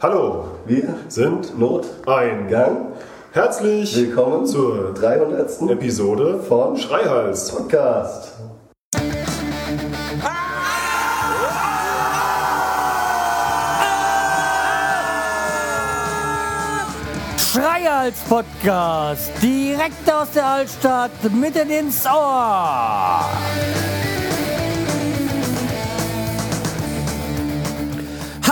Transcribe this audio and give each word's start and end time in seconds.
Hallo, 0.00 0.44
Wir 0.66 0.94
sind 1.08 1.58
Not 1.58 1.86
ein 2.06 2.48
Gang. 2.48 2.92
Herzlich 3.32 3.96
Willkommen 3.96 4.46
zur 4.46 4.94
300. 4.94 5.62
Episode 5.70 6.38
von 6.38 6.76
Schreihals. 6.76 7.50
Podcast. 7.50 8.32
Schreihals 17.36 18.18
Podcast, 18.28 19.30
direkt 19.42 20.10
aus 20.10 20.30
der 20.34 20.46
Altstadt, 20.46 21.10
mitten 21.32 21.68
ins 21.68 22.06
Ohr. 22.06 23.24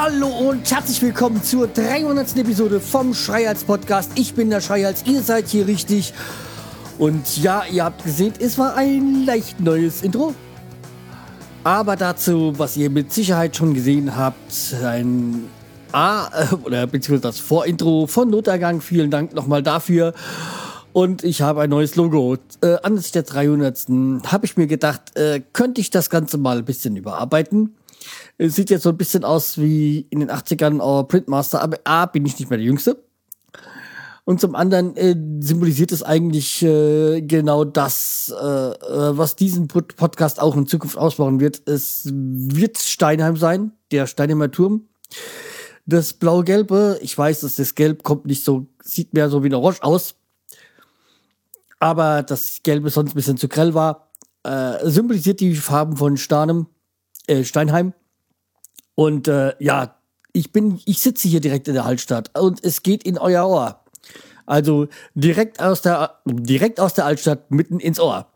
Hallo 0.03 0.29
und 0.29 0.71
herzlich 0.71 1.03
willkommen 1.03 1.43
zur 1.43 1.67
300. 1.67 2.35
Episode 2.39 2.81
vom 2.81 3.13
Schreihals 3.13 3.65
Podcast. 3.65 4.13
Ich 4.15 4.33
bin 4.33 4.49
der 4.49 4.63
Schreihals, 4.63 5.05
ihr 5.05 5.21
seid 5.21 5.49
hier 5.49 5.67
richtig. 5.67 6.15
Und 6.99 7.37
ja, 7.43 7.65
ihr 7.71 7.85
habt 7.85 8.03
gesehen, 8.03 8.33
es 8.39 8.57
war 8.57 8.77
ein 8.77 9.27
leicht 9.27 9.61
neues 9.61 10.01
Intro. 10.01 10.35
Aber 11.65 11.97
dazu, 11.97 12.55
was 12.57 12.79
ihr 12.79 12.89
mit 12.89 13.13
Sicherheit 13.13 13.55
schon 13.59 13.75
gesehen 13.75 14.17
habt, 14.17 14.75
ein 14.83 15.51
A 15.93 16.29
äh, 16.29 16.55
oder 16.55 16.87
beziehungsweise 16.87 17.35
das 17.35 17.39
Vorintro 17.39 18.07
von 18.07 18.31
Notergang. 18.31 18.81
Vielen 18.81 19.11
Dank 19.11 19.35
nochmal 19.35 19.63
dafür. 19.63 20.15
Und 20.95 21.25
ich 21.25 21.43
habe 21.43 21.61
ein 21.61 21.69
neues 21.69 21.97
Logo. 21.97 22.39
Äh, 22.63 22.77
anlässlich 22.83 23.13
der 23.13 23.25
300. 23.25 23.87
habe 24.29 24.47
ich 24.47 24.57
mir 24.57 24.67
gedacht, 24.67 25.15
äh, 25.19 25.43
könnte 25.53 25.83
ich 25.83 25.91
das 25.91 26.09
Ganze 26.09 26.39
mal 26.39 26.57
ein 26.57 26.65
bisschen 26.65 26.97
überarbeiten. 26.97 27.75
Es 28.43 28.55
sieht 28.55 28.71
jetzt 28.71 28.85
so 28.85 28.89
ein 28.89 28.97
bisschen 28.97 29.23
aus 29.23 29.59
wie 29.59 30.07
in 30.09 30.21
den 30.21 30.31
80ern 30.31 30.81
Our 30.81 31.07
Printmaster, 31.07 31.61
aber 31.61 31.77
A, 31.85 32.07
bin 32.07 32.25
ich 32.25 32.39
nicht 32.39 32.49
mehr 32.49 32.57
der 32.57 32.65
Jüngste. 32.65 33.05
Und 34.25 34.41
zum 34.41 34.55
anderen 34.55 34.97
äh, 34.97 35.15
symbolisiert 35.41 35.93
es 35.93 36.03
eigentlich 36.03 36.63
äh, 36.63 37.21
genau 37.21 37.65
das, 37.65 38.33
äh, 38.35 38.45
äh, 38.45 39.19
was 39.19 39.37
diesen 39.37 39.69
Pod 39.69 39.95
Podcast 39.95 40.41
auch 40.41 40.57
in 40.57 40.67
Zukunft 40.67 40.97
ausmachen 40.97 41.39
wird. 41.39 41.69
Es 41.69 42.09
wird 42.11 42.79
Steinheim 42.79 43.37
sein, 43.37 43.73
der 43.91 44.07
Steinheimer 44.07 44.51
Turm. 44.51 44.89
Das 45.85 46.15
blau-gelbe, 46.15 46.99
ich 47.03 47.19
weiß, 47.19 47.41
dass 47.41 47.57
das 47.57 47.75
Gelb 47.75 48.05
kommt 48.05 48.25
nicht 48.25 48.43
so, 48.43 48.69
sieht 48.83 49.13
mehr 49.13 49.29
so 49.29 49.45
wie 49.45 49.49
ein 49.49 49.55
Orange 49.55 49.83
aus. 49.83 50.15
Aber 51.79 52.23
das 52.23 52.61
Gelbe 52.63 52.89
sonst 52.89 53.11
ein 53.13 53.17
bisschen 53.17 53.37
zu 53.37 53.49
grell 53.49 53.75
war, 53.75 54.09
äh, 54.45 54.89
symbolisiert 54.89 55.41
die 55.41 55.55
Farben 55.57 55.99
von 55.99 56.17
Starnem, 56.17 56.69
äh, 57.27 57.45
Steinheim. 57.45 57.93
Und 59.01 59.29
äh, 59.29 59.55
ja, 59.61 59.97
ich 60.35 60.53
bin, 60.53 60.79
ich 60.85 61.01
sitze 61.01 61.27
hier 61.27 61.41
direkt 61.41 61.69
in 61.69 61.73
der 61.73 61.87
Altstadt 61.87 62.39
und 62.39 62.63
es 62.63 62.83
geht 62.83 63.03
in 63.03 63.17
euer 63.17 63.49
Ohr. 63.49 63.83
Also 64.45 64.89
direkt 65.15 65.59
aus 65.59 65.81
der, 65.81 66.19
direkt 66.27 66.79
aus 66.79 66.93
der 66.93 67.07
Altstadt 67.07 67.51
mitten 67.51 67.81
ins 67.81 67.99
Ohr. 67.99 68.31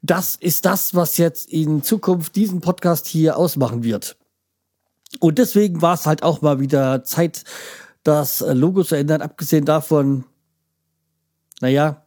Das 0.00 0.34
ist 0.34 0.64
das, 0.64 0.96
was 0.96 1.18
jetzt 1.18 1.48
in 1.48 1.84
Zukunft 1.84 2.34
diesen 2.34 2.60
Podcast 2.60 3.06
hier 3.06 3.36
ausmachen 3.36 3.84
wird. 3.84 4.16
Und 5.20 5.38
deswegen 5.38 5.82
war 5.82 5.94
es 5.94 6.04
halt 6.04 6.24
auch 6.24 6.42
mal 6.42 6.58
wieder 6.58 7.04
Zeit, 7.04 7.44
das 8.02 8.40
Logo 8.40 8.82
zu 8.82 8.96
ändern. 8.96 9.22
Abgesehen 9.22 9.66
davon, 9.66 10.24
naja, 11.60 12.04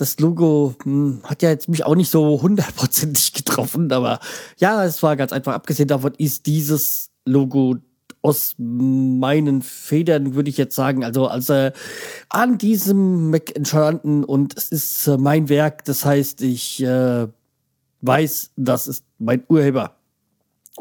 das 0.00 0.18
Logo 0.18 0.74
hm, 0.82 1.20
hat 1.24 1.42
ja 1.42 1.50
jetzt 1.50 1.68
mich 1.68 1.84
auch 1.84 1.94
nicht 1.94 2.10
so 2.10 2.40
hundertprozentig 2.40 3.32
getroffen, 3.34 3.92
aber 3.92 4.20
ja, 4.58 4.84
es 4.84 5.02
war 5.02 5.16
ganz 5.16 5.32
einfach. 5.32 5.54
Abgesehen 5.54 5.88
davon 5.88 6.14
ist 6.16 6.46
dieses 6.46 7.10
Logo 7.26 7.76
aus 8.22 8.54
meinen 8.58 9.62
Federn, 9.62 10.34
würde 10.34 10.50
ich 10.50 10.56
jetzt 10.56 10.74
sagen, 10.74 11.04
also 11.04 11.26
als 11.26 11.48
äh, 11.48 11.72
an 12.28 12.58
diesem 12.58 13.30
Mac 13.30 13.56
entstanden 13.56 14.24
und 14.24 14.56
es 14.56 14.70
ist 14.70 15.06
äh, 15.06 15.16
mein 15.16 15.48
Werk. 15.48 15.84
Das 15.84 16.04
heißt, 16.04 16.42
ich 16.42 16.82
äh, 16.82 17.26
weiß, 18.02 18.52
das 18.56 18.86
ist 18.86 19.04
mein 19.18 19.42
Urheber. 19.48 19.96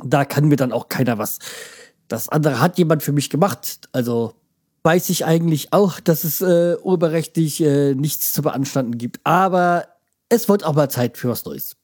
Da 0.04 0.26
kann 0.26 0.48
mir 0.48 0.58
dann 0.58 0.72
auch 0.72 0.90
keiner 0.90 1.18
was. 1.18 1.40
Das 2.08 2.30
andere 2.30 2.60
hat 2.60 2.78
jemand 2.78 3.04
für 3.04 3.12
mich 3.12 3.30
gemacht. 3.30 3.88
Also 3.92 4.34
weiß 4.84 5.10
ich 5.10 5.26
eigentlich 5.26 5.74
auch, 5.74 6.00
dass 6.00 6.24
es 6.24 6.42
äh, 6.42 6.76
urheberrechtlich 6.82 7.62
äh, 7.62 7.96
nichts 7.96 8.34
zu 8.34 8.42
beanstanden 8.42 8.98
gibt. 8.98 9.20
Aber 9.24 9.88
es 10.30 10.48
wird 10.48 10.64
auch 10.64 10.74
mal 10.74 10.90
Zeit 10.90 11.18
für 11.18 11.30
was 11.30 11.46
Neues. 11.46 11.76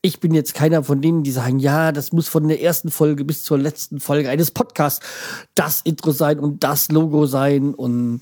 Ich 0.00 0.18
bin 0.18 0.34
jetzt 0.34 0.54
keiner 0.54 0.82
von 0.82 1.00
denen, 1.00 1.22
die 1.22 1.30
sagen, 1.30 1.58
ja, 1.60 1.92
das 1.92 2.12
muss 2.12 2.28
von 2.28 2.48
der 2.48 2.60
ersten 2.60 2.90
Folge 2.90 3.24
bis 3.24 3.44
zur 3.44 3.58
letzten 3.58 4.00
Folge 4.00 4.30
eines 4.30 4.50
Podcasts 4.50 5.04
das 5.54 5.80
Intro 5.82 6.10
sein 6.10 6.40
und 6.40 6.64
das 6.64 6.90
Logo 6.90 7.26
sein 7.26 7.74
und 7.74 8.20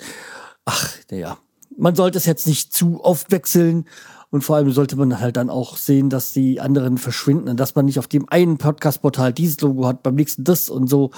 ach, 0.65 0.92
naja. 1.10 1.38
Man 1.78 1.94
sollte 1.94 2.19
es 2.19 2.27
jetzt 2.27 2.47
nicht 2.47 2.75
zu 2.75 3.03
oft 3.03 3.31
wechseln 3.31 3.87
und 4.31 4.42
vor 4.42 4.56
allem 4.56 4.71
sollte 4.72 4.97
man 4.97 5.21
halt 5.21 5.37
dann 5.37 5.48
auch 5.50 5.77
sehen, 5.77 6.10
dass 6.10 6.32
die 6.32 6.60
anderen 6.60 6.98
verschwinden 6.98 7.48
und 7.48 7.59
dass 7.59 7.75
man 7.75 7.87
nicht 7.87 7.98
auf 7.98 8.09
dem 8.09 8.28
einen 8.28 8.59
Podcast-Portal 8.59 9.32
dieses 9.32 9.60
Logo 9.60 9.87
hat, 9.87 10.03
beim 10.03 10.15
nächsten 10.15 10.44
das 10.44 10.69
und 10.69 10.88
so. 10.88 11.10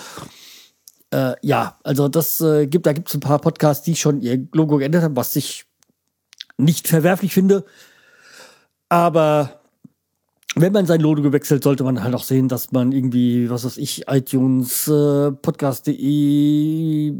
Äh, 1.12 1.34
ja, 1.42 1.78
also 1.84 2.08
das 2.08 2.40
äh, 2.40 2.66
gibt, 2.66 2.86
da 2.86 2.94
gibt 2.94 3.08
es 3.08 3.14
ein 3.14 3.20
paar 3.20 3.38
Podcasts, 3.38 3.84
die 3.84 3.96
schon 3.96 4.22
ihr 4.22 4.48
Logo 4.52 4.78
geändert 4.78 5.02
haben, 5.02 5.16
was 5.16 5.36
ich 5.36 5.66
nicht 6.56 6.88
verwerflich 6.88 7.34
finde. 7.34 7.64
Aber 8.88 9.60
wenn 10.54 10.72
man 10.72 10.86
sein 10.86 11.00
Logo 11.00 11.20
gewechselt, 11.20 11.64
sollte 11.64 11.84
man 11.84 12.02
halt 12.02 12.14
auch 12.14 12.22
sehen, 12.22 12.48
dass 12.48 12.72
man 12.72 12.92
irgendwie, 12.92 13.50
was 13.50 13.64
weiß 13.64 13.76
ich, 13.76 14.08
iTunes, 14.08 14.88
äh, 14.88 15.32
Podcast.de, 15.32 17.14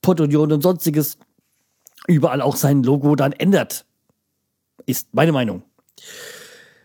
Podunion 0.00 0.52
und 0.52 0.62
sonstiges 0.62 1.18
überall 2.06 2.40
auch 2.40 2.56
sein 2.56 2.84
Logo 2.84 3.16
dann 3.16 3.32
ändert. 3.32 3.84
Ist 4.86 5.12
meine 5.12 5.32
Meinung. 5.32 5.62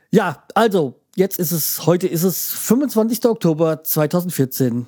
Ja, 0.09 0.43
also, 0.55 0.99
jetzt 1.15 1.37
ist 1.37 1.51
es, 1.51 1.85
heute 1.85 2.07
ist 2.07 2.23
es 2.23 2.51
25. 2.51 3.25
Oktober 3.25 3.83
2014. 3.83 4.87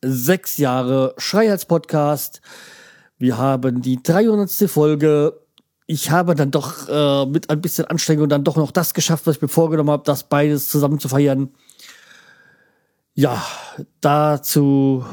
Sechs 0.00 0.58
Jahre 0.58 1.14
Schreihals 1.18 1.64
Podcast. 1.64 2.40
Wir 3.18 3.36
haben 3.36 3.82
die 3.82 4.00
300. 4.00 4.48
Folge. 4.70 5.40
Ich 5.86 6.12
habe 6.12 6.36
dann 6.36 6.52
doch 6.52 6.88
äh, 6.88 7.26
mit 7.26 7.50
ein 7.50 7.60
bisschen 7.60 7.86
Anstrengung 7.86 8.28
dann 8.28 8.44
doch 8.44 8.54
noch 8.54 8.70
das 8.70 8.94
geschafft, 8.94 9.26
was 9.26 9.36
ich 9.36 9.42
mir 9.42 9.48
vorgenommen 9.48 9.90
habe, 9.90 10.04
das 10.04 10.22
beides 10.22 10.68
zusammen 10.68 11.00
zu 11.00 11.08
feiern. 11.08 11.48
Ja, 13.14 13.44
dazu, 14.00 15.04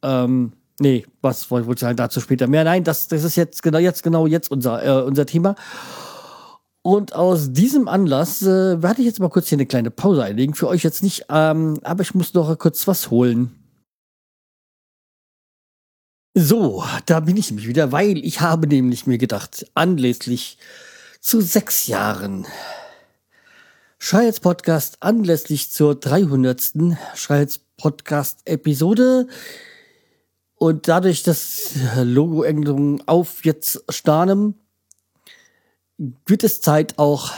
ähm, 0.00 0.52
nee, 0.78 1.04
was 1.20 1.50
wollte 1.50 1.70
ich 1.70 1.80
sagen, 1.80 1.96
dazu 1.96 2.20
später 2.20 2.46
mehr. 2.46 2.64
Nein, 2.64 2.82
das, 2.82 3.08
das 3.08 3.24
ist 3.24 3.36
jetzt 3.36 3.62
genau, 3.62 3.78
jetzt 3.78 4.02
genau 4.02 4.26
jetzt 4.26 4.50
unser, 4.50 4.82
äh, 4.82 5.02
unser 5.02 5.26
Thema. 5.26 5.54
Und 6.80 7.14
aus 7.14 7.52
diesem 7.52 7.88
Anlass 7.88 8.40
äh, 8.40 8.82
werde 8.82 9.02
ich 9.02 9.06
jetzt 9.06 9.20
mal 9.20 9.28
kurz 9.28 9.48
hier 9.48 9.56
eine 9.56 9.66
kleine 9.66 9.90
Pause 9.90 10.24
einlegen. 10.24 10.54
Für 10.54 10.68
euch 10.68 10.82
jetzt 10.82 11.02
nicht, 11.02 11.26
ähm, 11.28 11.78
aber 11.82 12.00
ich 12.00 12.14
muss 12.14 12.32
noch 12.32 12.56
kurz 12.58 12.86
was 12.86 13.10
holen. 13.10 13.59
So, 16.42 16.82
da 17.04 17.20
bin 17.20 17.36
ich 17.36 17.50
nämlich 17.50 17.68
wieder, 17.68 17.92
weil 17.92 18.16
ich 18.24 18.40
habe 18.40 18.66
nämlich 18.66 19.06
mir 19.06 19.18
gedacht, 19.18 19.70
anlässlich 19.74 20.56
zu 21.20 21.42
sechs 21.42 21.86
Jahren 21.86 22.46
Schreihals 23.98 24.40
Podcast, 24.40 24.96
anlässlich 25.00 25.70
zur 25.70 25.96
300. 25.96 26.72
Schreihals 27.14 27.60
Podcast 27.76 28.38
Episode 28.46 29.28
und 30.54 30.88
dadurch, 30.88 31.24
dass 31.24 31.72
Logo-Änderungen 32.02 33.06
auf 33.06 33.44
jetzt 33.44 33.84
Starnem, 33.90 34.54
wird 35.98 36.42
es 36.42 36.62
Zeit 36.62 36.98
auch 36.98 37.32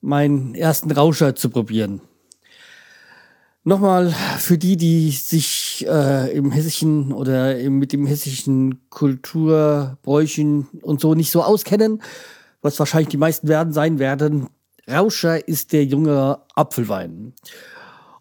meinen 0.00 0.54
ersten 0.54 0.90
Rauscher 0.90 1.36
zu 1.36 1.50
probieren. 1.50 2.00
Nochmal 3.64 4.12
für 4.38 4.58
die, 4.58 4.76
die 4.76 5.12
sich 5.12 5.86
äh, 5.88 6.36
im 6.36 6.50
hessischen 6.50 7.12
oder 7.12 7.58
im, 7.60 7.78
mit 7.78 7.92
dem 7.92 8.06
hessischen 8.06 8.88
Kulturbräuchen 8.90 10.66
und 10.82 11.00
so 11.00 11.14
nicht 11.14 11.30
so 11.30 11.44
auskennen, 11.44 12.02
was 12.60 12.78
wahrscheinlich 12.80 13.10
die 13.10 13.18
meisten 13.18 13.46
werden 13.46 13.72
sein 13.72 14.00
werden. 14.00 14.48
Rauscher 14.90 15.46
ist 15.46 15.72
der 15.72 15.84
junge 15.84 16.40
Apfelwein. 16.56 17.34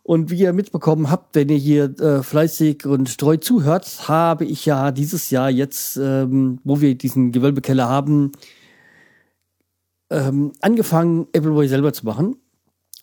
Und 0.04 0.30
wie 0.30 0.42
ihr 0.42 0.54
mitbekommen 0.54 1.10
habt, 1.10 1.36
wenn 1.36 1.50
ihr 1.50 1.57
hier 1.57 1.86
äh, 2.00 2.21
fleißig 2.21 2.86
und 2.86 3.18
treu 3.18 3.38
zuhört, 3.38 4.07
habe 4.07 4.45
ich 4.45 4.65
ja 4.68 4.92
dieses 4.92 5.31
Jahr 5.31 5.50
jetzt, 5.50 5.98
ähm, 5.98 6.60
wo 6.63 6.81
wir 6.81 6.95
diesen 6.95 7.31
Gewölbekeller 7.31 7.89
haben, 7.89 8.31
ähm, 10.12 10.51
angefangen, 10.62 11.27
Appleboy 11.36 11.68
selber 11.68 11.94
zu 11.94 12.06
machen. 12.06 12.36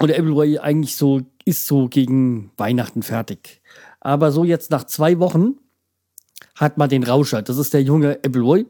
Und 0.01 0.09
der 0.09 0.19
Appleboy 0.19 0.59
eigentlich 0.59 0.97
so 0.97 1.23
ist 1.45 1.67
so 1.67 1.89
gegen 1.89 2.53
Weihnachten 2.57 3.03
fertig. 3.03 3.61
Aber 4.01 4.31
so 4.31 4.45
jetzt 4.45 4.71
nach 4.71 4.85
zwei 4.85 5.19
Wochen 5.19 5.57
hat 6.55 6.79
man 6.79 6.89
den 6.89 7.05
Rauscher. 7.05 7.43
Das 7.43 7.59
ist 7.59 7.75
der 7.75 7.83
junge 7.83 8.21
Appleboy. 8.25 8.67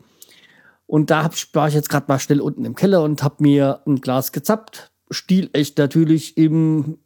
Und 0.86 1.10
da 1.10 1.30
war 1.52 1.68
ich 1.68 1.74
jetzt 1.74 1.90
gerade 1.90 2.06
mal 2.08 2.18
schnell 2.18 2.40
unten 2.40 2.64
im 2.64 2.74
Keller 2.74 3.02
und 3.02 3.22
hab 3.22 3.42
mir 3.42 3.82
ein 3.86 4.00
Glas 4.00 4.32
gezappt. 4.32 4.90
Stilecht 5.10 5.76
natürlich 5.76 6.38
im 6.38 6.96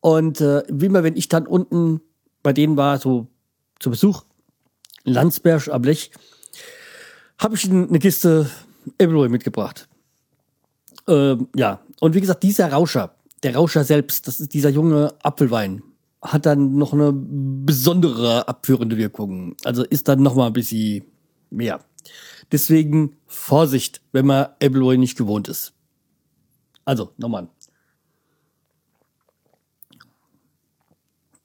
Und 0.00 0.40
äh, 0.40 0.62
wie 0.68 0.86
immer, 0.86 1.02
wenn 1.02 1.16
ich 1.16 1.28
dann 1.28 1.46
unten 1.46 2.00
bei 2.42 2.52
denen 2.52 2.76
war, 2.76 2.98
so 2.98 3.28
zu 3.78 3.90
Besuch, 3.90 4.24
Landsberg 5.04 5.68
am 5.68 5.82
Lech, 5.82 6.10
habe 7.38 7.56
ich 7.56 7.70
eine 7.70 7.98
Kiste 7.98 8.48
Ebbelroy 8.98 9.28
mitgebracht. 9.28 9.88
Ähm, 11.06 11.48
ja, 11.54 11.80
und 12.00 12.14
wie 12.14 12.20
gesagt, 12.20 12.42
dieser 12.42 12.72
Rauscher, 12.72 13.14
der 13.42 13.54
Rauscher 13.54 13.84
selbst, 13.84 14.26
das 14.28 14.40
ist 14.40 14.54
dieser 14.54 14.70
junge 14.70 15.14
Apfelwein, 15.22 15.82
hat 16.32 16.46
dann 16.46 16.76
noch 16.76 16.92
eine 16.92 17.12
besondere 17.12 18.48
abführende 18.48 18.96
Wirkung. 18.96 19.56
Also 19.64 19.84
ist 19.84 20.08
dann 20.08 20.22
noch 20.22 20.34
mal 20.34 20.46
ein 20.46 20.52
bisschen 20.52 21.04
mehr. 21.50 21.84
Deswegen 22.52 23.16
Vorsicht, 23.26 24.00
wenn 24.12 24.26
man 24.26 24.46
Appleboy 24.62 24.96
nicht 24.96 25.18
gewohnt 25.18 25.48
ist. 25.48 25.74
Also, 26.84 27.12
nochmal. 27.18 27.48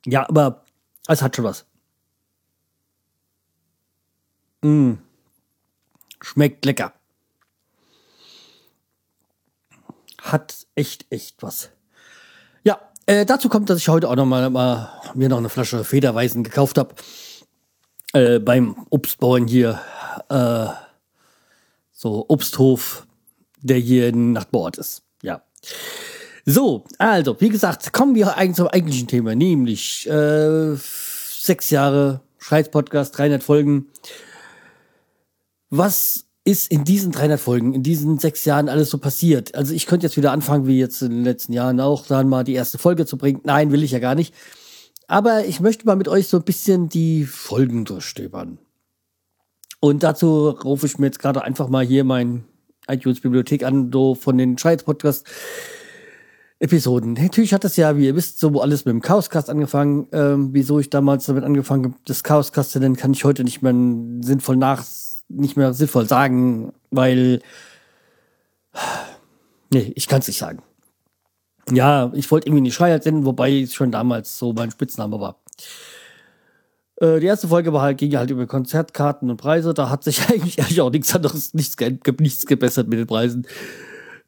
Ja, 0.06 0.28
aber 0.30 0.64
es 1.08 1.22
hat 1.22 1.36
schon 1.36 1.46
was. 1.46 1.66
Mm. 4.62 4.94
Schmeckt 6.22 6.64
lecker. 6.66 6.94
Hat 10.22 10.68
echt, 10.76 11.06
echt 11.10 11.44
was. 11.44 11.72
Äh, 13.06 13.26
dazu 13.26 13.50
kommt, 13.50 13.70
dass 13.70 13.80
ich 13.80 13.90
heute 13.90 14.10
auch 14.10 14.16
noch 14.16 14.26
mal, 14.26 14.50
mal 14.50 14.90
mir 15.14 15.30
noch 15.30 15.38
eine 15.38 15.50
Flasche 15.50 15.84
Federweisen 15.84 16.44
gekauft 16.44 16.78
habe. 16.78 16.96
Äh, 18.14 18.40
beim 18.40 18.76
Obstbauern 18.90 19.48
hier. 19.48 19.80
Äh, 20.30 20.68
so 21.92 22.26
Obsthof, 22.28 23.08
der 23.62 23.78
hier 23.78 24.08
in 24.10 24.34
Nachbarort 24.34 24.78
ist. 24.78 25.04
Ja. 25.22 25.42
So, 26.46 26.84
also, 26.98 27.40
wie 27.40 27.50
gesagt, 27.50 27.94
kommen 27.94 28.16
wir 28.16 28.38
eigentlich 28.38 28.58
zum 28.58 28.68
eigentlichen 28.68 29.08
Thema, 29.08 29.36
nämlich 29.36 30.10
äh, 30.10 30.76
sechs 30.76 31.70
Jahre 31.70 32.22
Schreiz-Podcast, 32.38 33.18
300 33.18 33.42
Folgen. 33.42 33.88
Was 35.70 36.26
ist 36.46 36.72
in 36.72 36.84
diesen 36.84 37.12
300 37.12 37.40
Folgen, 37.40 37.74
in 37.74 37.84
diesen 37.84 38.20
sechs 38.20 38.44
Jahren 38.46 38.70
alles 38.70 38.90
so 38.90 38.98
passiert? 38.98 39.56
Also 39.56 39.74
ich 39.74 39.86
könnte 39.86 40.06
jetzt 40.06 40.18
wieder 40.18 40.32
anfangen, 40.32 40.68
wie 40.68 40.78
jetzt 40.78 41.02
in 41.02 41.12
den 41.12 41.24
letzten 41.24 41.54
Jahren 41.54 41.80
auch, 41.80 42.06
dann 42.06 42.28
mal 42.28 42.44
die 42.44 42.54
erste 42.54 42.78
Folge 42.78 43.06
zu 43.06 43.18
bringen. 43.18 43.42
Nein, 43.44 43.72
will 43.72 43.84
ich 43.84 43.92
ja 43.92 44.00
gar 44.00 44.16
nicht. 44.16 44.34
Aber 45.08 45.46
ich 45.46 45.60
möchte 45.60 45.86
mal 45.86 45.96
mit 45.96 46.08
euch 46.08 46.28
so 46.28 46.38
ein 46.38 46.44
bisschen 46.44 46.90
die 46.90 47.26
Folgen 47.26 47.86
durchstöbern. 47.86 48.58
Und 49.80 50.04
dazu 50.04 50.50
rufe 50.50 50.86
ich 50.86 50.98
mir 50.98 51.08
jetzt 51.08 51.20
gerade 51.20 51.44
einfach 51.44 51.68
mal 51.70 51.86
hier 51.86 52.04
mein 52.04 52.46
iTunes-Bibliothek 52.88 53.64
an, 53.64 53.92
so 53.92 54.16
von 54.16 54.38
den 54.38 54.58
Scheiß-Podcast. 54.58 55.26
Episoden. 56.60 57.14
Natürlich 57.14 57.54
hat 57.54 57.66
das 57.66 57.76
ja, 57.76 57.98
wie 57.98 58.06
ihr 58.06 58.16
wisst, 58.16 58.40
so 58.40 58.62
alles 58.62 58.86
mit 58.86 58.94
dem 58.94 59.02
Chaoscast 59.02 59.50
angefangen. 59.50 60.08
Ähm, 60.14 60.50
wieso 60.54 60.80
ich 60.80 60.90
damals 60.90 61.26
damit 61.26 61.44
angefangen 61.44 61.84
habe, 61.84 61.96
das 62.06 62.24
Chaoscast 62.24 62.72
zu 62.72 62.80
nennen, 62.80 62.96
kann 62.96 63.12
ich 63.12 63.26
heute 63.26 63.44
nicht 63.44 63.62
mehr 63.62 63.74
sinnvoll 64.22 64.56
nach 64.56 64.82
nicht 65.34 65.58
mehr 65.58 65.74
sinnvoll 65.74 66.08
sagen, 66.08 66.74
weil 66.92 67.42
nee, 69.72 69.92
ich 69.96 70.08
kann 70.08 70.20
es 70.20 70.28
nicht 70.28 70.38
sagen. 70.38 70.62
Ja, 71.72 72.12
ich 72.14 72.30
wollte 72.32 72.48
irgendwie 72.48 72.62
nicht 72.62 72.76
Schreier 72.76 73.00
nennen, 73.04 73.26
wobei 73.26 73.62
es 73.62 73.74
schon 73.74 73.92
damals 73.92 74.38
so 74.38 74.54
mein 74.54 74.72
Spitzname 74.72 75.20
war. 75.20 75.38
Äh, 76.98 77.20
die 77.20 77.26
erste 77.26 77.48
Folge 77.48 77.74
war 77.74 77.82
halt, 77.82 77.98
ging 77.98 78.16
halt 78.16 78.30
über 78.30 78.46
Konzertkarten 78.48 79.30
und 79.30 79.38
Preise. 79.38 79.74
Da 79.74 79.90
hat 79.90 80.04
sich 80.04 80.22
eigentlich, 80.30 80.60
eigentlich 80.60 80.82
auch 80.82 80.92
nichts 80.92 81.16
anderes, 81.16 81.54
nichts, 81.54 81.76
nichts 82.20 82.46
gebessert 82.46 82.88
mit 82.88 83.00
den 83.00 83.08
Preisen. 83.08 83.48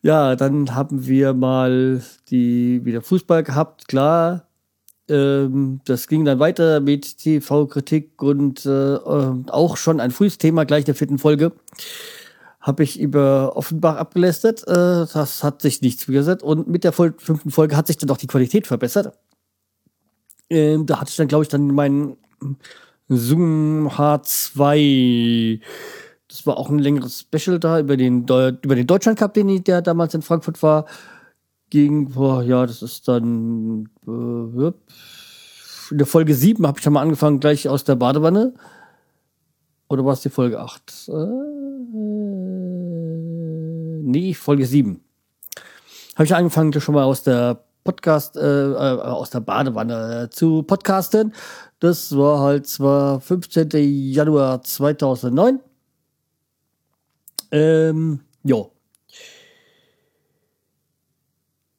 Ja, 0.02 0.36
dann 0.36 0.76
haben 0.76 1.08
wir 1.08 1.34
mal 1.34 2.04
die 2.30 2.86
wieder 2.86 3.02
Fußball 3.02 3.44
gehabt, 3.44 3.88
klar. 3.88 4.45
Ähm, 5.08 5.82
das 5.86 6.08
ging 6.08 6.26
dann 6.26 6.40
weiter 6.40 6.80
mit 6.80 7.18
TV-Kritik 7.20 8.22
und 8.22 8.66
äh, 8.66 8.98
auch 8.98 9.78
schon 9.78 10.00
ein 10.00 10.12
frühes 10.12 10.38
Thema 10.38 10.66
gleich 10.66 10.86
der 10.86 10.96
vierten 10.96 11.20
Folge. 11.20 11.52
Habe 12.60 12.84
ich 12.84 13.00
über 13.00 13.56
Offenbach 13.56 13.98
abgelästert. 13.98 14.68
Äh, 14.68 15.06
das 15.14 15.44
hat 15.44 15.62
sich 15.62 15.82
nichts 15.82 16.06
verbessert. 16.06 16.42
Und 16.42 16.68
mit 16.68 16.84
der 16.84 16.94
fünften 16.94 17.52
Folge 17.52 17.78
hat 17.78 17.88
sich 17.88 17.98
dann 17.98 18.10
auch 18.10 18.18
die 18.18 18.28
Qualität 18.28 18.66
verbessert. 18.66 19.16
Ähm, 20.50 20.86
da 20.86 21.00
hatte 21.00 21.10
ich 21.10 21.18
dann, 21.18 21.28
glaube 21.28 21.44
ich, 21.44 21.50
dann 21.50 21.68
meinen 21.68 22.18
Zoom 23.08 23.88
H2. 23.90 25.60
Das 26.28 26.48
war 26.48 26.58
auch 26.58 26.70
ein 26.70 26.80
längeres 26.80 27.20
Special 27.20 27.60
da 27.60 27.80
über 27.80 27.98
den, 27.98 28.26
Deu 28.26 28.54
über 28.62 28.76
den 28.76 28.88
Deutschland 28.88 29.20
Cup, 29.20 29.36
den 29.36 29.50
ich, 29.50 29.64
der 29.64 29.84
damals 29.84 30.16
in 30.16 30.24
Frankfurt 30.24 30.64
war 30.64 30.86
ging, 31.76 32.10
boah, 32.10 32.42
ja, 32.42 32.66
das 32.66 32.82
ist 32.82 33.06
dann 33.10 33.90
äh, 34.08 34.72
in 35.92 35.98
der 35.98 36.08
Folge 36.08 36.34
7 36.34 36.66
habe 36.66 36.80
ich 36.80 36.84
schon 36.84 36.94
mal 36.94 37.02
angefangen, 37.02 37.42
gleich 37.42 37.68
aus 37.68 37.84
der 37.84 37.96
Badewanne. 37.96 38.54
Oder 39.90 40.06
war 40.06 40.14
es 40.14 40.22
die 40.22 40.30
Folge 40.30 40.62
8? 40.62 41.10
Äh, 41.10 41.12
nee, 44.02 44.34
Folge 44.34 44.66
7. 44.66 45.02
Habe 46.16 46.24
ich 46.24 46.34
angefangen, 46.34 46.72
schon 46.80 46.96
mal 46.96 47.04
aus 47.04 47.24
der 47.24 47.66
Podcast, 47.84 48.38
äh, 48.38 48.72
äh, 48.72 49.02
aus 49.02 49.32
der 49.32 49.42
Badewanne 49.42 50.30
zu 50.32 50.64
podcasten. 50.64 51.34
Das 51.80 52.16
war 52.18 52.40
halt 52.40 52.68
zwar 52.68 53.20
15. 53.20 53.70
Januar 53.74 54.64
2009. 54.64 55.60
Ähm, 57.52 58.22
jo. 58.44 58.75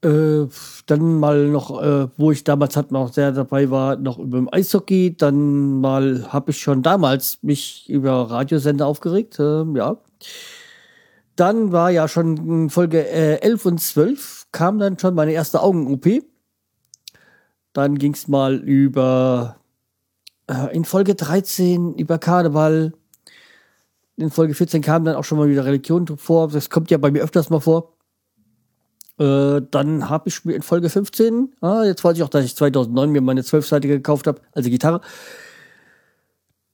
Äh, 0.06 0.48
dann 0.86 1.18
mal 1.18 1.48
noch, 1.48 1.82
äh, 1.82 2.06
wo 2.16 2.30
ich 2.30 2.44
damals 2.44 2.76
halt 2.76 2.92
noch 2.92 3.12
sehr 3.12 3.32
dabei 3.32 3.70
war, 3.72 3.96
noch 3.96 4.20
über 4.20 4.38
dem 4.38 4.48
Eishockey. 4.52 5.16
Dann 5.16 5.80
mal 5.80 6.32
habe 6.32 6.52
ich 6.52 6.58
schon 6.60 6.82
damals 6.82 7.38
mich 7.42 7.88
über 7.88 8.30
Radiosender 8.30 8.86
aufgeregt. 8.86 9.40
Äh, 9.40 9.64
ja. 9.74 9.96
Dann 11.34 11.72
war 11.72 11.90
ja 11.90 12.06
schon 12.06 12.70
Folge 12.70 13.04
äh, 13.08 13.40
11 13.40 13.66
und 13.66 13.80
12 13.80 14.46
kam 14.52 14.78
dann 14.78 14.96
schon 14.96 15.14
meine 15.16 15.32
erste 15.32 15.60
Augen-OP. 15.60 16.22
Dann 17.72 17.98
ging 17.98 18.14
es 18.14 18.28
mal 18.28 18.54
über 18.54 19.56
äh, 20.46 20.74
in 20.74 20.84
Folge 20.84 21.16
13 21.16 21.94
über 21.94 22.18
Karneval. 22.18 22.92
In 24.16 24.30
Folge 24.30 24.54
14 24.54 24.82
kam 24.82 25.04
dann 25.04 25.16
auch 25.16 25.24
schon 25.24 25.38
mal 25.38 25.48
wieder 25.48 25.64
Religion 25.64 26.06
vor. 26.16 26.48
Das 26.48 26.70
kommt 26.70 26.92
ja 26.92 26.98
bei 26.98 27.10
mir 27.10 27.22
öfters 27.24 27.50
mal 27.50 27.60
vor. 27.60 27.95
Äh, 29.18 29.62
dann 29.70 30.10
habe 30.10 30.28
ich 30.28 30.44
mir 30.44 30.54
in 30.54 30.62
Folge 30.62 30.90
15, 30.90 31.54
ah, 31.62 31.84
jetzt 31.84 32.04
weiß 32.04 32.16
ich 32.16 32.22
auch, 32.22 32.28
dass 32.28 32.44
ich 32.44 32.54
2009 32.54 33.10
mir 33.10 33.22
meine 33.22 33.42
zwölfseitige 33.44 33.94
gekauft 33.94 34.26
habe, 34.26 34.42
also 34.52 34.68
Gitarre. 34.68 35.00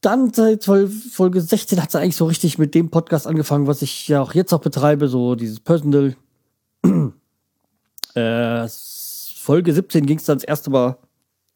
dann 0.01 0.33
seit 0.33 0.65
Folge 0.65 1.41
16 1.41 1.81
hat 1.81 1.91
es 1.91 1.95
eigentlich 1.95 2.17
so 2.17 2.27
richtig 2.27 2.59
mit 2.59 2.75
dem 2.75 2.91
Podcast 2.91 3.29
angefangen, 3.29 3.69
was 3.69 3.83
ich 3.83 4.09
ja 4.09 4.21
auch 4.21 4.35
jetzt 4.35 4.51
noch 4.51 4.61
betreibe, 4.61 5.07
so 5.07 5.37
dieses 5.37 5.61
Personal. 5.61 6.17
äh, 8.15 8.69
Folge 9.37 9.73
17 9.73 10.05
ging 10.07 10.19
es 10.19 10.25
dann 10.25 10.39
das 10.39 10.45
erste 10.45 10.71
Mal, 10.71 10.99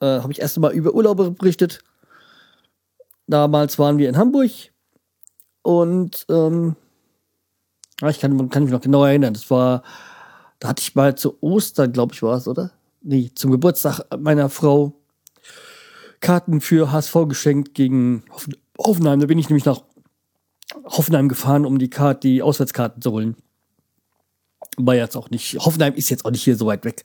äh, 0.01 0.21
habe 0.21 0.33
ich 0.33 0.41
erste 0.41 0.61
Mal 0.61 0.73
über 0.73 0.95
Urlaube 0.95 1.33
berichtet. 1.33 1.81
Damals 3.27 3.81
waren 3.81 3.99
wir 3.99 4.09
in 4.09 4.17
Hamburg 4.17 4.53
und 5.63 6.27
ähm, 6.29 6.77
ich 8.09 8.21
kann, 8.21 8.51
kann 8.51 8.63
mich 8.63 8.73
noch 8.73 8.81
genau 8.81 9.05
erinnern. 9.05 9.35
Das 9.35 9.51
war, 9.51 9.83
da 10.59 10.69
hatte 10.69 10.83
ich 10.83 10.95
mal 10.95 11.17
zu 11.17 11.37
Ostern, 11.43 11.93
glaube 11.93 12.15
ich, 12.15 12.23
war 12.23 12.37
es, 12.37 12.49
oder? 12.49 12.73
Nee, 13.03 13.31
zum 13.35 13.51
Geburtstag 13.51 14.01
meiner 14.19 14.49
Frau 14.49 14.95
Karten 16.21 16.61
für 16.61 16.91
HSV 16.91 17.15
geschenkt 17.29 17.75
gegen 17.75 18.25
Hoffenheim. 18.79 19.21
Da 19.21 19.27
bin 19.27 19.39
ich 19.39 19.49
nämlich 19.49 19.65
nach 19.65 19.83
Hoffenheim 20.85 21.29
gefahren, 21.29 21.67
um 21.67 21.79
die 21.79 21.91
Karte, 21.91 22.29
die 22.29 22.43
Auswärtskarten 22.43 23.03
zu 23.03 23.13
holen. 23.13 23.37
War 24.77 24.95
jetzt 24.95 25.17
auch 25.17 25.31
nicht, 25.31 25.57
Hoffenheim 25.59 25.95
ist 25.95 26.11
jetzt 26.11 26.25
auch 26.25 26.31
nicht 26.31 26.43
hier 26.43 26.57
so 26.57 26.67
weit 26.67 26.85
weg. 26.85 27.05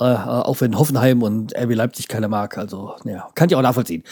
Äh, 0.00 0.04
auch 0.04 0.60
wenn 0.60 0.78
Hoffenheim 0.78 1.22
und 1.22 1.56
RB 1.56 1.74
Leipzig 1.74 2.08
keiner 2.08 2.28
mag. 2.28 2.58
Also, 2.58 2.94
naja, 3.04 3.28
kann 3.34 3.48
ich 3.48 3.56
auch 3.56 3.62
nachvollziehen. 3.62 4.04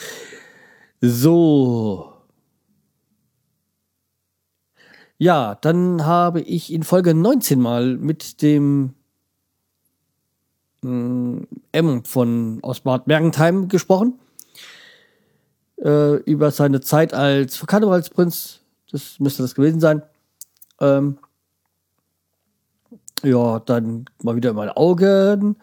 So. 1.00 2.15
Ja, 5.18 5.54
dann 5.54 6.04
habe 6.04 6.40
ich 6.42 6.72
in 6.72 6.82
Folge 6.82 7.14
19 7.14 7.60
mal 7.60 7.96
mit 7.96 8.42
dem 8.42 8.94
äh, 10.84 11.46
M 11.72 12.04
von 12.04 12.58
aus 12.62 12.80
Bad 12.80 13.06
Mergentheim 13.06 13.68
gesprochen. 13.68 14.18
Äh, 15.82 16.16
über 16.24 16.50
seine 16.50 16.80
Zeit 16.80 17.14
als 17.14 17.64
Karnevalsprinz. 17.66 18.60
Das 18.90 19.18
müsste 19.18 19.42
das 19.42 19.54
gewesen 19.54 19.80
sein. 19.80 20.02
Ähm, 20.80 21.18
ja, 23.22 23.58
dann 23.60 24.04
mal 24.22 24.36
wieder 24.36 24.50
in 24.50 24.56
meine 24.56 24.76
Augen. 24.76 25.56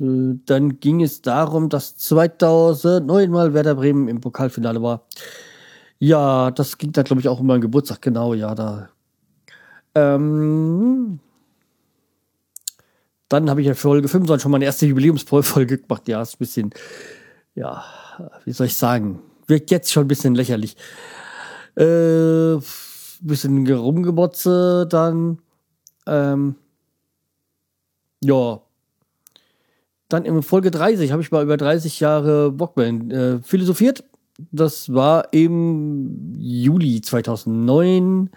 Äh, 0.00 0.38
dann 0.46 0.80
ging 0.80 1.02
es 1.02 1.22
darum, 1.22 1.68
dass 1.68 1.96
2009 1.96 3.30
mal 3.30 3.54
Werder 3.54 3.74
Bremen 3.74 4.08
im 4.08 4.20
Pokalfinale 4.20 4.80
war. 4.82 5.06
Ja, 6.04 6.50
das 6.50 6.78
ging 6.78 6.90
dann, 6.90 7.04
glaube 7.04 7.20
ich, 7.20 7.28
auch 7.28 7.38
um 7.38 7.46
meinen 7.46 7.60
Geburtstag, 7.60 8.02
genau, 8.02 8.34
ja, 8.34 8.56
da. 8.56 8.88
Ähm, 9.94 11.20
dann 13.28 13.48
habe 13.48 13.60
ich 13.60 13.68
ja 13.68 13.74
Folge 13.74 14.08
25 14.08 14.42
schon 14.42 14.50
meine 14.50 14.64
erste 14.64 14.84
Jubiläumsfolge 14.86 15.78
gemacht. 15.78 16.08
Ja, 16.08 16.20
ist 16.20 16.34
ein 16.34 16.38
bisschen, 16.38 16.70
ja, 17.54 17.84
wie 18.44 18.50
soll 18.50 18.66
ich 18.66 18.76
sagen, 18.76 19.20
wirkt 19.46 19.70
jetzt 19.70 19.92
schon 19.92 20.06
ein 20.06 20.08
bisschen 20.08 20.34
lächerlich. 20.34 20.76
Äh, 21.76 22.56
bisschen 23.20 23.64
rumgemotze, 23.72 24.88
dann, 24.90 25.38
ähm, 26.08 26.56
ja. 28.24 28.60
Dann 30.08 30.24
in 30.24 30.42
Folge 30.42 30.72
30 30.72 31.12
habe 31.12 31.22
ich 31.22 31.30
mal 31.30 31.44
über 31.44 31.56
30 31.56 32.00
Jahre 32.00 32.50
Bockband 32.50 33.12
äh, 33.12 33.38
philosophiert 33.40 34.02
das 34.38 34.92
war 34.92 35.32
im 35.32 36.34
Juli 36.38 37.00
2009. 37.00 38.30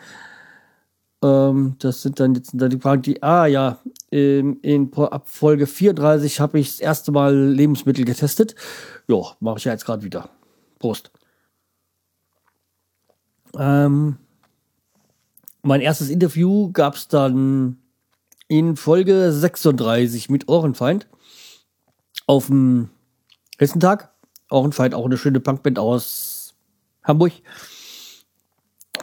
Ähm, 1.23 1.75
das 1.79 2.01
sind 2.01 2.19
dann 2.19 2.35
jetzt 2.35 2.51
die 2.53 2.79
Fragen, 2.79 3.01
die, 3.01 3.23
ah 3.23 3.45
ja, 3.45 3.79
in, 4.09 4.59
in 4.61 4.93
ab 4.93 5.27
Folge 5.27 5.67
34 5.67 6.39
habe 6.39 6.59
ich 6.59 6.69
das 6.71 6.79
erste 6.79 7.11
Mal 7.11 7.35
Lebensmittel 7.35 8.05
getestet. 8.05 8.55
Ja, 9.07 9.21
mache 9.39 9.57
ich 9.57 9.65
ja 9.65 9.71
jetzt 9.71 9.85
gerade 9.85 10.03
wieder. 10.03 10.29
Prost. 10.79 11.11
Ähm, 13.57 14.17
mein 15.63 15.81
erstes 15.81 16.09
Interview 16.09 16.71
gab 16.71 16.95
es 16.95 17.07
dann 17.07 17.77
in 18.47 18.75
Folge 18.75 19.31
36 19.31 20.29
mit 20.29 20.47
Ohrenfeind 20.47 21.07
auf 22.27 22.47
dem 22.47 22.89
Hessentag. 23.57 24.14
Ohrenfeind, 24.51 24.93
auch 24.93 25.05
eine 25.05 25.17
schöne 25.17 25.39
Punkband 25.39 25.79
aus 25.79 26.53
Hamburg. 27.03 27.33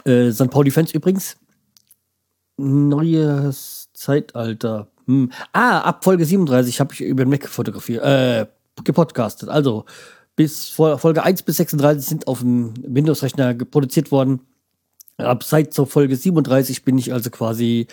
Äh, 0.05 0.31
St. 0.31 0.49
Pauli-Fans 0.49 0.93
übrigens. 0.93 1.37
Neues 2.57 3.89
Zeitalter. 3.93 4.87
Hm. 5.07 5.31
Ah, 5.51 5.79
ab 5.79 6.03
Folge 6.03 6.25
37 6.25 6.79
habe 6.79 6.93
ich 6.93 7.01
über 7.01 7.25
den 7.25 7.29
Mac 7.29 7.47
fotografiert, 7.47 8.03
äh, 8.03 8.45
gepodcastet. 8.83 9.49
Also 9.49 9.85
bis 10.35 10.69
Folge 10.69 11.23
1 11.23 11.43
bis 11.43 11.57
36 11.57 12.05
sind 12.05 12.27
auf 12.27 12.39
dem 12.39 12.73
Windows-Rechner 12.81 13.53
produziert 13.53 14.11
worden. 14.11 14.41
Ab 15.17 15.43
seit 15.43 15.73
zur 15.73 15.85
Folge 15.87 16.15
37 16.15 16.83
bin 16.83 16.97
ich 16.97 17.13
also 17.13 17.29
quasi 17.29 17.87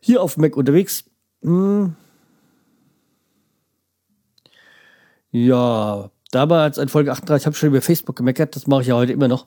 hier 0.00 0.22
auf 0.22 0.36
Mac 0.36 0.56
unterwegs. 0.56 1.04
Hm. 1.42 1.94
Ja, 5.30 6.10
damals 6.30 6.78
in 6.78 6.88
Folge 6.88 7.12
38 7.12 7.46
habe 7.46 7.54
ich 7.54 7.58
schon 7.58 7.70
über 7.70 7.82
Facebook 7.82 8.16
gemeckert, 8.16 8.56
das 8.56 8.66
mache 8.66 8.82
ich 8.82 8.88
ja 8.88 8.94
heute 8.94 9.12
immer 9.12 9.28
noch. 9.28 9.46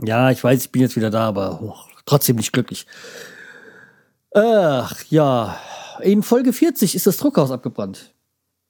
Ja, 0.00 0.30
ich 0.30 0.42
weiß, 0.42 0.64
ich 0.64 0.72
bin 0.72 0.82
jetzt 0.82 0.96
wieder 0.96 1.10
da, 1.10 1.26
aber 1.28 1.60
oh, 1.62 1.74
trotzdem 2.06 2.36
nicht 2.36 2.52
glücklich. 2.52 2.86
Ach 4.34 5.02
ja, 5.08 5.58
in 6.00 6.22
Folge 6.22 6.52
40 6.52 6.94
ist 6.94 7.06
das 7.06 7.16
Druckhaus 7.16 7.50
abgebrannt. 7.50 8.14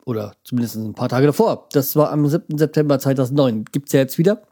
Oder 0.04 0.34
zumindest 0.42 0.76
ein 0.76 0.94
paar 0.94 1.10
Tage 1.10 1.26
davor. 1.26 1.68
Das 1.72 1.94
war 1.94 2.10
am 2.10 2.26
7. 2.26 2.56
September 2.56 2.98
2009. 2.98 3.66
Gibt's 3.66 3.92
ja 3.92 4.00
jetzt 4.00 4.16
wieder. 4.16 4.42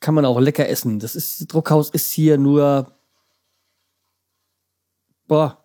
Kann 0.00 0.14
man 0.14 0.26
auch 0.26 0.38
lecker 0.38 0.68
essen. 0.68 0.98
Das 0.98 1.16
ist, 1.16 1.40
das 1.40 1.46
Druckhaus 1.48 1.88
ist 1.88 2.12
hier 2.12 2.36
nur, 2.36 2.92
boah, 5.26 5.64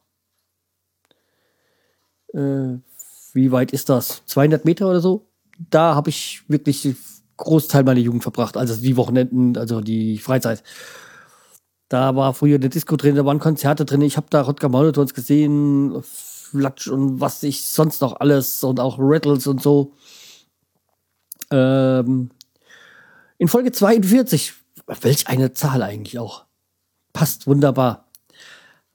äh, 2.33 2.77
wie 3.33 3.51
weit 3.51 3.73
ist 3.73 3.89
das? 3.89 4.23
200 4.27 4.63
Meter 4.63 4.89
oder 4.89 5.01
so? 5.01 5.27
Da 5.69 5.95
habe 5.95 6.09
ich 6.09 6.43
wirklich 6.47 6.95
Großteil 7.37 7.83
meiner 7.83 7.99
Jugend 7.99 8.23
verbracht, 8.23 8.57
also 8.57 8.75
die 8.75 8.97
Wochenenden, 8.97 9.57
also 9.57 9.81
die 9.81 10.17
Freizeit. 10.17 10.63
Da 11.89 12.15
war 12.15 12.33
früher 12.33 12.55
eine 12.55 12.69
Disco 12.69 12.95
drin, 12.95 13.15
da 13.15 13.25
waren 13.25 13.39
Konzerte 13.39 13.83
drin. 13.83 14.01
Ich 14.01 14.15
habe 14.15 14.27
da 14.29 14.41
Rodger 14.41 14.69
Monotons 14.69 15.13
gesehen, 15.13 16.01
Flatsch 16.03 16.87
und 16.87 17.19
was 17.19 17.43
ich 17.43 17.63
sonst 17.63 18.01
noch 18.01 18.19
alles 18.19 18.63
und 18.63 18.79
auch 18.79 18.97
Rattles 18.99 19.47
und 19.47 19.61
so. 19.61 19.93
Ähm, 21.51 22.31
in 23.37 23.47
Folge 23.47 23.71
42, 23.71 24.53
welch 25.01 25.27
eine 25.27 25.53
Zahl 25.53 25.83
eigentlich 25.83 26.17
auch. 26.19 26.45
Passt 27.11 27.47
wunderbar. 27.47 28.05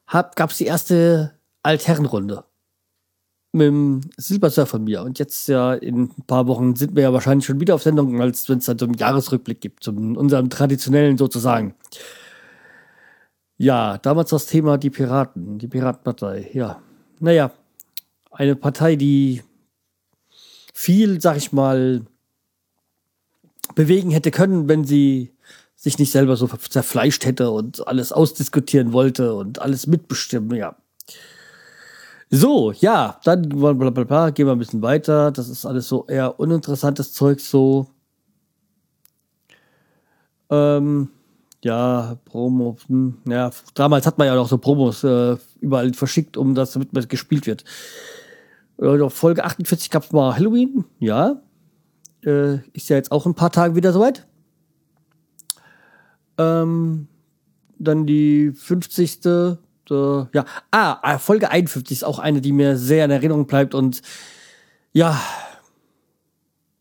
Gab 0.07 0.51
es 0.51 0.57
die 0.57 0.67
erste 0.67 1.39
Altherrenrunde 1.63 2.45
mit 3.53 3.67
dem 3.67 4.01
Silbersurf 4.17 4.69
von 4.69 4.85
mir. 4.85 5.03
Und 5.03 5.19
jetzt 5.19 5.49
ja 5.49 5.75
in 5.75 6.05
ein 6.05 6.25
paar 6.27 6.47
Wochen 6.47 6.77
sind 6.77 6.95
wir 6.95 7.05
ja 7.05 7.13
wahrscheinlich 7.13 7.47
schon 7.47 7.61
wieder 7.61 7.75
auf 7.75 7.83
Sendung, 7.83 8.21
als 8.21 8.49
wenn 8.49 8.59
es 8.59 8.67
dann 8.67 8.79
so 8.79 8.85
einen 8.85 8.95
Jahresrückblick 8.95 9.61
gibt, 9.61 9.83
zu 9.83 9.93
unserem 9.93 10.51
traditionellen 10.51 11.17
sozusagen. 11.17 11.75
Ja, 13.59 13.99
damals 13.99 14.31
das 14.31 14.47
Thema 14.47 14.77
die 14.77 14.91
Piraten, 14.91 15.59
die 15.59 15.69
Piratenpartei. 15.69 16.51
Ja, 16.53 16.83
naja, 17.21 17.51
eine 18.31 18.55
Partei, 18.55 18.97
die 18.97 19.43
viel, 20.75 21.21
sag 21.23 21.39
ich 21.39 21.53
mal, 21.53 22.03
bewegen 23.75 24.11
hätte 24.11 24.31
können, 24.31 24.69
wenn 24.69 24.85
sie 24.85 25.33
sich 25.75 25.99
nicht 25.99 26.13
selber 26.13 26.37
so 26.37 26.47
zerfleischt 26.47 27.25
hätte 27.25 27.51
und 27.51 27.87
alles 27.87 28.13
ausdiskutieren 28.13 28.93
wollte 28.93 29.35
und 29.35 29.61
alles 29.61 29.87
mitbestimmen. 29.87 30.57
Ja, 30.57 30.77
so, 32.31 32.73
ja, 32.73 33.21
dann 33.25 33.49
blablabla, 33.49 34.31
gehen 34.31 34.47
wir 34.47 34.53
ein 34.53 34.59
bisschen 34.59 34.83
weiter. 34.83 35.31
Das 35.31 35.49
ist 35.49 35.65
alles 35.65 35.89
so 35.89 36.07
eher 36.07 36.39
uninteressantes 36.41 37.13
Zeug, 37.13 37.41
so. 37.41 37.87
Ähm, 40.51 41.09
ja, 41.65 42.17
Promo. 42.25 42.77
Hm, 42.89 43.19
ja, 43.27 43.51
damals 43.75 44.07
hat 44.07 44.19
man 44.19 44.27
ja 44.27 44.35
noch 44.35 44.49
so 44.49 44.59
Promos 44.59 45.05
äh, 45.05 45.37
überall 45.61 45.93
verschickt, 45.95 46.37
um 46.37 46.55
das 46.55 46.73
damit 46.73 47.09
gespielt 47.09 47.47
wird. 47.47 47.65
Äh, 48.79 49.09
Folge 49.11 49.45
48 49.45 49.91
gab 49.91 50.05
es 50.05 50.13
mal 50.13 50.35
Halloween, 50.35 50.85
ja. 50.99 51.41
Äh, 52.25 52.57
ist 52.73 52.89
ja 52.89 52.97
jetzt 52.97 53.13
auch 53.13 53.27
ein 53.27 53.35
paar 53.35 53.53
Tage 53.53 53.77
wieder 53.77 53.93
soweit. 53.93 54.27
Ähm, 56.39 57.09
dann 57.79 58.07
die 58.07 58.53
50 58.53 59.21
äh, 59.91 60.27
ja, 60.33 60.45
ah, 60.71 60.99
ah 61.03 61.19
Folge 61.19 61.51
51 61.51 61.99
ist 61.99 62.05
auch 62.05 62.19
eine, 62.19 62.41
die 62.41 62.53
mir 62.53 62.77
sehr 62.77 63.05
in 63.05 63.11
Erinnerung 63.11 63.47
bleibt 63.47 63.75
und 63.75 64.03
ja, 64.93 65.21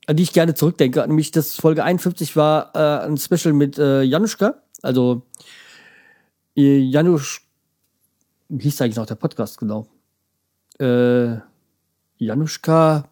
an 0.08 0.16
die 0.16 0.24
ich 0.24 0.34
gerne 0.34 0.54
zurückdenke. 0.54 1.06
Nämlich 1.08 1.32
das 1.32 1.56
Folge 1.56 1.84
51 1.84 2.36
war 2.36 2.72
äh, 2.76 3.06
ein 3.06 3.18
Special 3.18 3.54
mit 3.54 3.78
äh, 3.78 4.02
Januszka, 4.04 4.62
also 4.82 5.24
äh, 6.56 6.78
Janusz, 6.78 7.42
wie 8.50 8.64
hieß 8.64 8.82
eigentlich 8.82 8.98
noch 8.98 9.06
der 9.06 9.16
Podcast 9.16 9.58
genau? 9.58 9.88
Äh, 10.80 11.38
Januszka, 12.18 13.10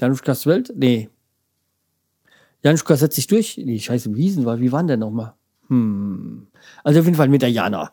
Januszkas 0.00 0.46
Welt? 0.46 0.72
Nee. 0.76 1.08
Januszka 2.62 2.96
setzt 2.96 3.16
sich 3.16 3.26
durch. 3.26 3.56
Nee, 3.56 3.78
scheiße, 3.78 4.14
Wiesen 4.14 4.44
war, 4.44 4.60
wie 4.60 4.72
waren 4.72 4.86
der 4.86 4.96
nochmal? 4.96 5.34
Hm. 5.68 6.48
Also 6.84 7.00
auf 7.00 7.06
jeden 7.06 7.16
Fall 7.16 7.28
mit 7.28 7.42
der 7.42 7.50
Jana. 7.50 7.90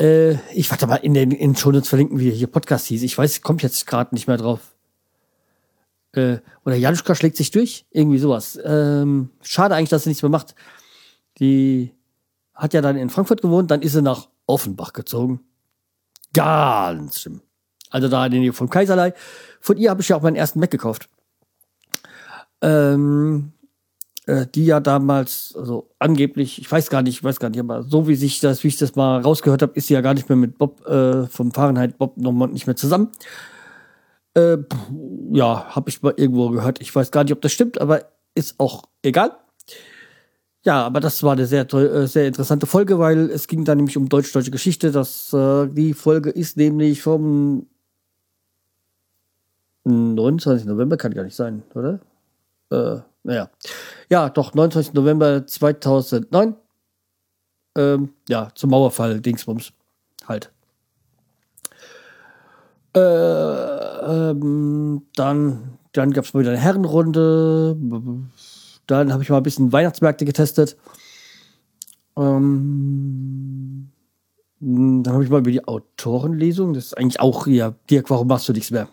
Äh, 0.00 0.38
ich 0.54 0.70
warte 0.70 0.86
mal, 0.86 0.96
in 0.96 1.14
den 1.14 1.30
in 1.30 1.54
Shownotes 1.54 1.88
verlinken, 1.88 2.18
wie 2.18 2.30
hier 2.30 2.46
Podcast 2.46 2.86
hieß. 2.86 3.02
Ich 3.02 3.16
weiß, 3.16 3.42
kommt 3.42 3.62
jetzt 3.62 3.86
gerade 3.86 4.14
nicht 4.14 4.26
mehr 4.26 4.38
drauf. 4.38 4.74
Äh, 6.12 6.38
oder 6.64 6.74
Januszka 6.74 7.14
schlägt 7.14 7.36
sich 7.36 7.50
durch. 7.50 7.84
Irgendwie 7.90 8.18
sowas. 8.18 8.58
Ähm, 8.64 9.30
schade 9.42 9.74
eigentlich, 9.74 9.90
dass 9.90 10.04
sie 10.04 10.10
nichts 10.10 10.22
mehr 10.22 10.30
macht. 10.30 10.54
Die 11.38 11.94
hat 12.54 12.74
ja 12.74 12.80
dann 12.80 12.96
in 12.96 13.10
Frankfurt 13.10 13.42
gewohnt, 13.42 13.70
dann 13.70 13.82
ist 13.82 13.92
sie 13.92 14.02
nach 14.02 14.28
Offenbach 14.46 14.92
gezogen. 14.92 15.40
Ganz 16.32 17.20
schlimm. 17.20 17.42
Also 17.90 18.08
da 18.08 18.24
in 18.26 18.32
der 18.32 18.40
Nähe 18.40 18.52
vom 18.52 18.70
Kaiserlei. 18.70 19.14
Von 19.60 19.76
ihr 19.76 19.90
habe 19.90 20.00
ich 20.00 20.08
ja 20.08 20.16
auch 20.16 20.22
meinen 20.22 20.36
ersten 20.36 20.60
Mac 20.60 20.70
gekauft. 20.70 21.08
Ähm, 22.62 23.52
äh, 24.30 24.46
die 24.46 24.66
ja 24.66 24.78
damals, 24.78 25.54
also 25.58 25.90
angeblich, 25.98 26.60
ich 26.60 26.70
weiß 26.70 26.88
gar 26.88 27.02
nicht, 27.02 27.16
ich 27.16 27.24
weiß 27.24 27.40
gar 27.40 27.50
nicht, 27.50 27.58
aber 27.58 27.82
so 27.82 28.06
wie 28.06 28.14
sich 28.14 28.38
das, 28.38 28.62
wie 28.62 28.68
ich 28.68 28.78
das 28.78 28.94
mal 28.94 29.20
rausgehört 29.20 29.62
habe, 29.62 29.72
ist 29.74 29.88
sie 29.88 29.94
ja 29.94 30.02
gar 30.02 30.14
nicht 30.14 30.28
mehr 30.28 30.36
mit 30.36 30.56
Bob 30.56 30.86
äh, 30.86 31.26
vom 31.26 31.50
Fahrenheit 31.52 31.98
Bob 31.98 32.16
nochmal 32.16 32.48
nicht 32.48 32.66
mehr 32.68 32.76
zusammen. 32.76 33.10
Äh, 34.34 34.58
ja, 35.32 35.66
habe 35.74 35.90
ich 35.90 36.00
mal 36.02 36.14
irgendwo 36.16 36.50
gehört. 36.50 36.80
Ich 36.80 36.94
weiß 36.94 37.10
gar 37.10 37.24
nicht, 37.24 37.32
ob 37.32 37.40
das 37.40 37.50
stimmt, 37.50 37.80
aber 37.80 38.04
ist 38.36 38.60
auch 38.60 38.84
egal. 39.02 39.32
Ja, 40.62 40.86
aber 40.86 41.00
das 41.00 41.22
war 41.22 41.32
eine 41.32 41.46
sehr, 41.46 41.72
äh, 41.72 42.06
sehr 42.06 42.28
interessante 42.28 42.66
Folge, 42.66 42.98
weil 42.98 43.30
es 43.30 43.48
ging 43.48 43.64
da 43.64 43.74
nämlich 43.74 43.96
um 43.96 44.08
deutsch-deutsche 44.08 44.52
Geschichte. 44.52 44.92
Das, 44.92 45.32
äh, 45.32 45.66
die 45.66 45.94
Folge 45.94 46.30
ist 46.30 46.56
nämlich 46.56 47.02
vom 47.02 47.66
29. 49.84 50.66
November, 50.66 50.96
kann 50.96 51.14
gar 51.14 51.24
nicht 51.24 51.34
sein, 51.34 51.64
oder? 51.74 52.00
Äh, 52.70 53.00
naja. 53.22 53.50
Ja, 54.08 54.28
doch, 54.28 54.54
29. 54.54 54.94
November 54.94 55.46
2009. 55.46 56.56
Ähm, 57.76 58.14
ja, 58.28 58.48
zum 58.54 58.70
Mauerfall, 58.70 59.20
Dingsbums. 59.20 59.72
Halt. 60.26 60.50
Äh, 62.94 63.00
ähm, 63.00 65.02
dann 65.14 65.78
dann 65.92 66.12
gab 66.12 66.24
es 66.24 66.34
mal 66.34 66.40
wieder 66.40 66.50
eine 66.50 66.60
Herrenrunde. 66.60 67.76
Dann 68.86 69.12
habe 69.12 69.22
ich 69.22 69.28
mal 69.28 69.38
ein 69.38 69.42
bisschen 69.42 69.72
Weihnachtsmärkte 69.72 70.24
getestet. 70.24 70.76
Ähm, 72.16 73.90
dann 74.60 75.12
habe 75.12 75.24
ich 75.24 75.30
mal 75.30 75.40
über 75.40 75.50
die 75.50 75.64
Autorenlesung. 75.64 76.74
Das 76.74 76.86
ist 76.86 76.98
eigentlich 76.98 77.20
auch, 77.20 77.46
ja, 77.46 77.74
Dirk, 77.90 78.10
warum 78.10 78.28
machst 78.28 78.48
du 78.48 78.52
nichts 78.52 78.70
mehr? 78.70 78.88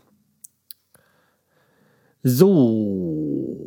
So. 2.23 3.66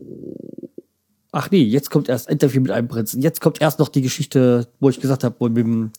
Ach 1.33 1.51
nee, 1.51 1.63
jetzt 1.63 1.91
kommt 1.91 2.09
erst 2.09 2.29
Interview 2.29 2.61
mit 2.61 2.71
einem 2.71 2.89
Prinzen. 2.89 3.23
Jetzt 3.23 3.41
kommt 3.41 3.61
erst 3.61 3.79
noch 3.79 3.89
die 3.89 4.03
Geschichte, 4.03 4.69
wo 4.81 4.89
ich 4.89 5.01
gesagt 5.01 5.25
habe, 5.25 5.37
wo 5.39 5.49
mit 5.49 5.59
dem 5.59 5.93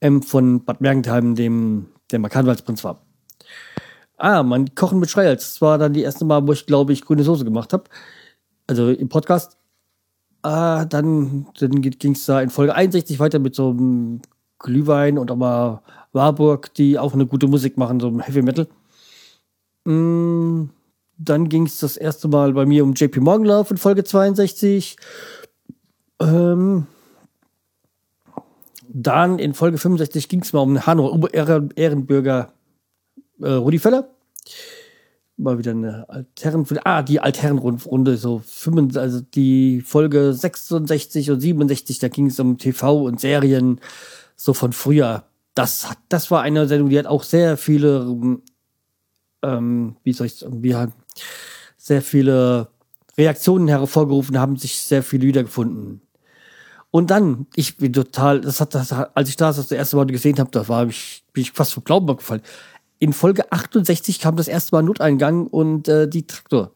M 0.00 0.22
von 0.22 0.64
Bad 0.64 0.80
Mergentheim, 0.80 1.34
dem 1.34 1.86
der 2.10 2.20
Karnevalsprinz 2.20 2.84
war. 2.84 3.02
Ah, 4.16 4.42
mein 4.42 4.74
Kochen 4.74 5.00
mit 5.00 5.10
Schreihals. 5.10 5.54
Das 5.54 5.60
war 5.60 5.78
dann 5.78 5.92
die 5.92 6.02
erste 6.02 6.24
Mal, 6.24 6.46
wo 6.46 6.52
ich, 6.52 6.66
glaube 6.66 6.92
ich, 6.92 7.04
grüne 7.04 7.24
Soße 7.24 7.44
gemacht 7.44 7.72
habe 7.72 7.84
also 8.66 8.90
im 8.90 9.08
Podcast. 9.08 9.58
Äh, 10.42 10.86
dann 10.86 11.46
dann 11.58 11.82
ging 11.82 12.12
es 12.12 12.26
da 12.26 12.40
in 12.40 12.50
Folge 12.50 12.74
61 12.74 13.18
weiter 13.18 13.38
mit 13.38 13.54
so 13.54 13.70
einem 13.70 14.20
Glühwein 14.58 15.18
und 15.18 15.30
auch 15.30 15.36
mal 15.36 15.82
Warburg, 16.12 16.72
die 16.74 16.98
auch 16.98 17.14
eine 17.14 17.26
gute 17.26 17.46
Musik 17.48 17.76
machen, 17.78 18.00
so 18.00 18.20
Heavy 18.20 18.42
Metal. 18.42 18.68
Mm, 19.84 20.70
dann 21.16 21.48
ging 21.48 21.66
es 21.66 21.78
das 21.78 21.96
erste 21.96 22.28
Mal 22.28 22.52
bei 22.52 22.66
mir 22.66 22.84
um 22.84 22.94
JP 22.94 23.20
Morgan 23.20 23.46
Love 23.46 23.70
in 23.70 23.76
Folge 23.76 24.04
62. 24.04 24.96
Ähm, 26.20 26.86
dann 28.88 29.38
in 29.38 29.54
Folge 29.54 29.78
65 29.78 30.28
ging 30.28 30.42
es 30.42 30.52
mal 30.52 30.60
um 30.60 30.86
Hannover 30.86 31.32
Ehrenbürger 31.76 32.52
äh, 33.40 33.50
Rudi 33.50 33.78
Völler 33.78 34.08
mal 35.36 35.58
wieder 35.58 35.72
eine 35.72 36.08
Altherren, 36.08 36.66
ah, 36.84 37.02
die 37.02 37.20
Altherrenrunde, 37.20 38.16
so 38.16 38.40
5, 38.44 38.96
also 38.96 39.20
die 39.20 39.80
Folge 39.80 40.32
66 40.32 41.30
und 41.30 41.40
67, 41.40 41.98
da 41.98 42.08
ging 42.08 42.26
es 42.26 42.38
um 42.38 42.58
TV 42.58 43.02
und 43.02 43.20
Serien, 43.20 43.80
so 44.36 44.54
von 44.54 44.72
früher. 44.72 45.24
Das 45.54 45.88
das 46.08 46.30
war 46.30 46.42
eine 46.42 46.66
Sendung, 46.66 46.88
die 46.90 46.98
hat 46.98 47.06
auch 47.06 47.22
sehr 47.22 47.56
viele, 47.56 48.40
ähm, 49.42 49.96
wie 50.02 50.12
soll 50.12 50.26
ich 50.26 50.36
sagen, 50.36 50.92
sehr 51.76 52.02
viele 52.02 52.68
Reaktionen 53.16 53.68
hervorgerufen, 53.68 54.38
haben 54.38 54.56
sich 54.56 54.78
sehr 54.78 55.02
viele 55.02 55.26
wiedergefunden. 55.26 56.00
Und 56.90 57.10
dann, 57.10 57.46
ich 57.56 57.76
bin 57.76 57.92
total, 57.92 58.40
das 58.40 58.60
hat, 58.60 58.74
das, 58.74 58.92
als 58.92 59.28
ich 59.28 59.36
das 59.36 59.56
das 59.56 59.72
erste 59.72 59.96
Mal 59.96 60.06
gesehen 60.06 60.38
habe, 60.38 60.50
da 60.52 60.68
war 60.68 60.86
ich, 60.86 61.24
bin 61.32 61.42
ich 61.42 61.52
fast 61.52 61.74
vom 61.74 61.84
Glauben 61.84 62.08
abgefallen 62.08 62.42
in 63.04 63.12
Folge 63.12 63.52
68 63.52 64.18
kam 64.18 64.36
das 64.36 64.48
erste 64.48 64.74
Mal 64.74 64.82
Noteingang 64.82 65.46
und 65.46 65.88
äh, 65.88 66.08
die 66.08 66.26
Traktor 66.26 66.72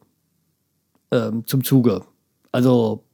ähm, 1.11 1.46
zum 1.46 1.64
Zuge. 1.64 2.05
Also, 2.53 3.05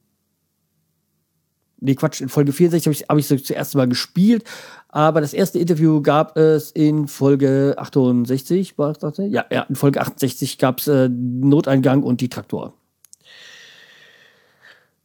nee, 1.84 1.94
Quatsch, 1.94 2.20
in 2.20 2.28
Folge 2.28 2.52
64 2.52 2.86
habe 2.86 3.18
ich, 3.18 3.28
hab 3.28 3.36
ich 3.36 3.44
zuerst 3.44 3.74
Mal 3.74 3.88
gespielt, 3.88 4.44
aber 4.88 5.20
das 5.20 5.34
erste 5.34 5.58
Interview 5.58 6.00
gab 6.00 6.36
es 6.36 6.70
in 6.70 7.08
Folge 7.08 7.74
68, 7.76 8.78
war 8.78 8.94
das? 8.94 9.18
Ja, 9.18 9.44
ja, 9.50 9.62
in 9.62 9.76
Folge 9.76 10.00
68 10.00 10.58
gab 10.58 10.78
es 10.78 10.88
äh, 10.88 11.08
Noteingang 11.08 12.02
und 12.02 12.20
die 12.20 12.28
Traktor. 12.28 12.74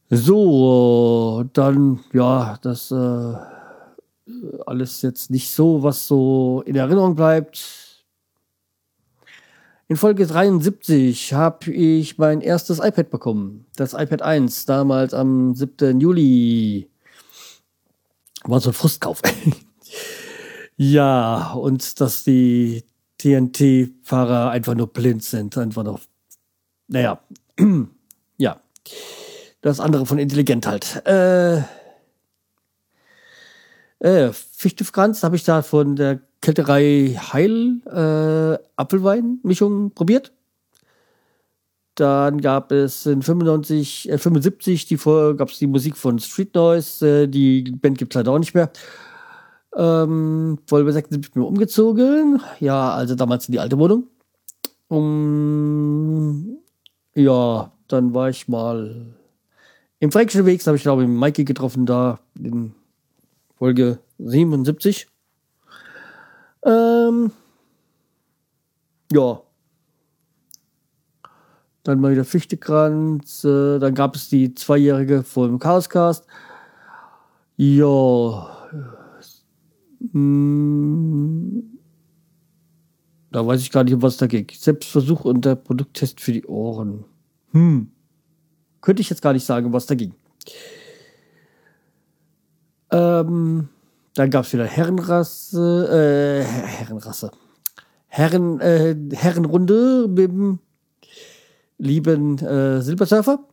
So, 0.08 1.44
dann, 1.52 2.00
ja, 2.12 2.58
das 2.62 2.90
äh, 2.90 3.34
alles 4.66 5.02
jetzt 5.02 5.30
nicht 5.30 5.50
so, 5.50 5.82
was 5.82 6.06
so 6.06 6.62
in 6.66 6.76
Erinnerung 6.76 7.14
bleibt 7.14 7.89
in 9.90 9.96
Folge 9.96 10.24
73 10.24 11.32
habe 11.32 11.72
ich 11.72 12.16
mein 12.16 12.42
erstes 12.42 12.78
iPad 12.78 13.10
bekommen. 13.10 13.66
Das 13.74 13.92
iPad 13.92 14.22
1, 14.22 14.64
damals 14.66 15.12
am 15.12 15.56
7. 15.56 15.98
Juli. 15.98 16.88
War 18.44 18.60
so 18.60 18.70
ein 18.70 18.72
Frustkauf. 18.72 19.20
ja, 20.76 21.54
und 21.54 22.00
dass 22.00 22.22
die 22.22 22.84
TNT-Fahrer 23.18 24.50
einfach 24.50 24.76
nur 24.76 24.86
blind 24.86 25.24
sind. 25.24 25.58
Einfach 25.58 25.82
noch. 25.82 25.98
Naja. 26.86 27.20
ja. 28.36 28.60
Das 29.60 29.80
andere 29.80 30.06
von 30.06 30.20
intelligent 30.20 30.68
halt. 30.68 31.04
Äh. 31.04 31.64
Äh, 33.98 34.32
Fichtefkranz 34.32 35.24
habe 35.24 35.34
ich 35.34 35.42
da 35.42 35.62
von 35.62 35.96
der 35.96 36.20
Kälterei 36.40 37.18
Heil 37.32 37.80
äh, 37.86 38.62
Apfelwein-Mischung 38.76 39.90
probiert. 39.92 40.32
Dann 41.96 42.40
gab 42.40 42.72
es 42.72 43.04
in 43.04 43.20
95, 43.22 44.10
äh, 44.10 44.18
75 44.18 44.86
die 44.86 44.96
gab 44.96 45.50
es 45.50 45.58
die 45.58 45.66
Musik 45.66 45.96
von 45.96 46.18
Street 46.18 46.54
Noise. 46.54 47.24
Äh, 47.24 47.28
die 47.28 47.62
Band 47.62 47.98
gibt 47.98 48.14
es 48.14 48.16
leider 48.16 48.32
auch 48.32 48.38
nicht 48.38 48.54
mehr. 48.54 48.70
Ähm, 49.76 50.58
Folge 50.66 50.92
76 50.92 51.32
bin 51.32 51.42
ich 51.42 51.48
umgezogen. 51.48 52.40
Ja, 52.58 52.92
also 52.92 53.14
damals 53.14 53.48
in 53.48 53.52
die 53.52 53.60
alte 53.60 53.78
Wohnung. 53.78 54.08
Um, 54.88 56.58
ja, 57.14 57.70
dann 57.86 58.14
war 58.14 58.30
ich 58.30 58.48
mal 58.48 59.14
im 60.00 60.10
Fränkischen 60.10 60.46
Weg, 60.46 60.66
habe 60.66 60.76
ich 60.76 60.82
glaube 60.82 61.02
ich 61.02 61.08
Mikey 61.08 61.44
getroffen, 61.44 61.86
da 61.86 62.18
in 62.42 62.74
Folge 63.56 63.98
77. 64.18 65.06
Ähm, 66.64 67.32
ja. 69.12 69.42
Dann 71.82 72.00
mal 72.00 72.12
wieder 72.12 72.24
Fichtekranz. 72.24 73.44
Äh, 73.44 73.78
dann 73.78 73.94
gab 73.94 74.14
es 74.14 74.28
die 74.28 74.54
zweijährige 74.54 75.22
vom 75.22 75.58
Chaoscast. 75.58 76.26
Ja. 77.56 78.56
Hm. 80.12 81.78
Da 83.32 83.46
weiß 83.46 83.60
ich 83.60 83.70
gar 83.70 83.84
nicht, 83.84 83.94
um 83.94 84.02
was 84.02 84.16
da 84.16 84.26
ging. 84.26 84.46
Selbstversuch 84.52 85.24
und 85.24 85.44
der 85.44 85.54
Produkttest 85.54 86.20
für 86.20 86.32
die 86.32 86.44
Ohren. 86.46 87.04
Hm. 87.52 87.90
Könnte 88.80 89.02
ich 89.02 89.10
jetzt 89.10 89.22
gar 89.22 89.32
nicht 89.32 89.44
sagen, 89.44 89.72
was 89.72 89.86
da 89.86 89.94
ging. 89.94 90.14
Ähm. 92.90 93.68
Dann 94.14 94.30
gab 94.30 94.44
es 94.44 94.52
wieder 94.52 94.64
Herrenrasse, 94.64 96.42
äh, 96.42 96.44
Herrenrasse. 96.44 97.30
Herren, 98.06 98.60
äh, 98.60 98.96
Herrenrunde 99.12 100.06
mit 100.08 100.30
dem 100.30 100.58
lieben 101.78 102.38
äh, 102.38 102.82
Silbersurfer. 102.82 103.44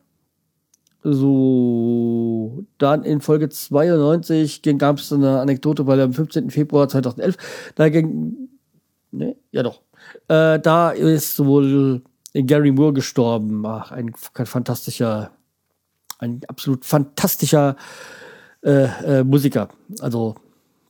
So, 1.04 2.64
dann 2.76 3.04
in 3.04 3.20
Folge 3.20 3.48
92 3.48 4.62
gab 4.78 4.98
es 4.98 5.12
eine 5.12 5.40
Anekdote, 5.40 5.86
weil 5.86 6.00
am 6.00 6.12
15. 6.12 6.50
Februar 6.50 6.88
2011, 6.88 7.36
da 7.76 7.88
ging, 7.88 8.48
ne, 9.12 9.36
ja 9.52 9.62
doch, 9.62 9.80
äh, 10.26 10.58
da 10.58 10.90
ist 10.90 11.42
wohl 11.44 12.02
Gary 12.34 12.72
Moore 12.72 12.94
gestorben. 12.94 13.64
Ach, 13.64 13.92
ein, 13.92 14.12
ein 14.34 14.46
fantastischer 14.46 15.30
Ein 16.18 16.40
absolut 16.48 16.84
fantastischer 16.84 17.76
äh, 18.62 19.20
äh, 19.20 19.24
Musiker. 19.24 19.68
Also 20.00 20.34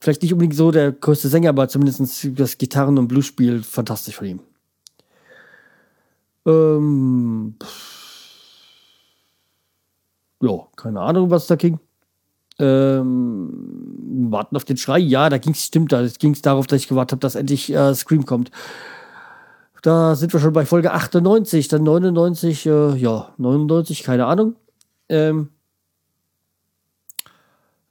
vielleicht 0.00 0.22
nicht 0.22 0.32
unbedingt 0.32 0.54
so 0.54 0.70
der 0.70 0.92
größte 0.92 1.28
Sänger, 1.28 1.50
aber 1.50 1.68
zumindest 1.68 2.28
das 2.38 2.58
Gitarren- 2.58 2.98
und 2.98 3.08
Bluesspiel 3.08 3.62
fantastisch 3.62 4.16
von 4.16 4.26
ihm. 4.26 4.40
Ähm, 6.46 7.54
ja, 10.40 10.66
keine 10.76 11.00
Ahnung, 11.00 11.30
was 11.30 11.46
da 11.46 11.56
ging. 11.56 11.78
Ähm, 12.58 14.28
warten 14.30 14.56
auf 14.56 14.64
den 14.64 14.76
Schrei. 14.76 14.98
Ja, 14.98 15.28
da 15.28 15.38
ging 15.38 15.52
es, 15.52 15.64
stimmt, 15.64 15.92
da 15.92 16.06
ging 16.06 16.32
es 16.32 16.42
darauf, 16.42 16.66
dass 16.66 16.80
ich 16.80 16.88
gewartet 16.88 17.12
habe, 17.12 17.20
dass 17.20 17.34
endlich 17.34 17.72
äh, 17.72 17.94
Scream 17.94 18.26
kommt. 18.26 18.50
Da 19.82 20.16
sind 20.16 20.32
wir 20.32 20.40
schon 20.40 20.52
bei 20.52 20.66
Folge 20.66 20.92
98, 20.92 21.68
dann 21.68 21.84
99, 21.84 22.66
äh, 22.66 22.96
ja, 22.96 23.32
99, 23.36 24.02
keine 24.02 24.26
Ahnung. 24.26 24.56
Ähm, 25.08 25.50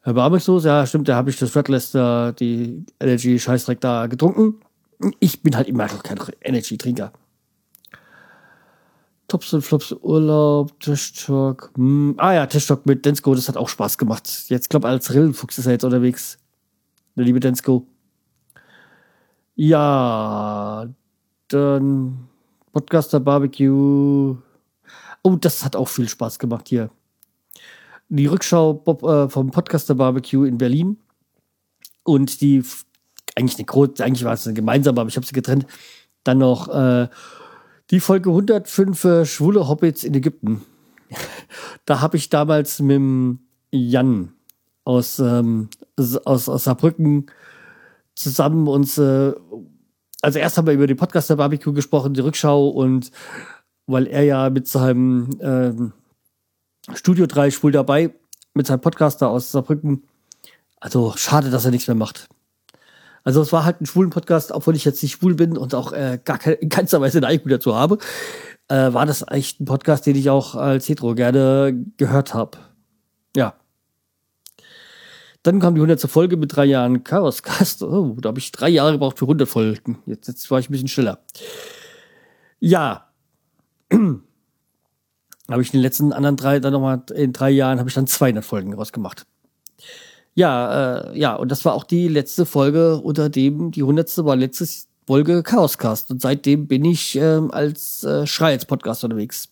Herr 0.08 0.14
Barmixos, 0.14 0.64
ja, 0.64 0.86
stimmt, 0.86 1.10
da 1.10 1.18
habe 1.18 1.32
ich 1.32 1.38
das 1.38 1.54
Redless, 1.54 1.94
äh, 1.94 2.32
die 2.32 2.86
Energy-Scheißdreck 3.02 3.82
da 3.82 4.08
getrunken. 4.08 4.62
Ich 5.20 5.44
bin 5.44 5.54
halt 5.54 5.68
immer 5.68 5.84
noch 5.84 6.02
kein 6.02 6.18
Energy-Trinker. 6.40 7.12
Tops 9.28 9.52
und 9.52 9.64
Flops 9.64 9.92
Urlaub, 9.92 10.80
Tisch 10.80 11.12
Talk. 11.12 11.72
Hm. 11.76 12.14
Ah 12.16 12.32
ja, 12.32 12.46
Tisch 12.46 12.68
Talk 12.68 12.86
mit 12.86 13.04
Densko, 13.04 13.36
das 13.36 13.50
hat 13.50 13.58
auch 13.58 13.68
Spaß 13.68 13.98
gemacht. 13.98 14.46
Jetzt 14.48 14.70
glaube 14.70 14.88
als 14.88 15.14
Rillenfuchs 15.14 15.58
ist 15.58 15.66
er 15.66 15.74
jetzt 15.74 15.84
unterwegs. 15.84 16.38
Der 17.18 17.26
liebe 17.26 17.42
Densko. 17.42 17.86
Ja, 19.56 20.88
dann 21.50 22.30
Podcaster 22.72 23.20
Barbecue. 23.20 24.38
Oh, 25.22 25.36
das 25.36 25.66
hat 25.66 25.76
auch 25.76 25.90
viel 25.90 26.08
Spaß 26.08 26.40
gemacht 26.40 26.70
hier. 26.70 26.92
Die 28.10 28.26
Rückschau 28.26 28.84
äh, 28.86 29.30
vom 29.30 29.52
Podcaster 29.52 29.96
Barbecue 29.96 30.46
in 30.46 30.58
Berlin. 30.58 30.98
Und 32.04 32.42
die, 32.42 32.64
eigentlich 33.36 33.58
eine 33.58 33.66
große, 33.66 34.04
eigentlich 34.04 34.24
war 34.24 34.34
es 34.34 34.48
eine 34.48 34.54
gemeinsame, 34.54 35.02
aber 35.02 35.10
ich 35.10 35.18
habe 35.18 35.26
sie 35.26 35.34
getrennt. 35.34 35.66
Dann 36.24 36.38
noch 36.38 36.70
äh, 36.70 37.08
die 37.92 38.00
Folge 38.00 38.30
105 38.30 39.04
äh, 39.04 39.26
Schwule 39.26 39.68
Hobbits 39.68 40.04
in 40.04 40.14
Ägypten. 40.14 40.62
da 41.86 42.02
habe 42.02 42.18
ich 42.18 42.30
damals 42.30 42.80
mit 42.80 42.96
dem 42.96 43.40
Jan 43.72 44.34
aus, 44.84 45.20
ähm, 45.20 45.70
aus, 45.98 46.48
aus 46.48 46.64
Saarbrücken 46.64 47.28
zusammen 48.16 48.68
uns, 48.68 48.98
äh, 48.98 49.34
also 50.22 50.40
erst 50.40 50.58
haben 50.58 50.68
wir 50.68 50.74
über 50.74 50.88
die 50.88 50.96
Podcaster 50.96 51.36
Barbecue 51.36 51.74
gesprochen, 51.74 52.14
die 52.14 52.22
Rückschau 52.22 52.70
und 52.70 53.12
weil 53.86 54.08
er 54.08 54.24
ja 54.24 54.50
mit 54.50 54.68
seinem 54.68 55.38
ähm, 55.40 55.94
Studio 56.94 57.26
3 57.26 57.52
schwul 57.52 57.72
dabei, 57.72 58.14
mit 58.54 58.68
seinem 58.68 58.82
Podcaster 58.82 59.30
aus 59.30 59.52
Saarbrücken, 59.52 60.04
also 60.80 61.14
schade, 61.16 61.50
dass 61.50 61.66
er 61.66 61.72
nichts 61.72 61.88
mehr 61.88 61.96
macht. 61.96 62.28
Also 63.24 63.42
es 63.42 63.52
war 63.52 63.66
halt 63.66 63.82
ein 63.82 63.86
schwulen 63.86 64.10
Podcast, 64.10 64.52
obwohl 64.52 64.76
ich 64.76 64.86
jetzt 64.86 65.04
nicht 65.04 65.14
schwul 65.14 65.36
bin 65.36 65.58
und 65.58 65.76
auch 65.76 65.92
äh, 65.92 66.20
gar 66.24 66.38
keine, 66.38 66.56
in 66.56 66.70
keinster 66.70 67.02
Weise 67.02 67.18
eine 67.18 67.28
Eigung 67.28 67.50
dazu 67.50 67.76
habe, 67.76 67.98
äh, 68.70 68.94
war 68.94 69.06
das 69.06 69.26
echt 69.30 69.60
ein 69.60 69.66
Podcast, 69.66 70.06
den 70.06 70.16
ich 70.16 70.30
auch 70.30 70.56
als 70.56 70.88
Hetero 70.88 71.14
gerne 71.14 71.86
gehört 71.98 72.34
habe. 72.34 72.58
Ja. 73.36 73.56
Dann 75.44 75.60
kam 75.60 75.76
die 75.76 75.82
100. 75.82 76.10
Folge 76.10 76.38
mit 76.38 76.56
drei 76.56 76.66
Jahren 76.66 77.04
Chaoscast. 77.04 77.84
Oh, 77.84 78.16
da 78.20 78.30
habe 78.30 78.40
ich 78.40 78.52
drei 78.52 78.70
Jahre 78.70 78.94
gebraucht 78.94 79.20
für 79.20 79.26
100 79.26 79.48
Folgen. 79.48 80.02
Jetzt, 80.06 80.28
jetzt 80.28 80.50
war 80.50 80.60
ich 80.60 80.70
ein 80.70 80.72
bisschen 80.72 80.88
schneller. 80.88 81.20
Ja. 82.60 83.10
Habe 85.50 85.62
ich 85.62 85.70
in 85.70 85.80
den 85.80 85.84
letzten 85.84 86.14
anderen 86.14 86.36
drei, 86.36 86.60
dann 86.60 86.74
nochmal 86.74 87.04
in 87.14 87.34
drei 87.34 87.50
Jahren, 87.50 87.80
habe 87.80 87.90
ich 87.90 87.96
dann 87.96 88.08
200 88.08 88.44
Folgen 88.44 88.74
rausgemacht. 88.74 89.26
Ja, 90.34 91.12
äh, 91.12 91.20
ja, 91.20 91.36
und 91.36 91.52
das 91.52 91.66
war 91.66 91.74
auch 91.74 91.84
die 91.84 92.08
letzte 92.08 92.46
Folge, 92.46 92.98
unter 92.98 93.30
dem 93.30 93.72
die 93.72 93.84
hundertste 93.84 94.24
war 94.26 94.36
letzte 94.36 94.68
Folge 95.08 95.42
Chaoscast. 95.42 96.12
Und 96.12 96.22
seitdem 96.22 96.68
bin 96.68 96.86
ich 96.86 97.16
ähm, 97.16 97.50
als 97.50 98.04
äh, 98.04 98.28
Schreihals-Podcast 98.28 99.04
unterwegs. 99.04 99.50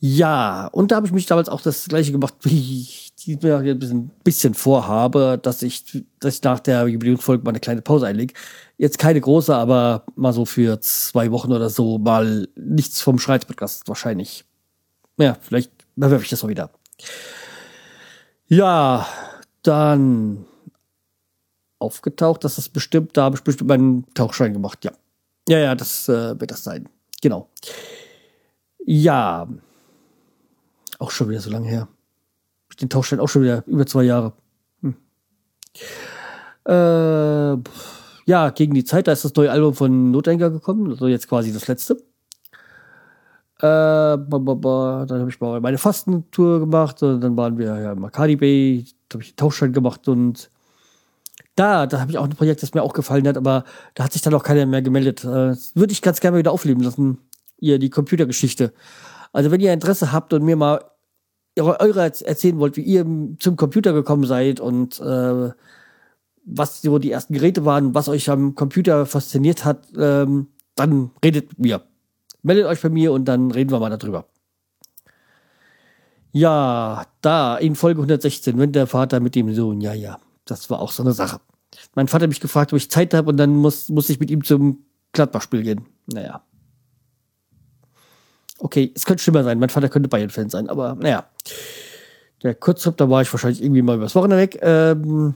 Ja, 0.00 0.68
und 0.68 0.92
da 0.92 0.96
habe 0.96 1.06
ich 1.06 1.12
mich 1.12 1.26
damals 1.26 1.48
auch 1.48 1.60
das 1.60 1.88
gleiche 1.88 2.12
gemacht, 2.12 2.34
wie 2.42 2.82
ich 2.82 3.12
diesmal 3.16 3.66
ein 3.66 3.78
bisschen, 3.78 4.10
bisschen 4.22 4.54
vorhabe, 4.54 5.40
dass 5.42 5.62
ich, 5.62 6.04
dass 6.20 6.36
ich 6.36 6.42
nach 6.42 6.60
der 6.60 6.86
Jubiläumsfolge 6.86 7.42
mal 7.42 7.50
eine 7.50 7.60
kleine 7.60 7.82
Pause 7.82 8.06
einlege. 8.06 8.34
Jetzt 8.78 8.98
keine 8.98 9.20
große, 9.20 9.54
aber 9.54 10.04
mal 10.14 10.32
so 10.32 10.44
für 10.44 10.80
zwei 10.80 11.32
Wochen 11.32 11.52
oder 11.52 11.68
so 11.68 11.98
mal 11.98 12.48
nichts 12.54 13.00
vom 13.00 13.18
Schreihals-Podcast 13.18 13.88
wahrscheinlich. 13.88 14.44
Ja, 15.18 15.36
vielleicht 15.40 15.72
bewerfe 15.96 16.22
ich 16.22 16.30
das 16.30 16.44
mal 16.44 16.48
wieder. 16.48 16.70
Ja, 18.46 19.06
dann 19.62 20.46
aufgetaucht, 21.80 22.44
das 22.44 22.68
bestimmt, 22.68 23.16
da 23.16 23.24
habe 23.24 23.36
ich 23.36 23.42
bestimmt 23.42 23.68
meinen 23.68 24.06
Tauchschein 24.14 24.52
gemacht, 24.52 24.84
ja. 24.84 24.92
Ja, 25.48 25.58
ja, 25.58 25.74
das 25.74 26.08
äh, 26.08 26.38
wird 26.38 26.50
das 26.52 26.62
sein. 26.62 26.88
Genau. 27.20 27.48
Ja. 28.84 29.48
Auch 31.00 31.10
schon 31.10 31.28
wieder 31.30 31.40
so 31.40 31.50
lange 31.50 31.68
her. 31.68 31.88
Den 32.80 32.90
Tauchschein 32.90 33.18
auch 33.18 33.28
schon 33.28 33.42
wieder 33.42 33.64
über 33.66 33.86
zwei 33.86 34.04
Jahre. 34.04 34.34
Hm. 34.82 34.94
Äh, 36.64 37.56
ja, 38.28 38.50
gegen 38.50 38.74
die 38.74 38.84
Zeit, 38.84 39.08
da 39.08 39.12
ist 39.12 39.24
das 39.24 39.34
neue 39.34 39.50
Album 39.50 39.72
von 39.72 40.10
Notenker 40.10 40.50
gekommen, 40.50 40.90
also 40.90 41.06
jetzt 41.06 41.28
quasi 41.28 41.50
das 41.50 41.66
letzte. 41.66 41.94
Äh, 43.56 43.62
ba, 43.62 44.18
ba, 44.18 44.52
ba. 44.52 45.06
Dann 45.08 45.20
habe 45.20 45.30
ich 45.30 45.40
mal 45.40 45.58
meine 45.62 45.78
Fastentour 45.78 46.60
gemacht. 46.60 47.02
Und 47.02 47.22
dann 47.22 47.38
waren 47.38 47.56
wir 47.56 47.66
ja 47.80 47.92
im 47.92 48.00
Makadi 48.00 48.36
Bay. 48.36 48.84
Da 49.08 49.14
habe 49.14 49.22
ich 49.22 49.30
den 49.30 49.36
Tauchschein 49.36 49.72
gemacht. 49.72 50.06
Und 50.08 50.50
da, 51.56 51.86
da 51.86 52.00
habe 52.00 52.10
ich 52.10 52.18
auch 52.18 52.24
ein 52.24 52.36
Projekt, 52.36 52.62
das 52.62 52.74
mir 52.74 52.82
auch 52.82 52.92
gefallen 52.92 53.26
hat. 53.26 53.38
Aber 53.38 53.64
da 53.94 54.04
hat 54.04 54.12
sich 54.12 54.20
dann 54.20 54.34
auch 54.34 54.44
keiner 54.44 54.66
mehr 54.66 54.82
gemeldet. 54.82 55.24
Äh, 55.24 55.48
das 55.48 55.74
würde 55.74 55.92
ich 55.92 56.02
ganz 56.02 56.20
gerne 56.20 56.36
wieder 56.36 56.52
aufleben 56.52 56.82
lassen. 56.84 57.18
Ihr, 57.58 57.78
die 57.78 57.90
Computergeschichte. 57.90 58.74
Also, 59.32 59.50
wenn 59.50 59.60
ihr 59.60 59.72
Interesse 59.72 60.12
habt 60.12 60.34
und 60.34 60.44
mir 60.44 60.56
mal 60.56 60.84
eure 61.56 62.02
erzählen 62.02 62.58
wollt, 62.58 62.76
wie 62.76 62.82
ihr 62.82 63.04
zum 63.38 63.56
Computer 63.56 63.94
gekommen 63.94 64.24
seid 64.24 64.60
und 64.60 65.00
äh, 65.00 65.50
was 66.50 66.82
so 66.82 66.98
die 66.98 67.10
ersten 67.10 67.34
Geräte 67.34 67.64
waren, 67.64 67.94
was 67.94 68.08
euch 68.08 68.30
am 68.30 68.54
Computer 68.54 69.06
fasziniert 69.06 69.64
hat, 69.64 69.88
ähm, 69.96 70.48
dann 70.74 71.10
redet 71.22 71.50
mit 71.50 71.58
mir 71.58 71.82
meldet 72.42 72.66
euch 72.66 72.80
bei 72.80 72.88
mir 72.88 73.12
und 73.12 73.26
dann 73.26 73.50
reden 73.50 73.70
wir 73.70 73.78
mal 73.78 73.96
darüber. 73.96 74.26
Ja, 76.32 77.06
da 77.20 77.56
in 77.56 77.74
Folge 77.74 78.00
116, 78.00 78.58
wenn 78.58 78.72
der 78.72 78.86
Vater 78.86 79.20
mit 79.20 79.34
dem 79.34 79.52
Sohn, 79.54 79.80
ja, 79.80 79.94
ja, 79.94 80.18
das 80.44 80.68
war 80.70 80.80
auch 80.80 80.90
so 80.90 81.02
eine 81.02 81.12
Sache. 81.12 81.40
Mein 81.94 82.08
Vater 82.08 82.24
hat 82.24 82.30
mich 82.30 82.40
gefragt, 82.40 82.72
ob 82.72 82.76
ich 82.76 82.90
Zeit 82.90 83.14
habe 83.14 83.30
und 83.30 83.36
dann 83.36 83.56
muss, 83.56 83.88
muss 83.88 84.08
ich 84.10 84.20
mit 84.20 84.30
ihm 84.30 84.44
zum 84.44 84.84
Gladbach-Spiel 85.12 85.62
gehen. 85.62 85.86
Naja. 86.06 86.42
Okay, 88.58 88.92
es 88.94 89.04
könnte 89.04 89.22
schlimmer 89.22 89.44
sein. 89.44 89.58
Mein 89.58 89.68
Vater 89.68 89.88
könnte 89.88 90.08
Bayern-Fan 90.08 90.50
sein, 90.50 90.68
aber 90.68 90.94
naja. 90.96 91.28
Der 92.42 92.54
Kurztrip, 92.54 92.96
da 92.96 93.10
war 93.10 93.22
ich 93.22 93.32
wahrscheinlich 93.32 93.62
irgendwie 93.62 93.82
mal 93.82 93.96
übers 93.96 94.14
Wochenende 94.14 94.42
weg. 94.42 94.58
Ähm, 94.62 95.34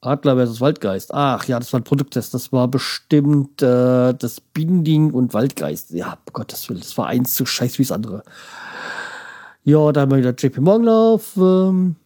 Adler 0.00 0.36
versus 0.36 0.60
Waldgeist. 0.60 1.12
Ach 1.12 1.44
ja, 1.46 1.58
das 1.58 1.72
war 1.72 1.80
ein 1.80 1.84
Produkttest. 1.84 2.34
Das 2.34 2.52
war 2.52 2.68
bestimmt 2.68 3.62
äh, 3.62 4.14
das 4.14 4.40
Bienending 4.40 5.12
und 5.12 5.34
Waldgeist. 5.34 5.90
Ja, 5.90 6.12
um 6.12 6.32
Gottes 6.32 6.68
Willen, 6.68 6.80
das 6.80 6.96
war 6.98 7.06
eins 7.06 7.34
zu 7.34 7.46
scheiß 7.46 7.78
wie 7.78 7.82
das 7.82 7.92
andere. 7.92 8.22
Ja, 9.64 9.90
da 9.92 10.02
haben 10.02 10.10
wir 10.10 10.18
wieder 10.18 10.34
JP 10.34 10.60
Morgenlauf. 10.60 11.36
Ähm, 11.36 11.96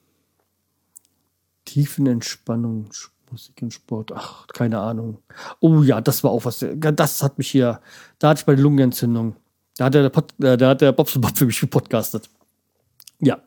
Tiefenentspannung, 1.66 2.88
Musik 3.30 3.62
und 3.62 3.72
Sport. 3.72 4.12
Ach, 4.14 4.46
keine 4.48 4.80
Ahnung. 4.80 5.18
Oh 5.60 5.82
ja, 5.82 6.00
das 6.00 6.24
war 6.24 6.30
auch 6.30 6.44
was. 6.44 6.64
Das 6.74 7.22
hat 7.22 7.38
mich 7.38 7.50
hier. 7.50 7.80
Da 8.18 8.30
hatte 8.30 8.40
ich 8.40 8.46
meine 8.46 8.62
Lungenentzündung. 8.62 9.36
Da 9.76 9.86
hat 9.86 9.94
der, 9.94 10.08
Pod, 10.08 10.32
äh, 10.42 10.56
da 10.56 10.70
hat 10.70 10.80
der 10.80 10.92
Bob 10.92 11.08
für 11.08 11.46
mich 11.46 11.60
gepodcastet. 11.60 12.28
Ja. 13.20 13.38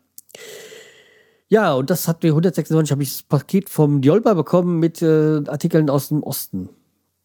Ja, 1.54 1.74
und 1.74 1.92
das 1.92 2.08
hat 2.08 2.24
mir 2.24 2.30
196, 2.30 2.92
habe 2.92 3.04
ich 3.04 3.12
das 3.12 3.22
Paket 3.22 3.70
vom 3.70 4.02
Diolba 4.02 4.34
bekommen 4.34 4.80
mit 4.80 5.04
äh, 5.04 5.40
Artikeln 5.46 5.88
aus 5.88 6.08
dem 6.08 6.24
Osten. 6.24 6.70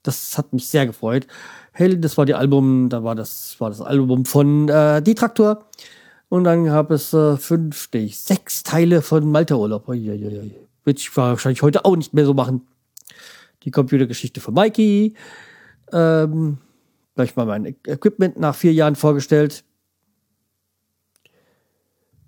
Das 0.03 0.37
hat 0.37 0.53
mich 0.53 0.69
sehr 0.69 0.85
gefreut. 0.85 1.27
Hell, 1.73 1.97
das 1.97 2.19
war 2.19 2.27
die 2.27 2.35
Album, 2.35 2.91
da 2.91 3.03
war 3.03 3.15
das, 3.15 3.59
war 3.59 3.71
das 3.71 3.81
Album 3.81 4.27
von 4.27 4.69
äh, 4.69 5.01
Die 5.01 5.15
Traktor. 5.15 5.65
Und 6.29 6.45
dann 6.45 6.67
gab 6.67 6.91
es 6.91 7.15
äh, 7.15 7.39
fünf, 7.39 7.89
nee, 7.95 8.09
sechs 8.09 8.63
Teile 8.65 9.01
von 9.01 9.31
Malta 9.31 9.55
Urlaub. 9.55 9.89
Uiuiui. 9.89 10.55
Würde 10.85 10.99
ich 10.99 11.17
wahrscheinlich 11.17 11.63
heute 11.63 11.87
auch 11.87 11.97
nicht 11.97 12.13
mehr 12.13 12.27
so 12.27 12.35
machen. 12.35 12.67
Die 13.63 13.71
Computergeschichte 13.71 14.43
von 14.43 14.53
Mikey. 14.53 15.15
Ähm, 15.91 16.59
gleich 17.15 17.35
mal 17.35 17.47
mein 17.47 17.65
Equipment 17.65 18.39
nach 18.39 18.55
vier 18.55 18.75
Jahren 18.75 18.95
vorgestellt. 18.95 19.65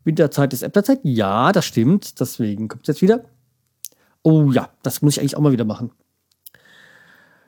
Winterzeit 0.04 0.52
ist 0.52 0.62
Äpfelzeit? 0.62 1.00
Ja, 1.02 1.52
das 1.52 1.64
stimmt. 1.64 2.20
Deswegen 2.20 2.68
kommt 2.68 2.82
es 2.82 2.88
jetzt 2.88 3.02
wieder. 3.02 3.24
Oh 4.22 4.50
ja, 4.52 4.70
das 4.82 5.02
muss 5.02 5.14
ich 5.14 5.20
eigentlich 5.20 5.36
auch 5.36 5.40
mal 5.40 5.52
wieder 5.52 5.64
machen. 5.64 5.90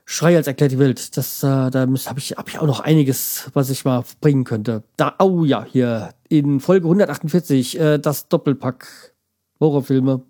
Schrei 0.05 0.37
als 0.37 0.47
erklärt 0.47 0.73
die 0.73 0.79
Welt. 0.79 1.17
Das, 1.17 1.43
äh, 1.43 1.71
da 1.71 1.81
habe 1.81 2.19
ich, 2.19 2.33
hab 2.33 2.49
ich 2.49 2.59
auch 2.59 2.67
noch 2.67 2.81
einiges, 2.81 3.51
was 3.55 3.71
ich 3.71 3.85
mal 3.85 4.05
bringen 4.21 4.45
könnte. 4.45 4.83
Da, 4.97 5.15
oh 5.19 5.45
ja, 5.45 5.65
hier 5.65 6.11
in 6.29 6.61
Folge 6.61 6.87
148, 6.87 7.79
äh, 7.79 7.99
das 7.99 8.29
Doppelpack 8.29 9.15
Horrorfilme. 9.61 10.23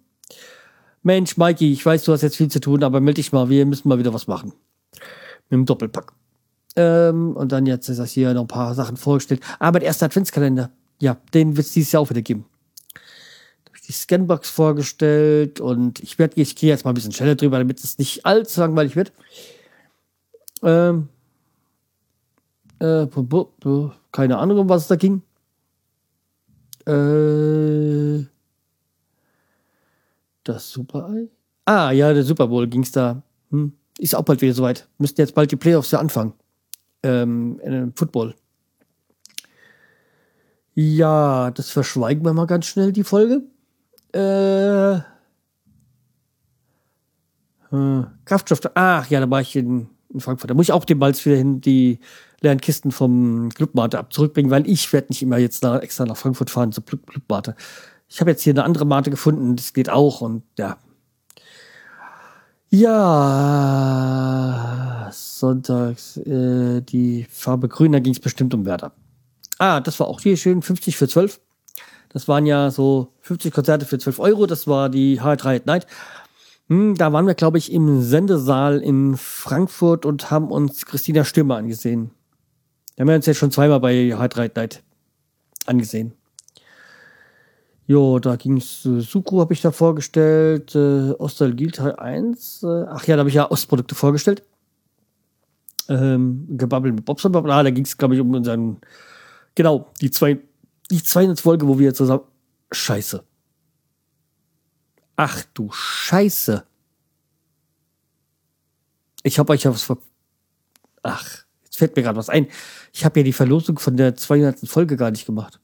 Mensch, 1.03 1.37
Mikey, 1.37 1.73
ich 1.73 1.85
weiß, 1.85 2.05
du 2.05 2.13
hast 2.13 2.23
jetzt 2.23 2.37
viel 2.37 2.49
zu 2.49 2.61
tun, 2.61 2.85
aber 2.85 3.01
melde 3.01 3.17
dich 3.17 3.33
mal, 3.33 3.49
wir 3.49 3.67
müssen 3.67 3.89
mal 3.89 3.99
wieder 3.99 4.15
was 4.15 4.29
machen. 4.29 4.53
Mit 5.49 5.59
dem 5.59 5.67
Doppelpack. 5.67 6.13
Ähm, 6.77 7.35
und 7.37 7.51
dann 7.51 7.67
jetzt 7.67 7.89
ist 7.89 7.99
das 7.99 8.13
hier 8.13 8.33
noch 8.35 8.43
ein 8.43 8.49
paar 8.49 8.75
Sachen 8.75 8.97
vorgestellt. 8.97 9.41
Aber 9.59 9.81
der 9.81 9.89
erste 9.89 10.05
Adventskalender, 10.05 10.71
ja, 11.03 11.17
den 11.35 11.57
wird 11.57 11.67
es 11.67 11.73
dieses 11.73 11.91
Jahr 11.91 12.01
auch 12.01 12.11
wieder 12.11 12.23
geben. 12.23 12.47
Da 12.95 13.71
habe 13.71 13.77
ich 13.77 13.83
die 13.83 13.93
Scanbox 13.93 14.49
vorgestellt 14.49 15.61
und 15.61 15.99
ich 15.99 16.17
werde, 16.17 16.41
ich 16.41 16.55
gehe 16.55 16.71
jetzt 16.71 16.85
mal 16.85 16.93
ein 16.93 16.95
bisschen 16.95 17.11
schneller 17.11 17.35
drüber, 17.35 17.59
damit 17.59 17.83
es 17.83 17.99
nicht 17.99 18.25
allzu 18.25 18.61
langweilig 18.61 18.95
wird. 18.95 19.13
Ähm, 20.63 21.09
äh, 22.79 23.07
keine 24.13 24.39
Ahnung, 24.39 24.59
um 24.59 24.69
was 24.69 24.83
es 24.83 24.89
da 24.89 24.95
ging. 24.95 25.23
Äh, 26.87 28.25
das 30.45 30.71
Super-Ei? 30.71 31.29
Ah, 31.65 31.91
ja, 31.91 32.13
der 32.13 32.23
Super 32.23 32.47
Bowl 32.47 32.69
ging 32.69 32.83
es 32.83 32.93
da. 32.93 33.23
Hm. 33.51 33.73
Ist 33.99 34.15
auch 34.15 34.23
bald 34.23 34.41
wieder 34.41 34.55
soweit. 34.55 34.89
Müssten 34.99 35.21
jetzt 35.21 35.35
bald 35.35 35.51
die 35.51 35.57
Playoffs 35.57 35.91
ja 35.91 35.99
anfangen. 35.99 36.35
Ähm, 37.03 37.59
in 37.65 37.93
Football. 37.97 38.37
Ja, 40.75 41.51
das 41.51 41.71
verschweigen 41.71 42.25
wir 42.25 42.33
mal 42.33 42.47
ganz 42.47 42.67
schnell, 42.67 42.93
die 42.93 43.05
Folge. 43.05 43.43
Äh, 44.13 45.01
hm, 47.71 48.07
Kraftstoff. 48.25 48.61
Ach 48.75 49.09
ja, 49.09 49.21
da 49.21 49.31
war 49.31 49.41
ich 49.41 49.57
in 49.57 49.89
in 50.13 50.21
Frankfurt. 50.21 50.51
Da 50.51 50.55
muss 50.55 50.67
ich 50.67 50.73
auch 50.73 50.85
den 50.85 50.99
Balz 50.99 51.25
wieder 51.25 51.37
hin, 51.37 51.61
die 51.61 52.01
leeren 52.41 52.61
Kisten 52.61 52.91
vom 52.91 53.51
Clubmate 53.51 53.99
ab 53.99 54.13
zurückbringen, 54.13 54.51
weil 54.51 54.69
ich 54.69 54.93
werde 54.93 55.07
nicht 55.11 55.23
immer 55.23 55.39
jetzt 55.39 55.63
nach, 55.63 55.81
extra 55.81 56.05
nach 56.05 56.17
Frankfurt 56.17 56.51
fahren 56.51 56.73
zur 56.73 56.85
Clubmate. 56.85 57.55
Ich 58.09 58.21
habe 58.21 58.31
jetzt 58.31 58.43
hier 58.43 58.53
eine 58.53 58.65
andere 58.65 58.85
Mate 58.85 59.11
gefunden, 59.11 59.55
das 59.57 59.73
geht 59.73 59.89
auch 59.91 60.21
und 60.21 60.43
ja. 60.59 60.77
Ja, 62.69 63.11
sonntags 65.13 66.17
äh, 66.19 66.81
die 66.81 67.27
Farbe 67.31 67.69
grün, 67.69 67.93
da 67.93 67.99
ging 68.01 68.15
es 68.15 68.21
bestimmt 68.21 68.55
um 68.55 68.65
Werder. 68.65 68.93
Ah, 69.59 69.81
das 69.81 69.99
war 70.01 70.09
auch 70.09 70.21
hier 70.21 70.37
schön, 70.37 70.63
50 70.63 70.97
für 70.97 71.09
12. 71.09 71.41
Das 72.09 72.29
waren 72.29 72.47
ja 72.47 72.71
so 72.71 73.13
50 73.23 73.53
Konzerte 73.53 73.87
für 73.87 73.99
12 73.99 74.19
Euro, 74.19 74.47
das 74.47 74.67
war 74.67 74.89
die 74.89 75.21
H3 75.21 75.57
at 75.57 75.67
Night. 75.67 75.87
Hm, 76.69 76.97
da 76.97 77.13
waren 77.13 77.27
wir, 77.27 77.35
glaube 77.35 77.59
ich, 77.59 77.73
im 77.73 78.03
Sendesaal 78.03 78.81
in 78.81 79.17
Frankfurt 79.17 80.07
und 80.07 80.31
haben 80.31 80.51
uns 80.51 80.87
Christina 80.87 81.25
Stürmer 81.25 81.57
angesehen. 81.57 82.11
Da 82.97 83.03
haben 83.03 83.09
wir 83.09 83.17
uns 83.17 83.27
jetzt 83.27 83.39
schon 83.39 83.51
zweimal 83.51 83.81
bei 83.81 84.15
Hard 84.17 84.37
Ride 84.37 84.53
Night 84.55 84.83
angesehen. 85.67 86.13
Jo, 87.87 88.19
da 88.21 88.37
ging 88.37 88.59
es, 88.59 88.87
äh, 88.87 89.01
Suku 89.01 89.41
habe 89.41 89.53
ich 89.53 89.61
da 89.61 89.71
vorgestellt, 89.73 90.75
äh, 90.75 91.13
Ostalgil 91.19 91.73
Teil 91.73 91.97
1. 91.97 92.63
Äh, 92.63 92.85
ach 92.89 93.07
ja, 93.07 93.17
da 93.17 93.21
habe 93.21 93.29
ich 93.29 93.35
ja 93.35 93.51
Ostprodukte 93.51 93.95
vorgestellt. 93.95 94.43
Ähm, 95.89 96.47
Gebabbel 96.51 96.93
mit 96.93 97.05
Bobson 97.05 97.33
Bob. 97.33 97.45
Ah, 97.47 97.63
da 97.63 97.71
ging 97.71 97.85
es, 97.85 97.99
glaube 97.99 98.15
ich, 98.15 98.21
um 98.21 98.33
unseren, 98.33 98.79
genau, 99.55 99.91
die 100.01 100.11
zwei, 100.11 100.39
die 100.91 101.03
200 101.03 101.41
Folge, 101.41 101.67
wo 101.67 101.79
wir 101.79 101.95
zusammen, 101.95 102.25
scheiße. 102.71 103.25
Ach 105.17 105.45
du 105.55 105.71
Scheiße. 105.71 106.65
Ich 109.23 109.39
habe 109.39 109.53
euch 109.53 109.63
ja 109.63 109.71
was 109.73 109.83
ver... 109.83 109.99
Ach, 111.03 111.45
jetzt 111.65 111.77
fällt 111.77 111.95
mir 111.97 112.03
gerade 112.03 112.19
was 112.19 112.29
ein. 112.29 112.49
Ich 112.93 113.05
habe 113.05 113.21
ja 113.21 113.25
die 113.25 113.33
Verlosung 113.33 113.79
von 113.79 113.97
der 113.97 114.17
200. 114.17 114.69
Folge 114.69 114.97
gar 114.97 115.11
nicht 115.11 115.27
gemacht. 115.27 115.61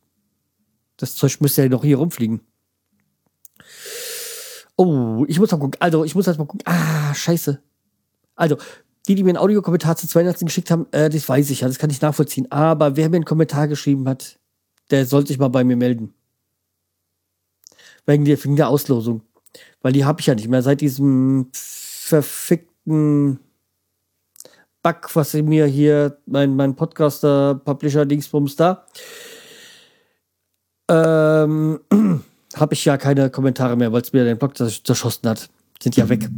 Das 0.97 1.15
Zeug 1.15 1.41
müsste 1.41 1.63
ja 1.63 1.69
noch 1.69 1.83
hier 1.83 1.97
rumfliegen. 1.99 2.41
Oh, 4.77 5.25
ich 5.29 5.39
muss 5.39 5.51
mal 5.51 5.59
gucken. 5.59 5.81
Also, 5.81 6.05
ich 6.05 6.15
muss 6.15 6.27
erst 6.27 6.39
mal 6.39 6.47
gucken. 6.47 6.65
Ah, 6.65 7.15
scheiße. 7.15 7.61
Also, 8.37 8.59
die, 9.07 9.15
die 9.15 9.23
mir 9.23 9.31
einen 9.31 9.39
Audiokommentar 9.39 9.97
zu 9.97 10.07
200. 10.07 10.41
geschickt 10.41 10.71
haben, 10.71 10.87
äh, 10.93 11.09
das 11.09 11.29
weiß 11.29 11.51
ich 11.51 11.61
ja, 11.61 11.69
das 11.69 11.79
kann 11.79 11.91
ich 11.91 12.01
nachvollziehen. 12.01 12.51
Aber 12.51 12.97
wer 12.97 13.09
mir 13.09 13.17
einen 13.17 13.25
Kommentar 13.25 13.69
geschrieben 13.69 14.09
hat, 14.09 14.39
der 14.91 15.07
sollte 15.07 15.29
sich 15.29 15.39
mal 15.39 15.49
bei 15.49 15.65
mir 15.65 15.77
melden. 15.77 16.15
Wegen 18.07 18.25
der, 18.25 18.43
wegen 18.43 18.57
der 18.57 18.69
Auslosung. 18.69 19.23
Weil 19.83 19.93
die 19.93 20.05
habe 20.05 20.21
ich 20.21 20.27
ja 20.27 20.35
nicht 20.35 20.49
mehr 20.49 20.63
seit 20.63 20.81
diesem 20.81 21.49
verfickten 21.53 23.39
Bug, 24.83 25.15
was 25.15 25.35
mir 25.35 25.67
hier, 25.67 26.19
mein, 26.27 26.57
mein 26.57 26.75
Podcaster, 26.75 27.55
Publisher, 27.55 28.07
Dingsbums 28.07 28.57
da, 28.57 28.87
ähm, 30.91 31.81
habe 32.55 32.75
ich 32.75 32.85
ja 32.85 32.97
keine 32.97 33.31
Kommentare 33.31 33.77
mehr, 33.77 33.93
weil 33.93 34.03
es 34.03 34.13
mir 34.13 34.25
den 34.25 34.39
Blog 34.39 34.57
zerschossen 34.57 35.29
hat. 35.29 35.51
Sind 35.83 35.97
ja 35.97 36.09
weg. 36.09 36.29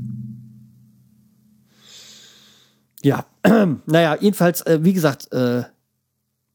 Ja, 3.03 3.27
naja, 3.87 4.17
jedenfalls, 4.21 4.63
äh, 4.63 4.79
wie 4.83 4.93
gesagt, 4.93 5.33
äh, 5.33 5.63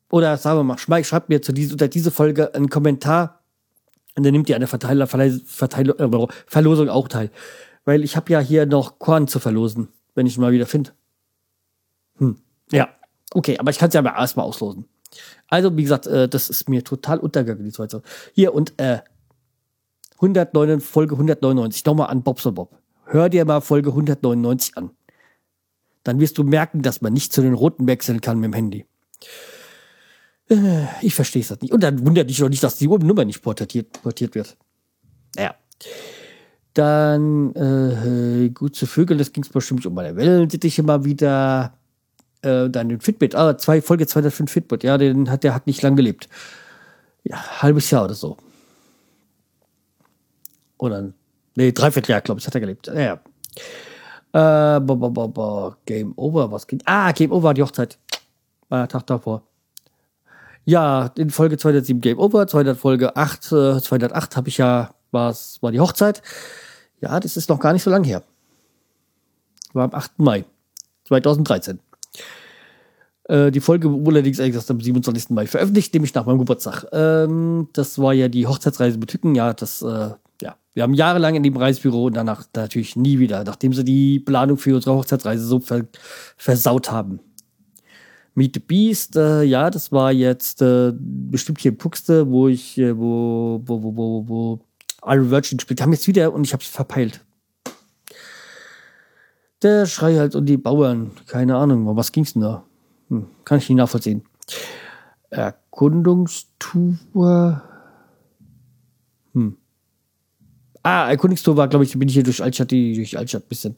oder 0.10 0.38
sagen 0.38 0.60
wir 0.60 0.64
mal, 0.64 0.78
schreibt 0.78 1.30
mir 1.30 1.42
zu 1.42 1.52
diese, 1.52 1.74
unter 1.74 1.88
diese 1.88 2.12
Folge 2.12 2.54
einen 2.54 2.70
Kommentar, 2.70 3.42
und 4.16 4.24
dann 4.24 4.32
nimmt 4.32 4.48
ihr 4.50 4.56
an 4.56 4.62
der 4.62 4.68
Verteiler, 4.68 5.08
Verteil, 5.08 5.90
äh, 5.90 6.28
Verlosung 6.48 6.90
auch 6.90 7.08
teil. 7.08 7.32
Weil 7.84 8.04
ich 8.04 8.16
habe 8.16 8.32
ja 8.32 8.40
hier 8.40 8.66
noch 8.66 8.98
Korn 8.98 9.28
zu 9.28 9.40
verlosen, 9.40 9.90
wenn 10.16 10.26
ich 10.26 10.38
ihn 10.38 10.42
mal 10.42 10.54
wieder 10.54 10.66
finde. 10.66 10.92
Hm. 12.18 12.38
Ja, 12.72 12.90
okay, 13.34 13.58
aber 13.60 13.72
ich 13.72 13.78
kann 13.78 13.90
es 13.90 13.94
ja 13.94 14.02
mal 14.02 14.18
erstmal 14.18 14.46
auslosen. 14.46 14.86
Also, 15.48 15.76
wie 15.76 15.84
gesagt, 15.84 16.08
äh, 16.08 16.28
das 16.28 16.50
ist 16.50 16.70
mir 16.70 16.84
total 16.84 17.20
untergegangen, 17.20 17.64
die 17.64 17.72
zweite. 17.72 18.02
Hier 18.34 18.54
und 18.54 18.74
äh, 18.80 19.00
109, 20.16 20.80
Folge 20.80 21.16
199, 21.16 21.86
nochmal 21.86 22.10
an 22.10 22.24
Bobs 22.24 22.46
und 22.46 22.56
Bob. 22.56 22.78
Hör 23.06 23.30
dir 23.30 23.46
mal 23.46 23.62
Folge 23.62 23.90
199 23.90 24.78
an. 24.78 24.92
Dann 26.06 26.20
wirst 26.20 26.38
du 26.38 26.44
merken, 26.44 26.84
dass 26.84 27.02
man 27.02 27.12
nicht 27.12 27.34
zu 27.34 27.42
den 27.42 27.56
Roten 27.56 27.88
wechseln 27.88 28.22
kann 28.22 28.40
mit 28.40 28.52
dem 28.52 28.54
Handy. 28.54 28.86
Äh, 30.50 30.86
ich 31.02 31.16
verstehe 31.16 31.42
es 31.42 31.50
halt 31.50 31.64
nicht. 31.64 31.74
Und 31.74 31.82
dann 31.82 32.06
wundert 32.06 32.30
dich 32.30 32.38
doch 32.38 32.48
nicht, 32.48 32.64
dass 32.64 32.78
die 32.78 32.88
Nummer 32.88 33.26
nicht 33.26 33.42
portiert, 33.42 34.02
portiert 34.04 34.36
wird. 34.36 34.56
Naja. 35.36 35.56
Dann 36.76 37.56
äh, 37.56 38.50
gut 38.50 38.76
zu 38.76 38.86
Vögeln, 38.86 39.18
das 39.18 39.34
ging 39.34 39.44
es 39.44 39.50
bestimmt 39.50 39.86
um 39.86 39.96
meine 39.96 40.16
Wellensittiche 40.16 40.84
mal 40.84 41.04
wieder. 41.06 41.78
Äh, 42.44 42.70
dann 42.70 42.90
den 42.90 43.02
Fitbit, 43.02 43.34
ah, 43.34 43.58
zwei, 43.58 43.82
Folge 43.82 44.06
205 44.06 44.52
Fitbit, 44.52 44.84
ja, 44.84 45.00
den 45.00 45.32
hat, 45.32 45.44
der 45.44 45.56
hat 45.56 45.66
nicht 45.66 45.82
lang 45.82 45.96
gelebt. 45.96 46.30
Ja, 47.24 47.64
halbes 47.64 47.90
Jahr 47.90 48.06
oder 48.06 48.14
so. 48.14 48.38
Oder, 50.78 51.14
nee, 51.56 51.72
dreiviertel 51.72 52.12
Jahr, 52.12 52.22
glaube 52.22 52.40
ich, 52.40 52.46
hat 52.46 52.54
er 52.54 52.62
gelebt. 52.62 52.86
Naja. 52.94 53.20
Äh, 54.36 54.82
bo, 54.82 54.98
bo, 54.98 55.10
bo, 55.10 55.30
bo, 55.30 55.76
Game 55.86 56.12
Over, 56.18 56.52
was 56.52 56.68
ging? 56.68 56.82
Ah, 56.84 57.14
Game 57.14 57.32
Over, 57.32 57.54
die 57.54 57.64
Hochzeit. 57.64 57.98
War 58.68 58.80
der 58.80 58.90
Tag 58.90 59.08
davor. 59.08 59.44
Ja, 60.66 61.10
in 61.18 61.30
Folge 61.30 61.58
207 61.58 62.02
Game 62.02 62.20
Over, 62.20 62.46
200 62.46 62.78
Folge 62.78 63.16
8, 63.16 63.52
äh, 63.54 63.80
208 63.80 64.36
habe 64.36 64.50
ich 64.50 64.58
ja, 64.58 64.94
war's, 65.12 65.60
war 65.62 65.72
die 65.72 65.80
Hochzeit. 65.80 66.22
Ja, 67.00 67.18
das 67.22 67.38
ist 67.38 67.48
noch 67.48 67.62
gar 67.62 67.72
nicht 67.72 67.84
so 67.84 67.90
lange 67.90 68.08
her. 68.08 68.24
War 69.72 69.86
am 69.86 69.94
8. 69.94 70.20
Mai 70.20 70.44
2013. 71.06 71.80
Äh, 73.30 73.52
die 73.52 73.62
Folge 73.62 73.90
wurde 73.90 74.18
allerdings 74.18 74.40
erst 74.40 74.70
am 74.70 74.82
27. 74.82 75.30
Mai 75.30 75.48
veröffentlicht, 75.48 75.94
nämlich 75.94 76.14
nach 76.14 76.26
meinem 76.26 76.40
Geburtstag. 76.40 76.86
Ähm, 76.92 77.70
das 77.72 78.00
war 78.00 78.12
ja 78.12 78.28
die 78.28 78.48
Hochzeitsreise 78.48 78.98
mit 78.98 79.14
Hücken. 79.14 79.34
Ja, 79.34 79.54
das, 79.54 79.82
äh, 79.82 80.10
ja, 80.42 80.58
wir 80.74 80.84
haben 80.84 80.94
jahrelang 80.94 81.36
in 81.36 81.44
dem 81.44 81.56
Reisebüro 81.56 82.06
und 82.06 82.16
danach 82.16 82.46
natürlich 82.56 82.96
nie 82.96 83.20
wieder, 83.20 83.44
nachdem 83.44 83.74
sie 83.74 83.84
die 83.84 84.20
Planung 84.20 84.58
für 84.58 84.76
unsere 84.76 84.96
Hochzeitsreise 84.96 85.46
so 85.46 85.60
ver 85.60 85.86
versaut 86.38 86.92
haben. 86.92 87.20
Meet 88.34 88.56
the 88.56 88.60
Beast, 88.60 89.16
äh, 89.16 89.44
ja, 89.44 89.70
das 89.70 89.94
war 89.94 90.12
jetzt 90.12 90.62
äh, 90.62 90.92
bestimmt 90.94 91.62
hier 91.62 91.72
in 91.72 91.78
Puxte, 91.78 92.30
wo 92.30 92.50
ich, 92.50 92.78
äh, 92.78 92.98
wo, 92.98 93.62
wo, 93.64 93.82
wo, 93.82 93.96
wo, 93.96 94.28
wo 94.28 94.60
Iron 95.06 95.32
Virgin 95.32 95.60
spielt. 95.60 95.82
Haben 95.82 95.94
jetzt 95.94 96.08
wieder 96.08 96.34
und 96.34 96.46
ich 96.46 96.52
hab's 96.52 96.68
verpeilt. 96.68 97.24
Der 99.62 99.86
Schrei 99.86 100.18
halt 100.18 100.36
und 100.36 100.48
die 100.48 100.58
Bauern, 100.58 101.12
keine 101.28 101.56
Ahnung, 101.56 101.96
was 101.96 102.12
ging's 102.12 102.34
denn 102.34 102.42
da? 102.42 102.66
Hm, 103.10 103.28
kann 103.46 103.60
ich 103.60 103.70
nicht 103.70 103.78
nachvollziehen. 103.78 104.26
Erkundungstour. 105.30 107.62
Hm. 109.34 109.58
Ah, 110.86 111.10
Erkundungstour 111.10 111.58
war, 111.58 111.68
glaube 111.68 111.84
ich, 111.84 111.98
bin 111.98 112.08
ich 112.08 112.14
hier 112.14 112.22
durch 112.22 112.44
Altstadt, 112.44 112.70
die, 112.70 112.94
durch 112.94 113.18
Altstadt 113.18 113.46
ein 113.46 113.50
bisschen. 113.50 113.76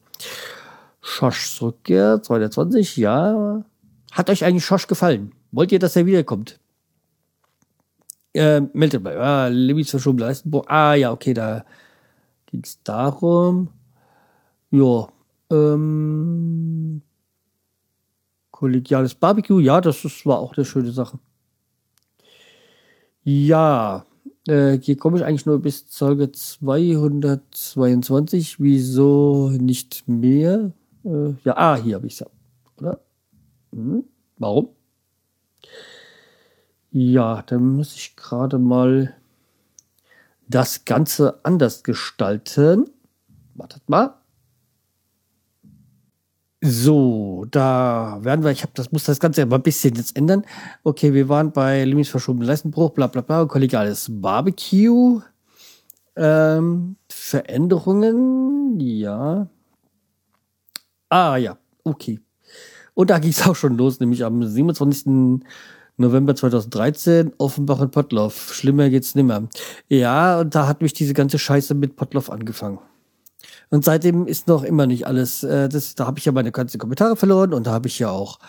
Schosch 0.99 1.55
zurückkehrt, 1.55 2.25
220, 2.25 2.97
ja. 2.97 3.63
Hat 4.11 4.29
euch 4.29 4.43
eigentlich 4.43 4.65
Schosch 4.65 4.87
gefallen? 4.87 5.31
Wollt 5.53 5.71
ihr, 5.71 5.79
dass 5.79 5.95
er 5.95 6.05
wiederkommt? 6.05 6.59
Äh, 8.33 8.59
meldet 8.73 9.03
mal. 9.03 9.17
Ah, 9.17 9.47
Libby's 9.47 9.89
verschoben 9.89 10.19
Leistenburg. 10.19 10.65
Ah, 10.69 10.95
ja, 10.95 11.13
okay, 11.13 11.33
da 11.33 11.63
ging 12.47 12.61
es 12.65 12.83
darum. 12.83 13.69
Ja, 14.71 15.07
ähm, 15.49 17.01
Kollegiales 18.51 19.15
Barbecue, 19.15 19.61
ja, 19.61 19.79
das 19.79 20.03
ist, 20.03 20.25
war 20.25 20.39
auch 20.39 20.57
eine 20.57 20.65
schöne 20.65 20.91
Sache. 20.91 21.19
Ja, 23.23 24.05
äh, 24.47 24.79
hier 24.81 24.97
komme 24.97 25.17
ich 25.17 25.25
eigentlich 25.25 25.45
nur 25.45 25.61
bis 25.61 25.85
Folge 25.89 26.31
222. 26.31 28.59
Wieso 28.59 29.49
nicht 29.49 30.07
mehr? 30.07 30.71
Äh, 31.03 31.33
ja, 31.43 31.57
ah, 31.57 31.75
hier 31.75 31.95
habe 31.95 32.07
ich 32.07 32.13
es 32.13 32.19
ja. 32.19 32.27
Oder? 32.79 33.01
Hm, 33.73 34.05
warum? 34.37 34.69
Ja, 36.91 37.41
dann 37.43 37.75
muss 37.75 37.93
ich 37.95 38.15
gerade 38.15 38.57
mal 38.59 39.13
das 40.47 40.85
Ganze 40.85 41.43
anders 41.43 41.83
gestalten. 41.83 42.89
Wartet 43.55 43.89
mal. 43.89 44.13
So, 46.69 47.45
da 47.49 48.19
werden 48.23 48.43
wir, 48.43 48.51
ich 48.51 48.61
habe 48.61 48.73
das, 48.75 48.91
muss 48.91 49.05
das 49.05 49.21
Ganze 49.21 49.41
aber 49.41 49.55
ein 49.55 49.61
bisschen 49.63 49.95
jetzt 49.95 50.17
ändern. 50.17 50.43
Okay, 50.83 51.13
wir 51.13 51.29
waren 51.29 51.53
bei 51.53 51.85
Limits 51.85 52.09
verschobenen 52.09 52.45
Leistenbruch, 52.45 52.91
bla 52.91 53.07
bla 53.07 53.21
bla, 53.21 53.45
kollegiales 53.45 54.07
Barbecue. 54.09 55.21
Ähm, 56.17 56.97
Veränderungen, 57.09 58.77
ja. 58.81 59.47
Ah 61.07 61.37
ja, 61.37 61.57
okay. 61.85 62.19
Und 62.93 63.11
da 63.11 63.19
ging 63.19 63.31
es 63.31 63.41
auch 63.47 63.55
schon 63.55 63.77
los, 63.77 64.01
nämlich 64.01 64.25
am 64.25 64.43
27. 64.43 65.45
November 65.95 66.35
2013, 66.35 67.31
Offenbach 67.37 67.79
und 67.79 67.91
Pottloff. 67.91 68.53
Schlimmer 68.53 68.89
geht's 68.89 69.15
nimmer. 69.15 69.47
Ja, 69.87 70.41
und 70.41 70.53
da 70.53 70.67
hat 70.67 70.81
mich 70.81 70.91
diese 70.91 71.13
ganze 71.13 71.39
Scheiße 71.39 71.75
mit 71.75 71.95
Pottloff 71.95 72.29
angefangen. 72.29 72.79
Und 73.69 73.83
seitdem 73.83 74.27
ist 74.27 74.47
noch 74.47 74.63
immer 74.63 74.87
nicht 74.87 75.07
alles. 75.07 75.43
Äh, 75.43 75.69
das, 75.69 75.95
da 75.95 76.07
habe 76.07 76.19
ich 76.19 76.25
ja 76.25 76.31
meine 76.31 76.51
ganzen 76.51 76.79
Kommentare 76.79 77.15
verloren 77.15 77.53
und 77.53 77.67
da 77.67 77.71
habe 77.71 77.87
ich 77.87 77.99
ja 77.99 78.09
auch, 78.09 78.39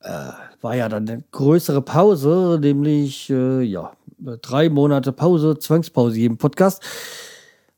äh, 0.00 0.30
war 0.60 0.74
ja 0.74 0.88
dann 0.88 1.08
eine 1.08 1.22
größere 1.30 1.82
Pause, 1.82 2.58
nämlich 2.60 3.30
äh, 3.30 3.62
ja 3.62 3.92
drei 4.18 4.68
Monate 4.70 5.12
Pause, 5.12 5.58
Zwangspause 5.58 6.20
im 6.20 6.38
Podcast. 6.38 6.82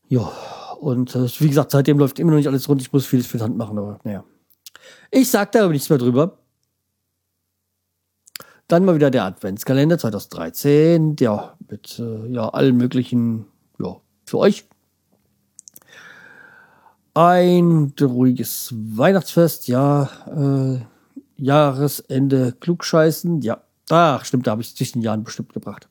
Ja, 0.08 0.32
und 0.80 1.14
äh, 1.14 1.28
wie 1.40 1.48
gesagt, 1.48 1.72
seitdem 1.72 1.98
läuft 1.98 2.18
immer 2.18 2.30
noch 2.30 2.38
nicht 2.38 2.48
alles 2.48 2.68
rund. 2.68 2.80
Ich 2.80 2.92
muss 2.92 3.06
vieles 3.06 3.26
für 3.26 3.38
die 3.38 3.44
Hand 3.44 3.56
machen, 3.56 3.78
aber 3.78 3.98
naja. 4.04 4.24
Ich 5.10 5.30
sag 5.30 5.52
da 5.52 5.64
aber 5.64 5.72
nichts 5.72 5.90
mehr 5.90 5.98
drüber. 5.98 6.38
Dann 8.68 8.84
mal 8.84 8.96
wieder 8.96 9.10
der 9.10 9.24
Adventskalender 9.24 9.96
2013, 9.98 11.16
ja, 11.20 11.56
mit 11.68 11.98
äh, 12.00 12.26
ja, 12.32 12.48
allen 12.48 12.76
möglichen, 12.76 13.46
ja, 13.78 13.96
für 14.24 14.38
euch 14.38 14.64
ein 17.16 17.94
ruhiges 17.98 18.74
Weihnachtsfest, 18.76 19.68
ja, 19.68 20.11
äh, 20.26 20.81
Jahresende 21.42 22.52
klugscheißen, 22.61 23.40
ja. 23.40 23.62
Ach, 23.88 24.24
stimmt, 24.24 24.46
da 24.46 24.50
habe 24.50 24.61
ich 24.61 24.76
zwischen 24.76 25.00
Jahren 25.00 25.24
bestimmt 25.24 25.55
gebracht. 25.55 25.88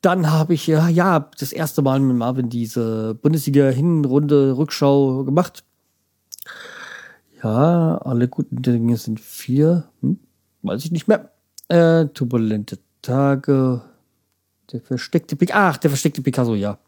Dann 0.00 0.30
habe 0.30 0.54
ich 0.54 0.68
ja, 0.68 0.88
ja 0.88 1.28
das 1.40 1.52
erste 1.52 1.82
Mal 1.82 1.98
mit 1.98 2.16
Marvin 2.16 2.48
diese 2.48 3.16
Bundesliga-Hinrunde 3.16 4.56
Rückschau 4.56 5.24
gemacht. 5.24 5.64
Ja, 7.42 7.98
alle 7.98 8.28
guten 8.28 8.62
Dinge 8.62 8.96
sind 8.96 9.18
vier. 9.18 9.88
Hm, 10.02 10.20
weiß 10.62 10.84
ich 10.84 10.92
nicht 10.92 11.08
mehr. 11.08 11.32
Äh, 11.66 12.06
turbulente 12.06 12.78
Tage. 13.02 13.82
Der 14.70 14.80
versteckte 14.82 15.34
Picasso. 15.34 15.58
Ach, 15.58 15.76
der 15.78 15.90
versteckte 15.90 16.22
Picasso, 16.22 16.54
ja. 16.54 16.78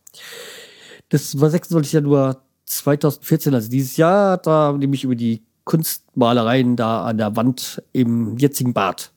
Das 1.09 1.41
war 1.41 1.51
26. 1.51 1.95
Januar 1.95 2.45
2014, 2.71 3.53
also 3.55 3.69
dieses 3.69 3.97
Jahr, 3.97 4.39
da 4.39 4.51
haben 4.51 4.81
die 4.81 5.03
über 5.03 5.17
die 5.17 5.43
Kunstmalereien 5.65 6.77
da 6.77 7.05
an 7.05 7.19
der 7.19 7.35
Wand 7.37 7.83
im 7.93 8.37
jetzigen 8.39 8.73
Bad. 8.73 9.13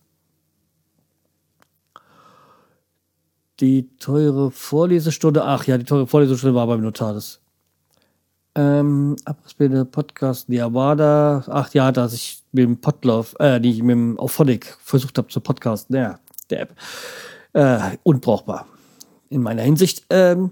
Die 3.60 3.88
teure 3.98 4.50
Vorlesestunde, 4.50 5.44
ach 5.46 5.66
ja, 5.66 5.78
die 5.78 5.86
teure 5.86 6.08
Vorlesestunde 6.08 6.56
war 6.56 6.68
beim 6.68 6.82
Notar. 6.82 7.14
Das. 7.14 7.40
Ähm, 8.56 9.16
Abrissbilder 9.26 9.86
Podcast, 9.86 10.50
ja, 10.50 10.74
war 10.74 10.96
da, 10.96 11.44
ach 11.48 11.74
ja, 11.74 11.92
dass 11.92 12.14
ich 12.14 12.44
mit 12.52 12.66
dem 12.66 12.82
Podlove, 12.82 13.36
äh, 13.40 13.60
nicht 13.60 13.82
mit 13.84 13.94
dem 13.94 14.20
Auphonic 14.20 14.78
versucht 14.82 15.18
habe 15.18 15.28
zu 15.28 15.40
podcasten, 15.40 15.96
ja, 15.96 16.20
der 16.50 16.62
App. 16.62 16.76
Äh, 17.54 17.98
unbrauchbar. 18.04 18.68
In 19.30 19.42
meiner 19.42 19.62
Hinsicht, 19.62 20.06
ähm, 20.10 20.52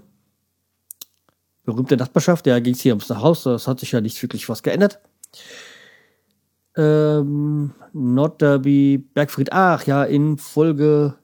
berühmte 1.64 1.96
Nachbarschaft, 1.96 2.46
da 2.46 2.60
ging 2.60 2.74
es 2.74 2.80
hier 2.80 2.92
ums 2.92 3.08
Haus, 3.10 3.44
das 3.44 3.68
hat 3.68 3.80
sich 3.80 3.92
ja 3.92 4.00
nicht 4.00 4.20
wirklich 4.22 4.48
was 4.48 4.62
geändert. 4.62 5.00
Ähm, 6.76 7.72
Nordderby, 7.92 8.98
Bergfried, 8.98 9.52
ach 9.52 9.84
ja, 9.86 10.04
in 10.04 10.38
Folge, 10.38 11.14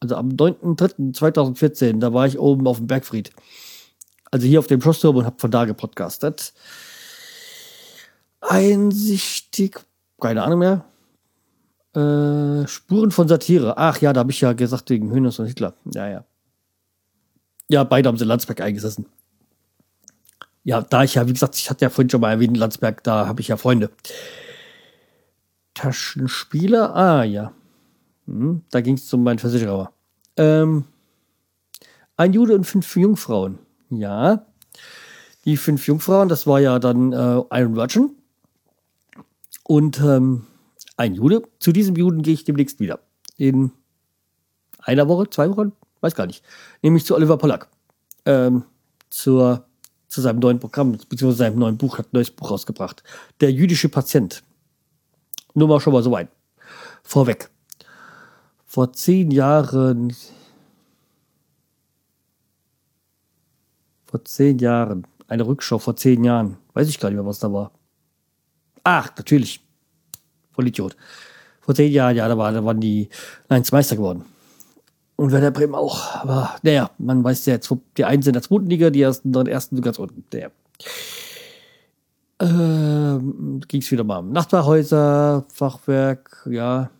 also 0.00 0.16
am 0.16 0.30
9.3.2014, 0.30 1.98
da 1.98 2.12
war 2.12 2.26
ich 2.26 2.38
oben 2.38 2.66
auf 2.66 2.78
dem 2.78 2.86
Bergfried. 2.86 3.30
Also 4.30 4.46
hier 4.46 4.58
auf 4.58 4.66
dem 4.66 4.80
Schlossturm 4.80 5.16
und 5.16 5.26
hab 5.26 5.40
von 5.40 5.50
da 5.50 5.64
gepodcastet. 5.64 6.52
Einsichtig, 8.40 9.80
keine 10.20 10.42
Ahnung 10.42 10.58
mehr. 10.58 10.84
Äh, 11.94 12.66
Spuren 12.66 13.12
von 13.12 13.28
Satire. 13.28 13.78
Ach 13.78 14.00
ja, 14.00 14.12
da 14.12 14.20
habe 14.20 14.32
ich 14.32 14.40
ja 14.40 14.52
gesagt 14.52 14.90
wegen 14.90 15.10
Hönes 15.10 15.38
und 15.38 15.46
Hitler. 15.46 15.74
Ja, 15.94 16.08
ja. 16.08 16.24
Ja, 17.68 17.84
beide 17.84 18.08
haben 18.08 18.18
sie 18.18 18.24
in 18.24 18.28
Landsberg 18.28 18.60
eingesessen. 18.60 19.06
Ja, 20.64 20.80
da 20.80 21.04
ich 21.04 21.14
ja, 21.14 21.28
wie 21.28 21.32
gesagt, 21.32 21.56
ich 21.56 21.68
hatte 21.68 21.84
ja 21.84 21.90
vorhin 21.90 22.10
schon 22.10 22.20
mal 22.20 22.32
erwähnt, 22.32 22.56
Landsberg, 22.56 23.02
da 23.04 23.26
habe 23.26 23.40
ich 23.40 23.48
ja 23.48 23.56
Freunde. 23.56 23.90
Taschenspieler, 25.74 26.94
ah 26.94 27.24
ja. 27.24 27.52
Hm, 28.26 28.62
da 28.70 28.80
ging 28.80 28.94
es 28.94 29.12
um 29.12 29.22
meinen 29.22 29.38
Versicherer. 29.38 29.92
Ähm, 30.36 30.84
ein 32.16 32.32
Jude 32.32 32.54
und 32.54 32.64
fünf 32.64 32.96
Jungfrauen. 32.96 33.58
Ja. 33.90 34.46
Die 35.44 35.56
fünf 35.56 35.86
Jungfrauen, 35.86 36.28
das 36.28 36.46
war 36.46 36.60
ja 36.60 36.78
dann 36.78 37.12
äh, 37.12 37.42
Iron 37.50 37.76
Virgin. 37.76 38.16
Und 39.64 40.00
ähm, 40.00 40.46
ein 40.96 41.14
Jude. 41.14 41.42
Zu 41.58 41.72
diesem 41.72 41.96
Juden 41.96 42.22
gehe 42.22 42.34
ich 42.34 42.44
demnächst 42.44 42.80
wieder. 42.80 43.00
In 43.36 43.72
einer 44.78 45.08
Woche, 45.08 45.28
zwei 45.28 45.50
Wochen, 45.50 45.72
weiß 46.04 46.14
gar 46.14 46.26
nicht, 46.26 46.44
nämlich 46.82 47.04
zu 47.04 47.14
Oliver 47.14 47.38
Pollack. 47.38 47.68
Ähm, 48.26 48.64
zur, 49.08 49.64
zu 50.06 50.20
seinem 50.20 50.38
neuen 50.38 50.60
Programm, 50.60 50.92
beziehungsweise 50.92 51.38
seinem 51.38 51.58
neuen 51.58 51.78
Buch, 51.78 51.98
hat 51.98 52.06
ein 52.06 52.10
neues 52.12 52.30
Buch 52.30 52.50
rausgebracht. 52.50 53.02
Der 53.40 53.50
jüdische 53.50 53.88
Patient. 53.88 54.42
Nur 55.54 55.68
mal 55.68 55.80
schon 55.80 55.92
mal 55.92 56.02
so 56.02 56.10
weit. 56.10 56.28
Vorweg. 57.02 57.48
Vor 58.66 58.92
zehn 58.92 59.30
Jahren. 59.30 60.14
Vor 64.04 64.24
zehn 64.24 64.58
Jahren. 64.58 65.06
Eine 65.26 65.46
Rückschau 65.46 65.78
vor 65.78 65.96
zehn 65.96 66.22
Jahren. 66.22 66.58
Weiß 66.74 66.88
ich 66.88 67.00
gar 67.00 67.08
nicht 67.08 67.16
mehr, 67.16 67.26
was 67.26 67.38
da 67.38 67.52
war. 67.52 67.70
Ach, 68.82 69.10
natürlich. 69.16 69.60
Voll 70.52 70.68
Idiot. 70.68 70.96
Vor 71.60 71.74
zehn 71.74 71.92
Jahren, 71.92 72.16
ja, 72.16 72.28
da, 72.28 72.36
war, 72.36 72.52
da 72.52 72.64
waren 72.64 72.80
die 72.80 73.08
Lions 73.48 73.72
Meister 73.72 73.96
geworden. 73.96 74.24
Und 75.16 75.30
Werder 75.30 75.50
Bremen 75.50 75.74
auch. 75.74 76.14
Aber 76.16 76.56
naja, 76.62 76.90
man 76.98 77.22
weiß 77.22 77.46
ja 77.46 77.54
jetzt, 77.54 77.72
die 77.96 78.04
einen 78.04 78.22
sind 78.22 78.30
in 78.30 78.40
der 78.40 78.42
zweiten 78.42 78.66
Liga, 78.66 78.90
die 78.90 79.02
ersten, 79.02 79.32
die 79.32 79.50
ersten 79.50 79.80
ganz 79.80 79.98
unten. 79.98 80.24
Der. 80.32 80.50
Ähm, 82.40 83.60
ging 83.68 83.80
es 83.80 83.90
wieder 83.90 84.02
mal 84.02 84.18
um 84.18 84.32
Nachtwachhäuser, 84.32 85.44
Fachwerk, 85.52 86.46
ja. 86.50 86.90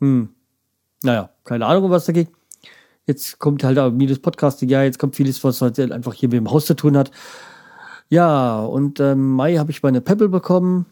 Hm. 0.00 0.30
Naja, 1.02 1.30
keine 1.44 1.66
Ahnung, 1.66 1.90
was 1.90 2.06
da 2.06 2.12
ging. 2.12 2.28
Jetzt 3.06 3.38
kommt 3.38 3.64
halt 3.64 3.78
auch 3.78 3.90
das 3.90 4.18
Podcasting, 4.18 4.68
ja, 4.68 4.82
jetzt 4.82 4.98
kommt 4.98 5.16
vieles, 5.16 5.42
was 5.44 5.62
halt 5.62 5.78
einfach 5.78 6.14
hier 6.14 6.28
mit 6.28 6.38
dem 6.38 6.50
Haus 6.50 6.66
zu 6.66 6.74
tun 6.74 6.96
hat. 6.96 7.10
Ja, 8.08 8.60
und 8.60 8.98
im 9.00 9.06
ähm, 9.06 9.32
Mai 9.34 9.56
habe 9.56 9.70
ich 9.70 9.82
meine 9.82 10.00
Pebble 10.00 10.28
bekommen. 10.28 10.86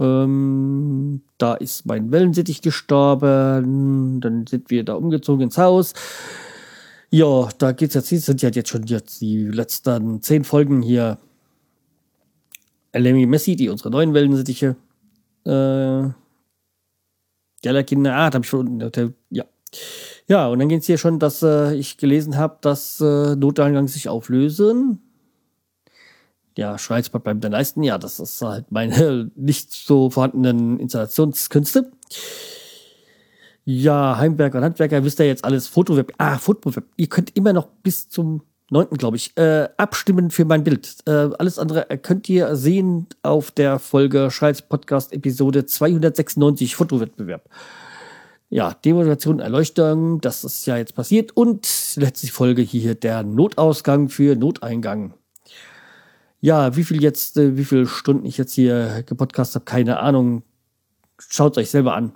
Ähm, 0.00 1.20
da 1.36 1.54
ist 1.54 1.84
mein 1.84 2.10
Wellensittich 2.10 2.62
gestorben. 2.62 4.20
Dann 4.20 4.46
sind 4.46 4.70
wir 4.70 4.82
da 4.84 4.94
umgezogen 4.94 5.42
ins 5.42 5.58
Haus. 5.58 5.92
Ja, 7.10 7.48
da 7.58 7.72
geht's 7.72 7.94
jetzt, 7.94 8.08
sind 8.08 8.42
ja 8.42 8.48
jetzt 8.48 8.70
schon 8.70 8.84
jetzt 8.86 9.20
die 9.20 9.44
letzten 9.44 10.22
zehn 10.22 10.44
Folgen 10.44 10.80
hier. 10.80 11.18
Lemmy 12.92 13.26
Messi, 13.26 13.56
die 13.56 13.68
unsere 13.68 13.90
neuen 13.90 14.14
Wellensittiche. 14.14 14.76
Äh, 15.44 16.08
Kinder, 17.84 18.16
ah, 18.16 18.30
da 18.30 18.36
habe 18.36 18.44
ich 18.44 18.48
schon 18.48 18.80
unten, 18.80 19.14
ja. 19.30 19.44
Ja, 20.26 20.48
und 20.48 20.58
dann 20.60 20.68
geht 20.68 20.80
es 20.80 20.86
hier 20.86 20.98
schon, 20.98 21.18
dass 21.18 21.42
äh, 21.42 21.74
ich 21.74 21.98
gelesen 21.98 22.36
habe, 22.36 22.58
dass 22.62 23.00
äh, 23.00 23.36
Notangang 23.36 23.86
sich 23.86 24.08
auflösen 24.08 25.00
ja, 26.60 26.76
Schreizbad 26.76 27.24
beim 27.24 27.40
den 27.40 27.52
Leisten, 27.52 27.82
ja, 27.82 27.96
das 27.96 28.20
ist 28.20 28.42
halt 28.42 28.70
meine 28.70 29.30
nicht 29.34 29.72
so 29.72 30.10
vorhandenen 30.10 30.78
Installationskünste. 30.78 31.90
Ja, 33.64 34.18
Heimwerker 34.18 34.58
und 34.58 34.64
Handwerker, 34.64 35.02
wisst 35.02 35.20
ihr 35.20 35.26
jetzt 35.26 35.42
alles, 35.46 35.68
Fotoweb, 35.68 36.12
ah, 36.18 36.36
Fotoweb, 36.36 36.84
ihr 36.98 37.08
könnt 37.08 37.34
immer 37.34 37.54
noch 37.54 37.66
bis 37.82 38.10
zum 38.10 38.42
9. 38.70 38.90
glaube 38.90 39.16
ich, 39.16 39.34
äh, 39.38 39.70
abstimmen 39.78 40.30
für 40.30 40.44
mein 40.44 40.62
Bild. 40.62 40.98
Äh, 41.06 41.30
alles 41.38 41.58
andere 41.58 41.86
könnt 41.96 42.28
ihr 42.28 42.54
sehen 42.56 43.06
auf 43.22 43.50
der 43.50 43.78
Folge 43.78 44.30
Schreits 44.30 44.60
Podcast 44.60 45.14
Episode 45.14 45.64
296 45.64 46.76
Fotowettbewerb. 46.76 47.48
Ja, 48.50 48.74
Demonstration, 48.84 49.40
Erleuchtung, 49.40 50.20
das 50.20 50.44
ist 50.44 50.66
ja 50.66 50.76
jetzt 50.76 50.94
passiert. 50.94 51.34
Und 51.34 51.66
letzte 51.96 52.26
Folge 52.26 52.60
hier 52.60 52.94
der 52.94 53.22
Notausgang 53.22 54.10
für 54.10 54.36
Noteingang. 54.36 55.14
Ja, 56.40 56.74
wie 56.76 56.84
viel 56.84 57.02
jetzt, 57.02 57.36
äh, 57.36 57.56
wie 57.56 57.64
viele 57.64 57.86
Stunden 57.86 58.24
ich 58.24 58.38
jetzt 58.38 58.54
hier 58.54 59.02
gepodcast 59.04 59.54
habe, 59.54 59.64
keine 59.64 60.00
Ahnung. 60.00 60.42
Schaut 61.18 61.58
euch 61.58 61.70
selber 61.70 61.94
an. 61.94 62.14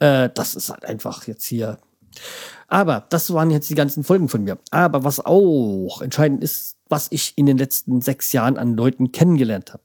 Äh, 0.00 0.30
das 0.34 0.54
ist 0.54 0.70
halt 0.70 0.84
einfach 0.84 1.26
jetzt 1.26 1.44
hier. 1.44 1.78
Aber 2.66 3.06
das 3.10 3.32
waren 3.32 3.50
jetzt 3.50 3.70
die 3.70 3.74
ganzen 3.74 4.02
Folgen 4.02 4.28
von 4.28 4.42
mir. 4.42 4.58
Aber 4.70 5.04
was 5.04 5.24
auch 5.24 6.00
entscheidend 6.02 6.42
ist, 6.42 6.76
was 6.88 7.06
ich 7.10 7.34
in 7.36 7.46
den 7.46 7.58
letzten 7.58 8.00
sechs 8.00 8.32
Jahren 8.32 8.58
an 8.58 8.74
Leuten 8.74 9.12
kennengelernt 9.12 9.72
habe. 9.72 9.84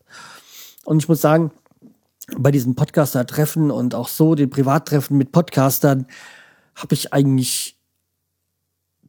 Und 0.85 0.97
ich 1.03 1.07
muss 1.07 1.21
sagen, 1.21 1.51
bei 2.37 2.51
diesen 2.51 2.75
Podcaster-Treffen 2.75 3.71
und 3.71 3.95
auch 3.95 4.07
so 4.07 4.35
den 4.35 4.49
Privattreffen 4.49 5.17
mit 5.17 5.31
Podcastern 5.31 6.07
habe 6.75 6.95
ich 6.95 7.13
eigentlich 7.13 7.77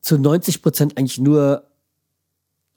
zu 0.01 0.19
90 0.19 0.63
Prozent 0.63 0.99
eigentlich 0.99 1.19
nur 1.19 1.70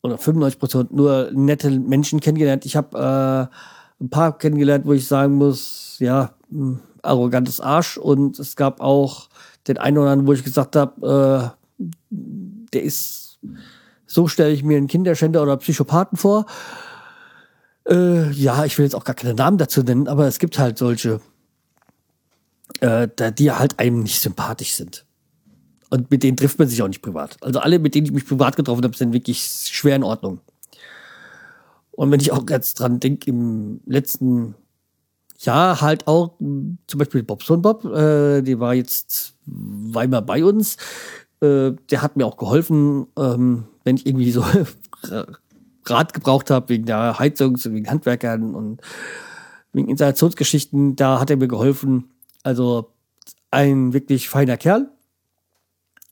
oder 0.04 0.18
95 0.18 0.60
Prozent 0.60 0.94
nur 0.94 1.32
nette 1.34 1.72
Menschen 1.72 2.20
kennengelernt. 2.20 2.66
Ich 2.66 2.76
habe 2.76 3.50
äh, 3.50 4.04
ein 4.04 4.10
paar 4.10 4.38
kennengelernt, 4.38 4.86
wo 4.86 4.94
ich 4.94 5.08
sagen 5.08 5.36
muss, 5.36 5.96
ja, 6.00 6.34
hm, 6.50 6.80
arrogantes 7.02 7.62
Arsch. 7.62 7.98
Und 7.98 8.38
es 8.38 8.56
gab 8.56 8.82
auch 8.82 9.30
den 9.68 9.78
einen 9.78 9.98
oder 9.98 10.12
anderen, 10.12 10.28
wo 10.28 10.34
ich 10.34 10.44
gesagt 10.44 10.76
habe, 10.76 11.54
äh, 11.80 11.86
der 12.10 12.84
ist, 12.84 13.40
so 14.06 14.28
stelle 14.28 14.52
ich 14.52 14.64
mir 14.64 14.78
einen 14.78 14.88
Kinderschänder 14.88 15.42
oder 15.42 15.56
Psychopathen 15.58 16.18
vor. 16.18 16.46
Äh, 17.88 18.30
ja, 18.32 18.66
ich 18.66 18.78
will 18.78 18.86
jetzt 18.86 18.96
auch 18.96 19.06
gar 19.06 19.16
keine 19.16 19.34
Namen 19.34 19.58
dazu 19.58 19.84
nennen, 19.84 20.10
aber 20.10 20.28
es 20.28 20.40
gibt 20.40 20.60
halt 20.60 20.78
solche, 20.78 21.22
äh, 22.82 23.08
die 23.38 23.52
halt 23.52 23.80
einem 23.80 24.04
nicht 24.04 24.22
sympathisch 24.22 24.74
sind. 24.74 25.06
Und 25.94 26.10
mit 26.10 26.24
denen 26.24 26.36
trifft 26.36 26.58
man 26.58 26.68
sich 26.68 26.82
auch 26.82 26.88
nicht 26.88 27.04
privat. 27.04 27.38
Also 27.42 27.60
alle, 27.60 27.78
mit 27.78 27.94
denen 27.94 28.08
ich 28.08 28.12
mich 28.12 28.26
privat 28.26 28.56
getroffen 28.56 28.84
habe, 28.84 28.98
sind 28.98 29.14
wirklich 29.14 29.44
schwer 29.44 29.96
in 29.96 30.02
Ordnung. 30.02 30.40
Und 31.92 32.10
wenn 32.10 32.20
ich 32.20 32.32
auch 32.32 32.50
jetzt 32.50 32.80
dran 32.80 33.00
denke, 33.00 33.30
im 33.30 33.80
letzten 33.86 34.56
Jahr 35.38 35.82
halt 35.82 36.08
auch 36.08 36.40
zum 36.40 36.98
Beispiel 36.98 37.22
Bobson 37.22 37.62
Bob, 37.62 37.86
äh, 37.86 38.42
die 38.42 38.60
war 38.60 38.74
jetzt 38.74 39.36
zweimal 39.92 40.24
bei 40.24 40.44
uns. 40.44 40.78
Äh, 41.42 41.74
der 41.92 42.02
hat 42.02 42.18
mir 42.18 42.26
auch 42.26 42.38
geholfen, 42.38 43.06
ähm, 43.16 43.66
wenn 43.84 43.98
ich 43.98 44.08
irgendwie 44.08 44.32
so 44.32 44.44
Rat 45.86 46.16
gebraucht 46.16 46.50
habe 46.50 46.70
wegen 46.70 46.88
der 46.88 47.20
Heizung, 47.20 47.64
wegen 47.64 47.88
Handwerkern 47.88 48.56
und 48.56 48.82
wegen 49.74 49.90
Installationsgeschichten, 49.90 50.96
da 50.96 51.20
hat 51.20 51.30
er 51.30 51.38
mir 51.38 51.48
geholfen. 51.48 52.10
Also 52.42 52.90
ein 53.52 53.94
wirklich 53.94 54.28
feiner 54.28 54.58
Kerl. 54.58 54.90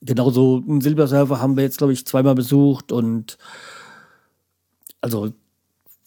Genauso 0.01 0.63
einen 0.67 0.81
Silberserver 0.81 1.39
haben 1.39 1.55
wir 1.55 1.63
jetzt, 1.63 1.77
glaube 1.77 1.93
ich, 1.93 2.05
zweimal 2.05 2.35
besucht 2.35 2.91
und 2.91 3.37
also 4.99 5.31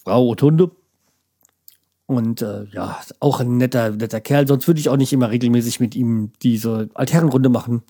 Frau 0.03 0.29
und 0.29 0.41
Hunde. 0.41 0.71
Und 2.07 2.41
äh, 2.41 2.65
ja, 2.65 2.99
auch 3.19 3.39
ein 3.39 3.57
netter, 3.57 3.91
netter 3.91 4.21
Kerl. 4.21 4.47
Sonst 4.47 4.67
würde 4.67 4.79
ich 4.79 4.89
auch 4.89 4.97
nicht 4.97 5.11
immer 5.11 5.31
regelmäßig 5.31 5.79
mit 5.79 5.95
ihm 5.95 6.31
diese 6.41 6.89
Altherrenrunde 6.93 7.49
machen 7.49 7.83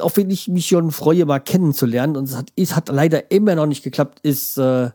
auf 0.00 0.16
wen 0.16 0.30
ich 0.30 0.48
mich 0.48 0.66
schon 0.66 0.90
freue, 0.90 1.24
mal 1.26 1.40
kennenzulernen, 1.40 2.16
und 2.16 2.24
es 2.28 2.36
hat, 2.36 2.52
es 2.56 2.76
hat 2.76 2.88
leider 2.88 3.30
immer 3.30 3.54
noch 3.54 3.66
nicht 3.66 3.82
geklappt, 3.82 4.20
ist 4.22 4.58
äh, 4.58 4.90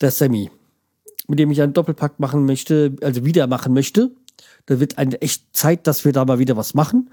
der 0.00 0.10
Sammy, 0.10 0.50
mit 1.28 1.38
dem 1.38 1.50
ich 1.50 1.62
einen 1.62 1.72
Doppelpack 1.72 2.18
machen 2.18 2.44
möchte, 2.44 2.96
also 3.02 3.24
wieder 3.24 3.46
machen 3.46 3.72
möchte. 3.72 4.10
Da 4.66 4.80
wird 4.80 4.98
eine 4.98 5.20
echt 5.22 5.56
Zeit, 5.56 5.86
dass 5.86 6.04
wir 6.04 6.12
da 6.12 6.24
mal 6.24 6.38
wieder 6.38 6.56
was 6.56 6.74
machen. 6.74 7.10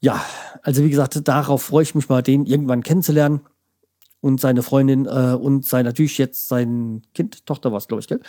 Ja, 0.00 0.24
also 0.62 0.84
wie 0.84 0.90
gesagt, 0.90 1.26
darauf 1.26 1.62
freue 1.62 1.82
ich 1.82 1.94
mich 1.94 2.08
mal, 2.08 2.22
den 2.22 2.46
irgendwann 2.46 2.82
kennenzulernen. 2.82 3.40
Und 4.20 4.40
seine 4.40 4.62
Freundin 4.62 5.06
äh, 5.06 5.36
und 5.40 5.64
sein 5.64 5.84
natürlich 5.84 6.18
jetzt 6.18 6.48
sein 6.48 7.02
Kind, 7.14 7.46
Tochter 7.46 7.70
war 7.70 7.78
es, 7.78 7.86
glaube 7.86 8.00
ich, 8.00 8.08
gell? 8.08 8.20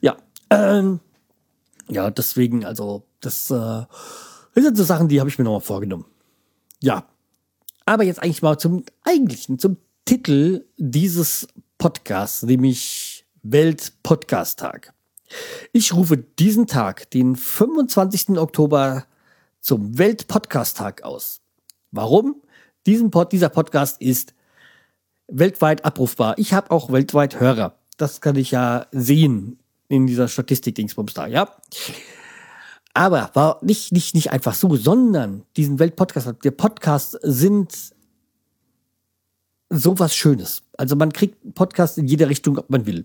Ja. 0.00 0.16
Ähm, 0.50 1.00
ja, 1.88 2.10
deswegen, 2.10 2.64
also, 2.66 3.04
das, 3.20 3.50
äh, 3.50 3.54
das 3.54 4.64
sind 4.64 4.76
so 4.76 4.84
Sachen, 4.84 5.08
die 5.08 5.20
habe 5.20 5.30
ich 5.30 5.38
mir 5.38 5.44
nochmal 5.44 5.60
vorgenommen. 5.60 6.04
Ja. 6.82 7.06
Aber 7.86 8.04
jetzt 8.04 8.22
eigentlich 8.22 8.42
mal 8.42 8.58
zum 8.58 8.84
eigentlichen, 9.04 9.58
zum 9.58 9.78
Titel 10.04 10.66
dieses 10.76 11.48
Podcasts, 11.78 12.42
nämlich 12.42 13.26
Welt-Podcast-Tag. 13.42 14.92
Ich 15.72 15.94
rufe 15.94 16.16
diesen 16.16 16.66
Tag, 16.66 17.10
den 17.10 17.36
25. 17.36 18.38
Oktober, 18.38 19.06
zum 19.66 19.98
Welt-Podcast-Tag 19.98 21.02
aus. 21.02 21.40
Warum? 21.90 22.40
Diesen 22.86 23.10
Pod, 23.10 23.32
dieser 23.32 23.48
Podcast 23.48 24.00
ist 24.00 24.32
weltweit 25.26 25.84
abrufbar. 25.84 26.38
Ich 26.38 26.52
habe 26.52 26.70
auch 26.70 26.92
weltweit 26.92 27.40
Hörer. 27.40 27.76
Das 27.96 28.20
kann 28.20 28.36
ich 28.36 28.52
ja 28.52 28.86
sehen 28.92 29.58
in 29.88 30.06
dieser 30.06 30.28
Statistik-Dingsbums 30.28 31.14
da, 31.14 31.26
ja. 31.26 31.52
Aber 32.94 33.30
war 33.34 33.58
nicht, 33.60 33.90
nicht, 33.90 34.14
nicht 34.14 34.30
einfach 34.30 34.54
so, 34.54 34.76
sondern 34.76 35.42
diesen 35.56 35.80
Weltpodcast, 35.80 36.44
der 36.44 36.52
Podcast 36.52 37.18
sind 37.22 37.92
sowas 39.68 40.14
Schönes. 40.14 40.62
Also 40.78 40.94
man 40.94 41.12
kriegt 41.12 41.56
Podcasts 41.56 41.98
in 41.98 42.06
jeder 42.06 42.28
Richtung, 42.28 42.56
ob 42.56 42.70
man 42.70 42.86
will. 42.86 43.04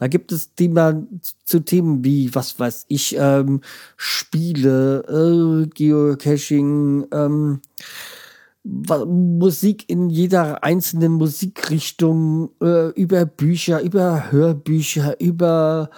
Da 0.00 0.08
gibt 0.08 0.32
es 0.32 0.54
Themen 0.54 1.20
zu 1.44 1.60
Themen 1.60 2.02
wie, 2.02 2.34
was 2.34 2.58
weiß 2.58 2.86
ich, 2.88 3.16
ähm, 3.18 3.60
Spiele, 3.98 5.04
äh, 5.06 5.66
Geocaching, 5.68 7.06
ähm, 7.12 7.60
Musik 8.64 9.84
in 9.88 10.08
jeder 10.08 10.64
einzelnen 10.64 11.12
Musikrichtung, 11.12 12.50
äh, 12.62 12.88
über 12.92 13.26
Bücher, 13.26 13.82
über 13.82 14.32
Hörbücher, 14.32 15.20
über 15.20 15.90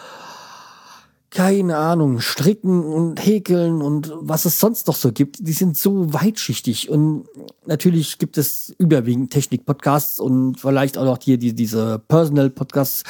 keine 1.30 1.78
Ahnung, 1.78 2.20
Stricken 2.20 2.84
und 2.84 3.24
Häkeln 3.24 3.80
und 3.80 4.12
was 4.14 4.44
es 4.44 4.61
sonst 4.61 4.86
noch 4.86 4.96
so 4.96 5.12
gibt, 5.12 5.46
die 5.46 5.53
sind 5.53 5.78
so 5.78 6.12
weitschichtig. 6.12 6.90
Und 6.90 7.24
natürlich 7.64 8.18
gibt 8.18 8.36
es 8.36 8.74
überwiegend 8.78 9.32
Technik-Podcasts 9.32 10.20
und 10.20 10.61
vielleicht 10.61 10.98
auch 10.98 11.07
noch 11.07 11.18
hier 11.22 11.38
die, 11.38 11.55
diese 11.55 12.00
Personal-Podcasts. 12.07 13.05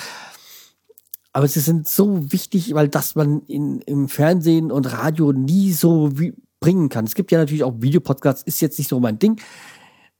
Aber 1.33 1.49
sie 1.49 1.61
sind 1.61 1.89
so 1.89 2.30
wichtig, 2.33 2.74
weil 2.74 2.89
das 2.89 3.14
man 3.14 3.43
in, 3.47 3.80
im 3.83 4.09
Fernsehen 4.09 4.70
und 4.70 4.93
Radio 4.93 5.33
nie 5.33 5.72
so 5.72 6.11
wie 6.18 6.35
bringen 6.61 6.89
kann. 6.89 7.05
Es 7.05 7.14
gibt 7.14 7.33
ja 7.33 7.39
natürlich 7.39 7.64
auch 7.64 7.74
Videopodcasts, 7.78 8.43
ist 8.43 8.61
jetzt 8.61 8.78
nicht 8.78 8.89
so 8.89 9.01
mein 9.01 9.18
Ding, 9.18 9.41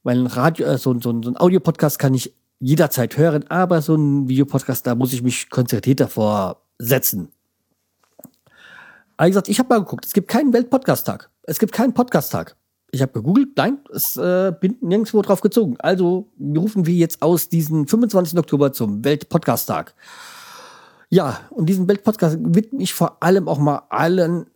weil 0.03 0.19
ein 0.19 0.27
Radio, 0.27 0.67
äh, 0.67 0.77
so, 0.77 0.93
so, 0.99 1.21
so 1.21 1.29
ein 1.29 1.37
Audio-Podcast 1.37 1.97
kann 1.97 2.13
ich 2.13 2.33
jederzeit 2.59 3.17
hören, 3.17 3.45
aber 3.49 3.81
so 3.81 3.95
ein 3.95 4.29
Videopodcast, 4.29 4.85
da 4.85 4.95
muss 4.95 5.13
ich 5.13 5.23
mich 5.23 5.49
konzentriert 5.49 5.99
davor 5.99 6.61
setzen. 6.77 7.29
Aber 9.17 9.27
gesagt, 9.27 9.49
ich 9.49 9.59
habe 9.59 9.69
mal 9.69 9.79
geguckt, 9.79 10.05
es 10.05 10.13
gibt 10.13 10.27
keinen 10.27 10.53
Weltpodcast-Tag. 10.53 11.29
Es 11.43 11.59
gibt 11.59 11.71
keinen 11.71 11.93
Podcast-Tag. 11.93 12.55
Ich 12.91 13.01
habe 13.01 13.11
gegoogelt, 13.11 13.49
nein, 13.55 13.79
es 13.91 14.17
äh, 14.17 14.53
bin 14.59 14.77
nirgendwo 14.81 15.21
drauf 15.21 15.41
gezogen. 15.41 15.77
Also 15.79 16.31
rufen 16.39 16.85
wir 16.85 16.93
jetzt 16.93 17.21
aus 17.21 17.49
diesen 17.49 17.87
25. 17.87 18.37
Oktober 18.37 18.71
zum 18.71 19.03
Weltpodcast-Tag. 19.03 19.95
Ja, 21.13 21.41
und 21.51 21.67
diesen 21.67 21.87
Weltpodcast 21.87 22.39
widme 22.41 22.81
ich 22.81 22.95
vor 22.95 23.21
allem 23.21 23.47
auch 23.47 23.59
mal 23.59 23.83
allen 23.89 24.47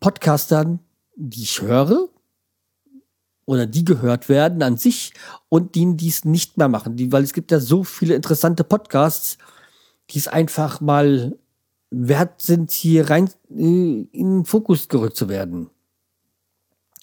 Podcastern, 0.00 0.78
die 1.16 1.42
ich 1.42 1.60
höre 1.60 2.08
oder 3.44 3.66
die 3.66 3.84
gehört 3.84 4.30
werden 4.30 4.62
an 4.62 4.78
sich 4.78 5.12
und 5.50 5.74
die 5.74 5.94
dies 5.94 6.24
nicht 6.24 6.56
mehr 6.56 6.68
machen. 6.68 6.96
Die, 6.96 7.12
weil 7.12 7.22
es 7.22 7.34
gibt 7.34 7.50
ja 7.50 7.60
so 7.60 7.84
viele 7.84 8.14
interessante 8.14 8.64
Podcasts, 8.64 9.36
die 10.08 10.18
es 10.18 10.28
einfach 10.28 10.80
mal 10.80 11.38
wert 11.90 12.40
sind, 12.40 12.70
hier 12.70 13.10
rein 13.10 13.28
äh, 13.50 13.60
in 13.60 14.08
den 14.12 14.44
Fokus 14.46 14.88
gerückt 14.88 15.18
zu 15.18 15.28
werden. 15.28 15.68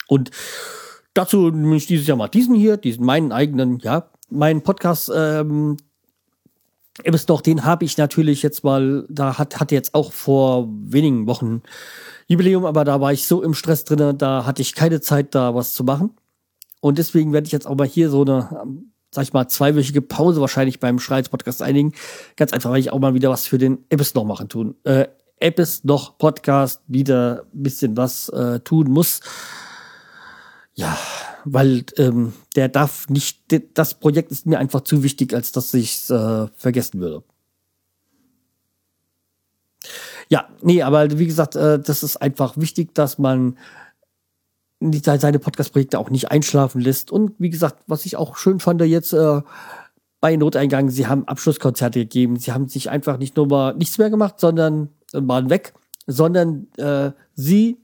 Und 0.07 0.31
dazu 1.13 1.51
nehme 1.51 1.75
ich 1.75 1.85
dieses 1.85 2.07
Jahr 2.07 2.17
mal 2.17 2.27
diesen 2.27 2.55
hier, 2.55 2.77
diesen 2.77 3.05
meinen 3.05 3.31
eigenen, 3.31 3.77
ja, 3.81 4.09
meinen 4.31 4.63
Podcast, 4.63 5.11
ähm, 5.13 5.77
ist 7.03 7.29
doch, 7.29 7.41
den 7.41 7.65
habe 7.65 7.85
ich 7.85 7.97
natürlich 7.97 8.43
jetzt 8.43 8.63
mal, 8.63 9.05
da 9.09 9.37
hat, 9.37 9.59
hatte 9.59 9.75
jetzt 9.75 9.93
auch 9.93 10.11
vor 10.11 10.67
wenigen 10.69 11.27
Wochen 11.27 11.61
Jubiläum, 12.27 12.65
aber 12.65 12.83
da 12.83 13.01
war 13.01 13.11
ich 13.11 13.27
so 13.27 13.41
im 13.41 13.53
Stress 13.53 13.83
drin, 13.83 14.17
da 14.17 14.45
hatte 14.45 14.61
ich 14.61 14.75
keine 14.75 15.01
Zeit, 15.01 15.33
da 15.33 15.55
was 15.55 15.73
zu 15.73 15.83
machen. 15.83 16.11
Und 16.81 16.97
deswegen 16.97 17.33
werde 17.33 17.47
ich 17.47 17.51
jetzt 17.51 17.67
auch 17.67 17.75
mal 17.75 17.87
hier 17.87 18.09
so 18.09 18.21
eine 18.21 18.67
sag 19.11 19.23
ich 19.23 19.33
mal, 19.33 19.47
zweiwöchige 19.47 20.01
Pause 20.01 20.41
wahrscheinlich 20.41 20.79
beim 20.79 20.99
Schreits-Podcast 20.99 21.61
einigen. 21.61 21.93
Ganz 22.35 22.53
einfach, 22.53 22.69
weil 22.69 22.79
ich 22.79 22.91
auch 22.91 22.99
mal 22.99 23.13
wieder 23.13 23.29
was 23.29 23.47
für 23.47 23.57
den 23.57 23.79
Ebbes 23.89 24.13
noch 24.13 24.25
machen 24.25 24.49
tun. 24.49 24.75
Äh, 24.83 25.07
Ebbes 25.39 25.83
noch 25.83 26.17
Podcast 26.17 26.81
wieder 26.87 27.45
ein 27.53 27.63
bisschen 27.63 27.97
was 27.97 28.29
äh, 28.29 28.59
tun 28.59 28.91
muss. 28.91 29.21
Ja, 30.79 30.97
weil 31.43 31.83
ähm, 31.97 32.31
der 32.55 32.69
darf 32.69 33.09
nicht, 33.09 33.41
das 33.73 33.95
Projekt 33.95 34.31
ist 34.31 34.45
mir 34.45 34.59
einfach 34.59 34.79
zu 34.79 35.03
wichtig, 35.03 35.33
als 35.33 35.51
dass 35.51 35.73
ich 35.73 36.09
äh, 36.09 36.47
vergessen 36.55 37.01
würde. 37.01 37.21
Ja, 40.29 40.47
nee, 40.61 40.81
aber 40.81 41.19
wie 41.19 41.25
gesagt, 41.25 41.57
äh, 41.57 41.79
das 41.79 42.01
ist 42.01 42.15
einfach 42.15 42.55
wichtig, 42.55 42.95
dass 42.95 43.17
man 43.17 43.57
seine 44.79 45.39
Podcast-Projekte 45.39 45.99
auch 45.99 46.11
nicht 46.11 46.31
einschlafen 46.31 46.79
lässt. 46.79 47.11
Und 47.11 47.33
wie 47.39 47.49
gesagt, 47.49 47.83
was 47.87 48.05
ich 48.05 48.15
auch 48.15 48.37
schön 48.37 48.61
fand 48.61 48.79
jetzt 48.83 49.11
äh, 49.11 49.41
bei 50.21 50.37
Noteingang, 50.37 50.91
sie 50.91 51.07
haben 51.07 51.27
Abschlusskonzerte 51.27 51.99
gegeben. 51.99 52.37
Sie 52.37 52.53
haben 52.53 52.69
sich 52.69 52.89
einfach 52.89 53.17
nicht 53.17 53.35
nur 53.35 53.47
mal 53.47 53.75
nichts 53.75 53.97
mehr 53.97 54.09
gemacht, 54.09 54.39
sondern 54.39 54.87
äh, 55.11 55.19
waren 55.23 55.49
weg, 55.49 55.73
sondern 56.07 56.67
äh, 56.77 57.11
sie 57.35 57.79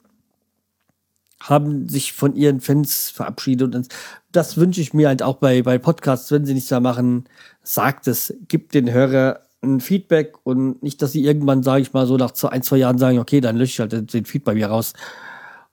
haben 1.49 1.87
sich 1.87 2.13
von 2.13 2.35
ihren 2.35 2.59
Fans 2.59 3.09
verabschiedet. 3.09 3.75
Und 3.75 3.87
das 4.31 4.57
wünsche 4.57 4.81
ich 4.81 4.93
mir 4.93 5.07
halt 5.07 5.21
auch 5.23 5.37
bei, 5.37 5.61
bei 5.61 5.77
Podcasts, 5.77 6.31
wenn 6.31 6.45
sie 6.45 6.53
nichts 6.53 6.71
mehr 6.71 6.79
machen, 6.79 7.25
sagt 7.63 8.07
es, 8.07 8.33
gibt 8.47 8.73
den 8.73 8.91
Hörer 8.91 9.41
ein 9.63 9.79
Feedback 9.79 10.35
und 10.43 10.81
nicht, 10.83 11.01
dass 11.01 11.11
sie 11.11 11.23
irgendwann, 11.23 11.63
sage 11.63 11.81
ich 11.81 11.93
mal, 11.93 12.05
so 12.05 12.17
nach 12.17 12.33
ein, 12.43 12.61
zwei 12.61 12.77
Jahren 12.77 12.97
sagen, 12.97 13.19
okay, 13.19 13.41
dann 13.41 13.57
lösche 13.57 13.83
ich 13.85 13.91
halt 13.91 14.13
den 14.13 14.25
Feed 14.25 14.43
bei 14.43 14.53
mir 14.53 14.67
raus. 14.67 14.93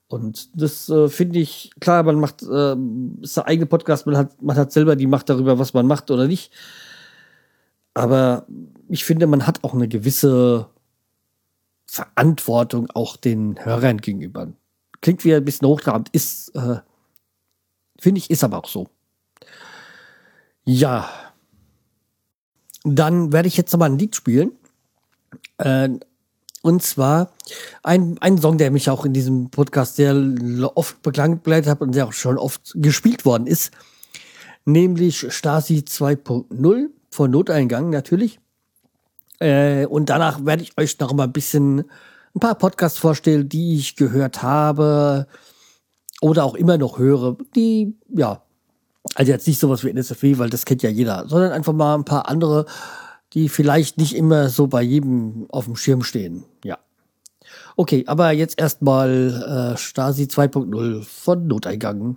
Und 0.09 0.61
das 0.61 0.89
äh, 0.89 1.09
finde 1.09 1.39
ich, 1.39 1.71
klar, 1.81 2.03
man 2.03 2.17
macht, 2.17 2.43
äh, 2.43 2.77
ist 3.23 3.37
der 3.37 3.47
eigene 3.47 3.67
Podcast, 3.67 4.07
man 4.07 4.17
hat, 4.17 4.43
man 4.43 4.57
hat 4.57 4.73
selber 4.73 4.97
die 4.97 5.07
Macht 5.07 5.29
darüber, 5.31 5.59
was 5.59 5.73
man 5.73 5.87
macht 5.87 6.11
oder 6.11 6.27
nicht. 6.27 6.53
Aber 7.95 8.47
ich 8.89 9.05
finde, 9.05 9.27
man 9.27 9.47
hat 9.47 9.65
auch 9.65 9.75
eine 9.75 9.89
gewisse 9.89 10.67
Verantwortung 11.87 12.91
auch 12.95 13.17
den 13.17 13.63
Hörern 13.65 13.99
gegenüber. 13.99 14.49
Klingt 15.03 15.25
wie 15.25 15.35
ein 15.35 15.45
bisschen 15.45 15.69
hochtrabend, 15.69 16.09
ist, 16.13 16.55
äh, 16.55 16.77
finde 17.99 18.19
ich, 18.19 18.31
ist 18.31 18.45
aber 18.45 18.59
auch 18.59 18.69
so. 18.69 18.89
Ja. 20.65 21.09
Dann 22.85 23.33
werde 23.33 23.49
ich 23.49 23.57
jetzt 23.57 23.73
nochmal 23.73 23.91
ein 23.91 23.99
Lied 23.99 24.17
spielen. 24.17 24.53
Äh, 25.59 25.91
und 26.63 26.83
zwar 26.83 27.33
ein, 27.83 28.19
ein 28.21 28.39
Song, 28.39 28.57
der 28.57 28.71
mich 28.71 28.89
auch 28.89 29.05
in 29.05 29.13
diesem 29.13 29.51
Podcast 29.51 29.97
sehr 29.97 30.15
oft 30.75 31.03
begleitet 31.03 31.69
hat 31.69 31.81
und 31.81 31.95
der 31.95 32.07
auch 32.07 32.13
schon 32.13 32.39
oft 32.39 32.73
gespielt 32.77 33.25
worden 33.25 33.49
ist. 33.49 33.73
Nämlich 34.65 35.27
Stasi 35.33 35.79
2.0 35.79 36.87
von 37.11 37.31
Noteingang 37.31 37.91
natürlich. 37.91 38.39
Äh, 39.41 39.87
und 39.87 40.09
danach 40.09 40.45
werde 40.45 40.63
ich 40.63 40.79
euch 40.79 40.97
noch 41.01 41.13
mal 41.13 41.25
ein 41.25 41.33
bisschen 41.33 41.85
ein 42.35 42.41
paar 42.41 42.55
Podcasts 42.55 42.99
vorstellen, 42.99 43.49
die 43.49 43.77
ich 43.77 43.97
gehört 43.97 44.43
habe 44.43 45.27
oder 46.21 46.45
auch 46.45 46.55
immer 46.55 46.79
noch 46.79 46.99
höre, 46.99 47.37
die, 47.55 47.95
ja, 48.09 48.43
also 49.15 49.33
jetzt 49.33 49.47
nicht 49.47 49.59
sowas 49.59 49.85
wie 49.85 49.91
NSFW, 49.91 50.39
weil 50.39 50.51
das 50.51 50.65
kennt 50.65 50.83
ja 50.83 50.91
jeder, 50.91 51.29
sondern 51.29 51.53
einfach 51.53 51.73
mal 51.73 51.95
ein 51.95 52.05
paar 52.05 52.29
andere, 52.29 52.67
die 53.33 53.49
vielleicht 53.49 53.99
nicht 53.99 54.15
immer 54.15 54.49
so 54.49 54.67
bei 54.67 54.83
jedem 54.83 55.47
auf 55.51 55.65
dem 55.65 55.77
Schirm 55.77 56.03
stehen. 56.03 56.45
Ja. 56.65 56.79
Okay, 57.77 58.05
aber 58.07 58.31
jetzt 58.33 58.59
erstmal 58.59 59.73
äh, 59.75 59.77
Stasi 59.77 60.25
2.0 60.25 61.03
von 61.03 61.47
Noteingang. 61.47 62.17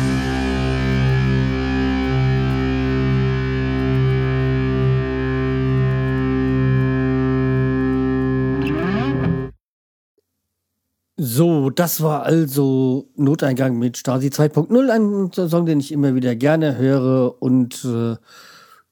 So, 11.23 11.69
das 11.69 12.01
war 12.01 12.23
also 12.23 13.07
Noteingang 13.15 13.77
mit 13.77 13.95
Stasi 13.95 14.29
2.0, 14.29 14.89
ein 14.89 15.49
Song, 15.49 15.67
den 15.67 15.79
ich 15.79 15.91
immer 15.91 16.15
wieder 16.15 16.35
gerne 16.35 16.79
höre 16.79 17.39
und 17.39 17.85
äh, 17.85 18.15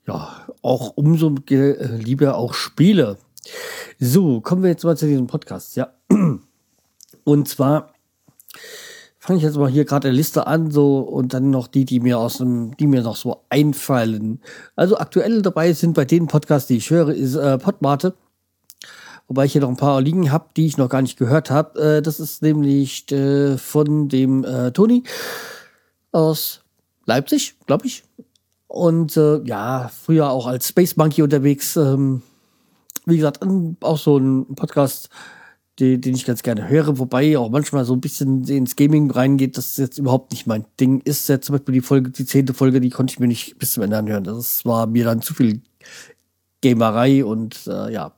ja, 0.05 0.45
auch 0.61 0.91
umso 0.95 1.33
äh, 1.49 1.95
lieber 1.95 2.37
auch 2.37 2.53
spiele. 2.53 3.17
So, 3.99 4.41
kommen 4.41 4.61
wir 4.61 4.69
jetzt 4.69 4.83
mal 4.83 4.95
zu 4.95 5.07
diesem 5.07 5.25
Podcast, 5.25 5.75
ja. 5.75 5.91
Und 7.23 7.47
zwar 7.47 7.93
fange 9.17 9.37
ich 9.37 9.43
jetzt 9.43 9.57
mal 9.57 9.67
hier 9.67 9.85
gerade 9.85 10.09
eine 10.09 10.17
Liste 10.17 10.45
an, 10.45 10.69
so 10.69 10.99
und 10.99 11.33
dann 11.33 11.49
noch 11.49 11.67
die, 11.67 11.85
die 11.85 11.99
mir 11.99 12.19
aus 12.19 12.37
dem, 12.37 12.77
die 12.77 12.85
mir 12.85 13.01
noch 13.01 13.15
so 13.15 13.41
einfallen. 13.49 14.39
Also 14.75 14.99
aktuell 14.99 15.41
dabei 15.41 15.73
sind 15.73 15.95
bei 15.95 16.05
den 16.05 16.27
Podcasts, 16.27 16.67
die 16.67 16.77
ich 16.77 16.91
höre, 16.91 17.09
ist 17.09 17.33
äh, 17.33 17.57
Podmate. 17.57 18.13
Wobei 19.29 19.45
ich 19.45 19.51
hier 19.51 19.61
noch 19.61 19.69
ein 19.69 19.77
paar 19.77 20.01
liegen 20.01 20.31
habe, 20.31 20.49
die 20.57 20.65
ich 20.65 20.77
noch 20.77 20.89
gar 20.89 21.03
nicht 21.03 21.17
gehört 21.17 21.51
habe. 21.51 21.97
Äh, 21.97 22.01
das 22.01 22.19
ist 22.19 22.41
nämlich 22.41 23.09
äh, 23.11 23.59
von 23.59 24.09
dem 24.09 24.43
äh, 24.43 24.71
Toni 24.71 25.03
aus 26.11 26.61
Leipzig, 27.05 27.55
glaube 27.67 27.85
ich. 27.85 28.03
Und 28.67 29.15
äh, 29.17 29.41
ja, 29.43 29.91
früher 30.03 30.31
auch 30.31 30.47
als 30.47 30.69
Space 30.69 30.97
Monkey 30.97 31.21
unterwegs. 31.21 31.75
Ähm, 31.75 32.23
wie 33.05 33.17
gesagt, 33.17 33.45
auch 33.81 33.99
so 33.99 34.17
ein 34.17 34.55
Podcast, 34.55 35.09
den, 35.79 36.01
den 36.01 36.15
ich 36.15 36.25
ganz 36.25 36.41
gerne 36.41 36.67
höre, 36.67 36.97
wobei 36.97 37.37
auch 37.37 37.51
manchmal 37.51 37.85
so 37.85 37.93
ein 37.93 38.01
bisschen 38.01 38.47
ins 38.47 38.75
Gaming 38.75 39.11
reingeht, 39.11 39.57
das 39.59 39.77
jetzt 39.77 39.99
überhaupt 39.99 40.31
nicht 40.31 40.47
mein 40.47 40.65
Ding 40.79 41.01
ist. 41.01 41.29
Ja, 41.29 41.39
zum 41.39 41.53
Beispiel 41.53 41.73
die 41.73 41.81
Folge, 41.81 42.09
die 42.09 42.25
zehnte 42.25 42.55
Folge, 42.55 42.81
die 42.81 42.89
konnte 42.89 43.13
ich 43.13 43.19
mir 43.19 43.27
nicht 43.27 43.59
bis 43.59 43.73
zum 43.73 43.83
Ende 43.83 43.97
anhören. 43.99 44.23
Das 44.23 44.65
war 44.65 44.87
mir 44.87 45.05
dann 45.05 45.21
zu 45.21 45.35
viel 45.35 45.61
Gamerei 46.61 47.23
und 47.23 47.67
äh, 47.67 47.93
ja. 47.93 48.11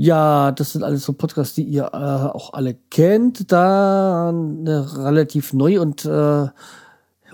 Ja, 0.00 0.52
das 0.52 0.74
sind 0.74 0.84
alles 0.84 1.02
so 1.02 1.12
Podcasts, 1.12 1.56
die 1.56 1.64
ihr 1.64 1.90
äh, 1.92 1.96
auch 1.96 2.52
alle 2.52 2.74
kennt. 2.88 3.50
Da 3.50 4.30
äh, 4.30 4.70
relativ 4.70 5.52
neu 5.52 5.80
und 5.80 6.04
äh, 6.04 6.46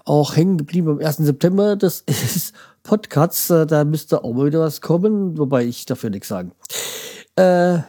auch 0.07 0.35
hängen 0.35 0.57
geblieben 0.57 0.89
am 0.89 0.99
1. 0.99 1.19
September. 1.19 1.77
Das 1.77 2.01
ist 2.07 2.55
Podcasts. 2.83 3.51
Äh, 3.51 3.67
da 3.67 3.85
müsste 3.85 4.25
auch 4.25 4.33
mal 4.33 4.47
wieder 4.47 4.61
was 4.61 4.81
kommen, 4.81 5.37
wobei 5.37 5.67
ich 5.67 5.85
dafür 5.85 6.09
nichts 6.09 6.29
sagen. 6.29 6.53
Äh, 7.37 7.81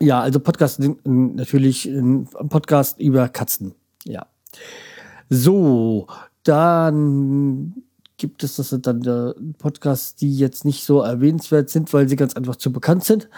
ja, 0.00 0.20
also 0.20 0.38
Podcast 0.38 0.80
natürlich 1.02 1.86
ein 1.86 2.28
Podcast 2.48 3.00
über 3.00 3.28
Katzen. 3.28 3.74
Ja. 4.04 4.26
So, 5.30 6.06
dann 6.44 7.82
gibt 8.18 8.44
es 8.44 8.56
das 8.56 8.76
dann 8.82 9.02
äh, 9.04 9.32
Podcasts, 9.58 10.14
die 10.16 10.36
jetzt 10.36 10.64
nicht 10.64 10.84
so 10.84 11.00
erwähnenswert 11.00 11.70
sind, 11.70 11.92
weil 11.92 12.08
sie 12.08 12.16
ganz 12.16 12.34
einfach 12.34 12.56
zu 12.56 12.72
bekannt 12.72 13.04
sind. 13.04 13.28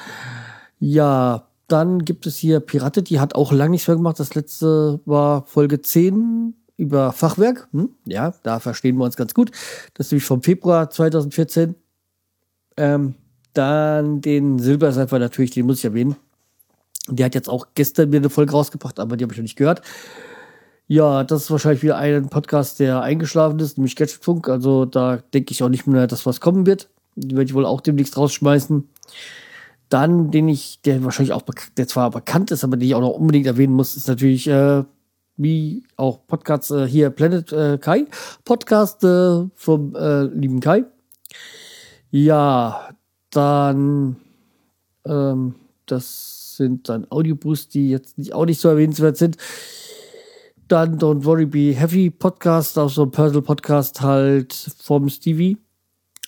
Ja, 0.80 1.46
dann 1.68 2.04
gibt 2.04 2.26
es 2.26 2.36
hier 2.36 2.58
Pirate, 2.60 3.02
die 3.02 3.20
hat 3.20 3.34
auch 3.34 3.52
lange 3.52 3.72
nichts 3.72 3.86
mehr 3.86 3.96
gemacht. 3.96 4.18
Das 4.18 4.34
letzte 4.34 5.00
war 5.04 5.46
Folge 5.46 5.80
10 5.80 6.54
über 6.76 7.12
Fachwerk. 7.12 7.68
Hm? 7.72 7.90
Ja, 8.06 8.34
da 8.42 8.58
verstehen 8.58 8.96
wir 8.96 9.04
uns 9.04 9.16
ganz 9.16 9.34
gut. 9.34 9.52
Das 9.94 10.06
ist 10.06 10.12
nämlich 10.12 10.24
vom 10.24 10.42
Februar 10.42 10.90
2014. 10.90 11.76
Ähm, 12.76 13.14
dann 13.52 14.20
den 14.20 14.58
Silberseifer 14.58 15.18
natürlich, 15.18 15.50
den 15.50 15.66
muss 15.66 15.78
ich 15.78 15.84
erwähnen. 15.84 16.16
Der 17.08 17.26
hat 17.26 17.34
jetzt 17.34 17.48
auch 17.48 17.68
gestern 17.74 18.10
mir 18.10 18.18
eine 18.18 18.30
Folge 18.30 18.52
rausgebracht, 18.52 18.98
aber 18.98 19.16
die 19.16 19.24
habe 19.24 19.32
ich 19.32 19.38
noch 19.38 19.42
nicht 19.42 19.56
gehört. 19.56 19.82
Ja, 20.90 21.22
das 21.22 21.42
ist 21.42 21.50
wahrscheinlich 21.52 21.84
wieder 21.84 21.98
ein 21.98 22.30
Podcast, 22.30 22.80
der 22.80 23.00
eingeschlafen 23.00 23.60
ist, 23.60 23.78
nämlich 23.78 23.94
Gadgetfunk. 23.94 24.48
Also 24.48 24.86
da 24.86 25.18
denke 25.32 25.52
ich 25.52 25.62
auch 25.62 25.68
nicht 25.68 25.86
mehr, 25.86 26.08
dass 26.08 26.26
was 26.26 26.40
kommen 26.40 26.66
wird. 26.66 26.88
Die 27.14 27.30
werde 27.36 27.44
ich 27.44 27.54
wohl 27.54 27.64
auch 27.64 27.80
demnächst 27.80 28.16
rausschmeißen. 28.16 28.88
Dann, 29.88 30.32
den 30.32 30.48
ich, 30.48 30.80
der 30.82 31.04
wahrscheinlich 31.04 31.32
auch, 31.32 31.44
der 31.76 31.86
zwar 31.86 32.10
bekannt 32.10 32.50
ist, 32.50 32.64
aber 32.64 32.76
den 32.76 32.88
ich 32.88 32.96
auch 32.96 33.02
noch 33.02 33.10
unbedingt 33.10 33.46
erwähnen 33.46 33.72
muss, 33.72 33.96
ist 33.96 34.08
natürlich, 34.08 34.48
äh, 34.48 34.82
wie 35.36 35.84
auch 35.96 36.26
Podcasts 36.26 36.72
äh, 36.72 36.88
hier 36.88 37.10
Planet 37.10 37.52
äh, 37.52 37.78
Kai. 37.78 38.06
Podcast 38.44 39.04
äh, 39.04 39.44
vom 39.54 39.94
äh, 39.94 40.24
lieben 40.24 40.58
Kai. 40.58 40.86
Ja, 42.10 42.88
dann, 43.30 44.16
ähm, 45.06 45.54
das 45.86 46.56
sind 46.56 46.88
dann 46.88 47.06
Audioboosts, 47.10 47.68
die 47.68 47.90
jetzt 47.90 48.18
nicht, 48.18 48.34
auch 48.34 48.44
nicht 48.44 48.60
so 48.60 48.68
erwähnenswert 48.68 49.16
sind. 49.16 49.36
Dann 50.70 51.00
Don't 51.00 51.24
Worry 51.24 51.46
Be 51.46 51.74
Heavy 51.74 52.10
Podcast, 52.10 52.78
auch 52.78 52.90
so 52.90 53.02
ein 53.02 53.10
Personal 53.10 53.42
Podcast 53.42 54.02
halt 54.02 54.54
vom 54.78 55.08
Stevie 55.08 55.58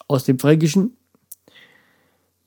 aus 0.08 0.24
dem 0.24 0.36
Fränkischen. 0.36 0.96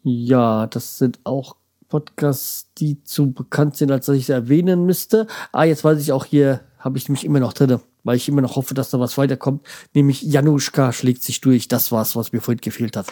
Ja, 0.03 0.67
das 0.67 0.97
sind 0.97 1.21
auch 1.23 1.55
Podcasts, 1.87 2.69
die 2.77 3.01
zu 3.05 3.31
bekannt 3.31 3.77
sind, 3.77 3.93
als 3.93 4.07
dass 4.07 4.17
ich 4.17 4.25
sie 4.25 4.33
erwähnen 4.33 4.85
müsste. 4.85 5.27
Ah, 5.53 5.63
jetzt 5.63 5.85
weiß 5.85 6.01
ich 6.01 6.11
auch 6.11 6.25
hier, 6.25 6.59
habe 6.79 6.97
ich 6.97 7.07
nämlich 7.07 7.23
immer 7.23 7.39
noch 7.39 7.53
drin, 7.53 7.79
weil 8.03 8.17
ich 8.17 8.27
immer 8.27 8.41
noch 8.41 8.57
hoffe, 8.57 8.73
dass 8.73 8.89
da 8.89 8.99
was 8.99 9.17
weiterkommt. 9.17 9.65
Nämlich 9.93 10.21
Januszka 10.21 10.91
schlägt 10.91 11.23
sich 11.23 11.39
durch. 11.39 11.69
Das 11.69 11.93
war's, 11.93 12.17
was 12.17 12.33
mir 12.33 12.41
vorhin 12.41 12.59
gefehlt 12.59 12.97
hat. 12.97 13.07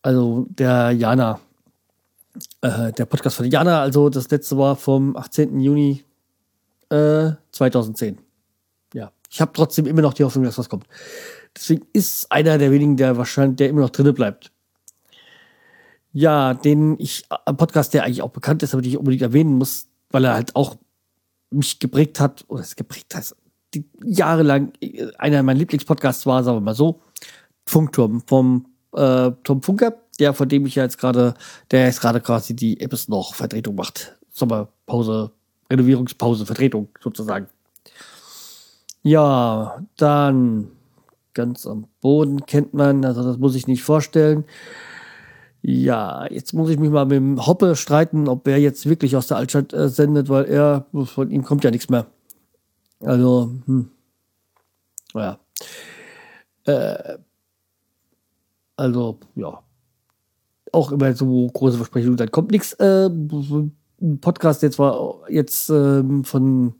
Also 0.00 0.46
der 0.48 0.92
Jana, 0.92 1.38
äh, 2.62 2.92
der 2.92 3.04
Podcast 3.04 3.36
von 3.36 3.44
Jana, 3.44 3.82
also 3.82 4.08
das 4.08 4.30
letzte 4.30 4.56
war 4.56 4.74
vom 4.74 5.18
18. 5.18 5.60
Juni 5.60 6.02
äh, 6.92 7.32
2010. 7.52 8.18
Ja, 8.94 9.10
ich 9.30 9.40
habe 9.40 9.52
trotzdem 9.54 9.86
immer 9.86 10.02
noch 10.02 10.14
die 10.14 10.24
Hoffnung, 10.24 10.44
dass 10.44 10.58
was 10.58 10.68
kommt. 10.68 10.86
Deswegen 11.56 11.86
ist 11.92 12.30
einer 12.30 12.58
der 12.58 12.70
wenigen, 12.70 12.96
der 12.96 13.16
wahrscheinlich, 13.16 13.56
der 13.56 13.68
immer 13.68 13.80
noch 13.80 13.90
drinne 13.90 14.12
bleibt. 14.12 14.52
Ja, 16.12 16.54
den 16.54 16.96
ich, 16.98 17.24
ein 17.46 17.56
Podcast, 17.56 17.94
der 17.94 18.04
eigentlich 18.04 18.22
auch 18.22 18.30
bekannt 18.30 18.62
ist, 18.62 18.74
aber 18.74 18.82
den 18.82 18.90
ich 18.90 18.98
unbedingt 18.98 19.22
erwähnen 19.22 19.56
muss, 19.56 19.86
weil 20.10 20.24
er 20.24 20.34
halt 20.34 20.54
auch 20.54 20.76
mich 21.50 21.78
geprägt 21.78 22.20
hat, 22.20 22.44
oder 22.48 22.60
es 22.60 22.76
geprägt 22.76 23.14
hat, 23.14 23.34
die 23.74 23.84
jahrelang 24.04 24.72
äh, 24.80 25.10
einer 25.16 25.42
meiner 25.42 25.58
Lieblingspodcasts 25.58 26.26
war, 26.26 26.44
sagen 26.44 26.58
wir 26.58 26.62
mal 26.62 26.74
so, 26.74 27.00
Funkturm 27.64 28.22
vom 28.26 28.66
äh, 28.94 29.30
Tom 29.44 29.62
Funker, 29.62 29.94
der, 30.18 30.34
von 30.34 30.48
dem 30.48 30.66
ich 30.66 30.74
ja 30.74 30.82
jetzt 30.82 30.98
gerade, 30.98 31.34
der 31.70 31.86
jetzt 31.86 32.00
gerade 32.00 32.20
quasi 32.20 32.54
die 32.54 32.80
Apps 32.80 33.08
noch 33.08 33.34
Vertretung 33.34 33.74
macht. 33.74 34.18
Sommerpause, 34.30 35.32
Renovierungspause, 35.72 36.46
Vertretung 36.46 36.88
sozusagen. 37.00 37.48
Ja, 39.02 39.82
dann 39.96 40.68
ganz 41.34 41.66
am 41.66 41.86
Boden 42.00 42.46
kennt 42.46 42.74
man, 42.74 43.04
also 43.04 43.22
das 43.22 43.38
muss 43.38 43.54
ich 43.54 43.66
nicht 43.66 43.82
vorstellen. 43.82 44.44
Ja, 45.62 46.26
jetzt 46.30 46.54
muss 46.54 46.70
ich 46.70 46.78
mich 46.78 46.90
mal 46.90 47.04
mit 47.04 47.16
dem 47.16 47.46
Hoppe 47.46 47.76
streiten, 47.76 48.28
ob 48.28 48.46
er 48.48 48.58
jetzt 48.58 48.88
wirklich 48.88 49.16
aus 49.16 49.28
der 49.28 49.36
Altstadt 49.36 49.72
äh, 49.72 49.88
sendet, 49.88 50.28
weil 50.28 50.44
er, 50.46 50.86
von 51.04 51.30
ihm 51.30 51.44
kommt 51.44 51.62
ja 51.64 51.70
nichts 51.70 51.88
mehr. 51.88 52.06
Also, 53.00 53.52
hm. 53.66 53.90
Naja. 55.14 55.38
Äh, 56.64 57.18
also, 58.76 59.20
ja. 59.36 59.62
Auch 60.72 60.90
immer 60.90 61.14
so 61.14 61.48
große 61.48 61.76
Versprechungen, 61.76 62.16
dann 62.16 62.30
kommt 62.30 62.50
nichts. 62.50 62.72
Äh, 62.74 63.10
Podcast, 64.20 64.62
der 64.62 64.70
zwar 64.70 65.20
jetzt 65.28 65.70
ähm, 65.70 66.24
von 66.24 66.74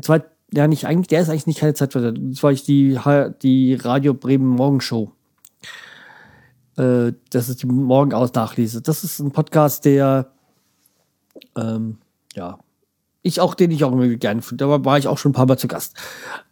zwei, 0.00 0.22
ja 0.52 0.68
nicht 0.68 0.86
eigentlich, 0.86 1.08
der 1.08 1.20
ist 1.20 1.28
eigentlich 1.28 1.46
nicht 1.46 1.60
keine 1.60 1.74
Zeit 1.74 1.92
für 1.92 2.12
Das 2.12 2.42
war 2.42 2.52
ich 2.52 2.64
die, 2.64 2.98
die 3.42 3.74
Radio 3.74 4.14
Bremen 4.14 4.48
Morgenshow. 4.48 5.12
Äh, 6.76 7.12
das 7.30 7.48
ist 7.48 7.62
die 7.62 7.66
Morgen 7.66 8.12
aus 8.12 8.34
Nachlese. 8.34 8.82
Das 8.82 9.04
ist 9.04 9.18
ein 9.20 9.32
Podcast, 9.32 9.84
der 9.84 10.32
ähm, 11.56 11.98
ja 12.34 12.58
ich 13.22 13.40
auch, 13.40 13.54
den 13.54 13.70
ich 13.70 13.84
auch 13.84 13.92
immer 13.92 14.08
gerne 14.08 14.42
finde. 14.42 14.64
Da 14.64 14.84
war 14.84 14.98
ich 14.98 15.08
auch 15.08 15.18
schon 15.18 15.30
ein 15.30 15.34
paar 15.34 15.46
Mal 15.46 15.58
zu 15.58 15.68
Gast. 15.68 15.96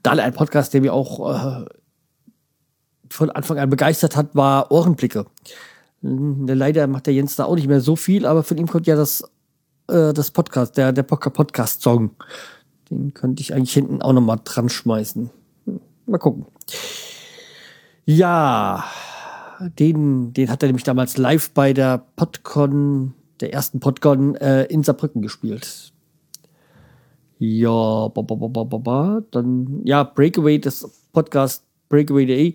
Dann 0.03 0.21
ein 0.21 0.35
Podcast, 0.35 0.75
der 0.75 0.81
mir 0.81 0.93
auch 0.93 1.33
äh, 1.33 1.65
von 3.11 3.31
Anfang 3.31 3.59
an 3.59 3.71
begeistert 3.71 4.17
hat, 4.17 4.35
war 4.35 4.71
Ohrenblicke. 4.71 5.27
Leider 6.03 6.87
macht 6.87 7.07
der 7.07 7.15
Jens 7.15 7.37
da 7.37 7.45
auch 7.45 7.57
nicht 7.57 7.69
mehr 7.69 7.81
so 7.81 7.97
viel, 7.97 8.27
aber 8.27 8.43
von 8.43 8.57
ihm 8.59 8.69
kommt 8.69 8.87
ja 8.87 8.97
das, 8.97 9.25
äh, 9.89 10.12
das 10.12 10.30
Podcast, 10.30 10.76
der, 10.76 10.93
der 10.93 11.03
Podcast-Song. 11.03 12.11
Den 12.91 13.12
könnte 13.14 13.43
ich 13.43 13.55
eigentlich 13.55 13.72
hinten 13.72 14.03
auch 14.03 14.12
nochmal 14.12 14.41
dran 14.45 14.68
schmeißen. 14.68 15.30
Hm, 15.66 15.80
mal 16.07 16.18
gucken. 16.18 16.47
Ja, 18.05 18.84
den, 19.78 20.32
den 20.32 20.51
hat 20.51 20.62
er 20.62 20.68
nämlich 20.68 20.84
damals 20.84 21.16
live 21.16 21.51
bei 21.51 21.72
der 21.72 21.99
Podcon, 22.16 23.14
der 23.41 23.53
ersten 23.53 23.80
Podcon 23.80 24.34
äh, 24.36 24.64
in 24.64 24.82
Saarbrücken 24.82 25.20
gespielt. 25.20 25.93
Ja, 27.39 28.09
ba, 28.09 28.22
ba, 28.22 28.34
ba, 28.34 28.64
ba, 28.64 28.78
ba. 28.78 29.22
dann, 29.30 29.82
ja, 29.84 30.03
Breakaway, 30.03 30.59
das 30.59 30.91
Podcast 31.12 31.64
Breakaway.de 31.89 32.55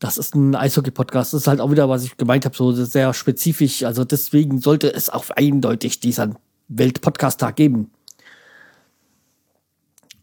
das 0.00 0.16
ist 0.16 0.34
ein 0.34 0.56
Eishockey-Podcast. 0.56 1.34
Das 1.34 1.42
ist 1.42 1.46
halt 1.46 1.60
auch 1.60 1.70
wieder, 1.70 1.88
was 1.88 2.04
ich 2.04 2.16
gemeint 2.16 2.46
habe, 2.46 2.56
so 2.56 2.72
sehr 2.72 3.12
spezifisch. 3.12 3.84
Also 3.84 4.04
deswegen 4.04 4.58
sollte 4.58 4.92
es 4.92 5.10
auch 5.10 5.28
eindeutig 5.30 6.00
diesen 6.00 6.36
Welt-Podcast-Tag 6.68 7.54
geben. 7.54 7.90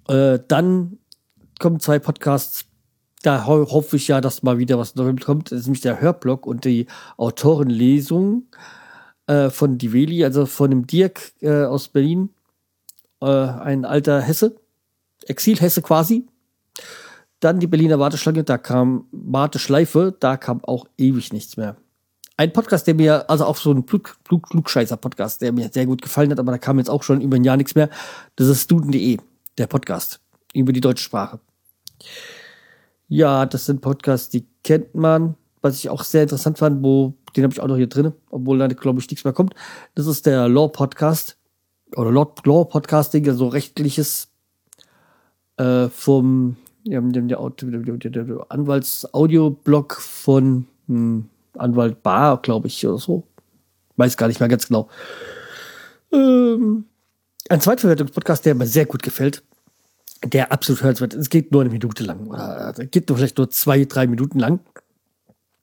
Äh, 0.07 0.39
dann 0.47 0.97
kommen 1.59 1.79
zwei 1.79 1.99
Podcasts. 1.99 2.65
Da 3.21 3.45
ho 3.45 3.67
hoffe 3.71 3.97
ich 3.97 4.07
ja, 4.07 4.19
dass 4.19 4.41
mal 4.41 4.57
wieder 4.57 4.79
was 4.79 4.95
Neues 4.95 5.23
kommt. 5.23 5.51
Das 5.51 5.59
ist 5.59 5.65
nämlich 5.67 5.81
der 5.81 6.01
Hörblog 6.01 6.47
und 6.47 6.65
die 6.65 6.87
Autorenlesung 7.17 8.47
äh, 9.27 9.51
von 9.51 9.77
Diveli, 9.77 10.23
also 10.23 10.47
von 10.47 10.71
dem 10.71 10.87
Dirk 10.87 11.33
äh, 11.41 11.65
aus 11.65 11.87
Berlin. 11.87 12.31
Äh, 13.21 13.27
ein 13.27 13.85
alter 13.85 14.21
Hesse. 14.21 14.55
Exil-Hesse 15.27 15.83
quasi 15.83 16.25
dann 17.39 17.59
die 17.59 17.67
Berliner 17.67 17.99
Warteschlange, 17.99 18.43
da 18.43 18.57
kam 18.57 19.05
Warteschleife, 19.11 20.15
da 20.19 20.37
kam 20.37 20.63
auch 20.63 20.85
ewig 20.97 21.33
nichts 21.33 21.57
mehr. 21.57 21.77
Ein 22.35 22.53
Podcast, 22.53 22.85
der 22.85 22.93
mir, 22.93 23.29
also 23.29 23.45
auch 23.45 23.57
so 23.57 23.71
ein 23.71 23.85
Klug, 23.85 24.17
Klug, 24.23 24.49
Klugscheißer-Podcast, 24.49 25.41
der 25.41 25.51
mir 25.51 25.69
sehr 25.69 25.85
gut 25.85 26.01
gefallen 26.01 26.29
hat, 26.31 26.39
aber 26.39 26.51
da 26.51 26.57
kam 26.57 26.77
jetzt 26.77 26.89
auch 26.89 27.03
schon 27.03 27.21
über 27.21 27.35
ein 27.35 27.43
Jahr 27.43 27.57
nichts 27.57 27.73
mehr. 27.73 27.89
Das 28.35 28.47
ist 28.47 28.63
Student.de, 28.63 29.17
der 29.57 29.67
Podcast 29.67 30.19
über 30.53 30.71
die 30.71 30.81
deutsche 30.81 31.03
Sprache. 31.03 31.39
Ja, 33.07 33.45
das 33.45 33.65
sind 33.65 33.81
Podcasts, 33.81 34.29
die 34.29 34.45
kennt 34.63 34.93
man. 34.93 35.35
Was 35.61 35.75
ich 35.75 35.89
auch 35.89 36.03
sehr 36.03 36.23
interessant 36.23 36.59
fand, 36.59 36.83
wo, 36.83 37.15
den 37.35 37.43
habe 37.43 37.53
ich 37.53 37.59
auch 37.59 37.67
noch 37.67 37.77
hier 37.77 37.87
drin, 37.87 38.13
obwohl 38.29 38.59
da, 38.59 38.67
glaube 38.67 38.99
ich, 38.99 39.09
nichts 39.09 39.23
mehr 39.23 39.33
kommt. 39.33 39.55
Das 39.95 40.05
ist 40.05 40.25
der 40.27 40.47
Law 40.47 40.67
Podcast 40.67 41.37
oder 41.95 42.11
Law, 42.11 42.31
Law 42.43 42.65
Podcasting, 42.65 43.27
also 43.27 43.47
rechtliches 43.47 44.29
äh, 45.57 45.87
vom 45.89 46.57
ja, 46.87 47.01
der, 47.01 47.21
der, 47.21 48.09
der, 48.09 48.45
Anwaltsaudioblog 48.49 49.95
von 49.95 50.67
hm, 50.87 51.29
Anwalt 51.57 52.03
Bar, 52.03 52.41
glaube 52.41 52.67
ich, 52.67 52.85
oder 52.85 52.97
so. 52.97 53.23
Weiß 53.95 54.17
gar 54.17 54.27
nicht 54.27 54.39
mehr 54.39 54.49
ganz 54.49 54.67
genau. 54.67 54.89
Ähm, 56.11 56.85
ein 57.49 57.61
Zweitverwertungspodcast, 57.61 58.45
der 58.45 58.55
mir 58.55 58.67
sehr 58.67 58.85
gut 58.85 59.03
gefällt, 59.03 59.43
der 60.23 60.51
absolut 60.51 60.83
hörenswert 60.83 61.13
ist. 61.13 61.21
Es 61.21 61.29
geht 61.29 61.51
nur 61.51 61.61
eine 61.61 61.69
Minute 61.69 62.03
lang. 62.03 62.27
Oder 62.27 62.73
äh, 62.77 62.85
geht 62.87 63.09
nur 63.09 63.17
vielleicht 63.17 63.37
nur 63.37 63.49
zwei, 63.49 63.85
drei 63.85 64.07
Minuten 64.07 64.39
lang. 64.39 64.59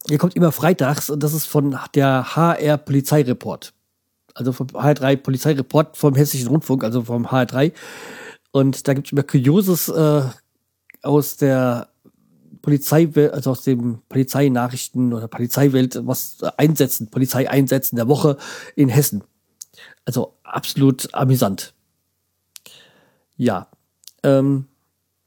Der 0.09 0.19
kommt 0.19 0.37
immer 0.37 0.53
freitags 0.53 1.09
und 1.09 1.23
das 1.23 1.33
ist 1.33 1.47
von 1.47 1.79
der 1.95 2.37
HR 2.37 2.77
Polizeireport. 2.77 3.73
Also 4.35 4.53
vom 4.53 4.67
HR3 4.67 5.17
Polizeireport 5.17 5.97
vom 5.97 6.15
Hessischen 6.15 6.49
Rundfunk, 6.49 6.85
also 6.85 7.03
vom 7.03 7.27
HR3. 7.27 7.73
Und 8.51 8.87
da 8.87 8.95
gibt 8.95 9.07
es 9.07 9.13
immer 9.13 9.23
Kurioses 9.23 9.89
äh, 9.89 10.23
aus 11.05 11.37
der 11.37 11.89
Polizei, 12.63 13.09
also 13.31 13.51
aus 13.51 13.63
dem 13.63 13.99
Polizeinachrichten 14.09 15.13
oder 15.13 15.29
Polizeiwelt, 15.29 16.01
was 16.07 16.43
einsetzen, 16.57 17.11
Polizeieinsätzen 17.11 17.97
der 17.97 18.09
Woche 18.09 18.39
in 18.75 18.89
Hessen. 18.89 19.23
Also 20.05 20.35
absolut 20.43 21.13
amüsant. 21.15 21.75
Ja. 23.37 23.69
Ähm, 24.23 24.67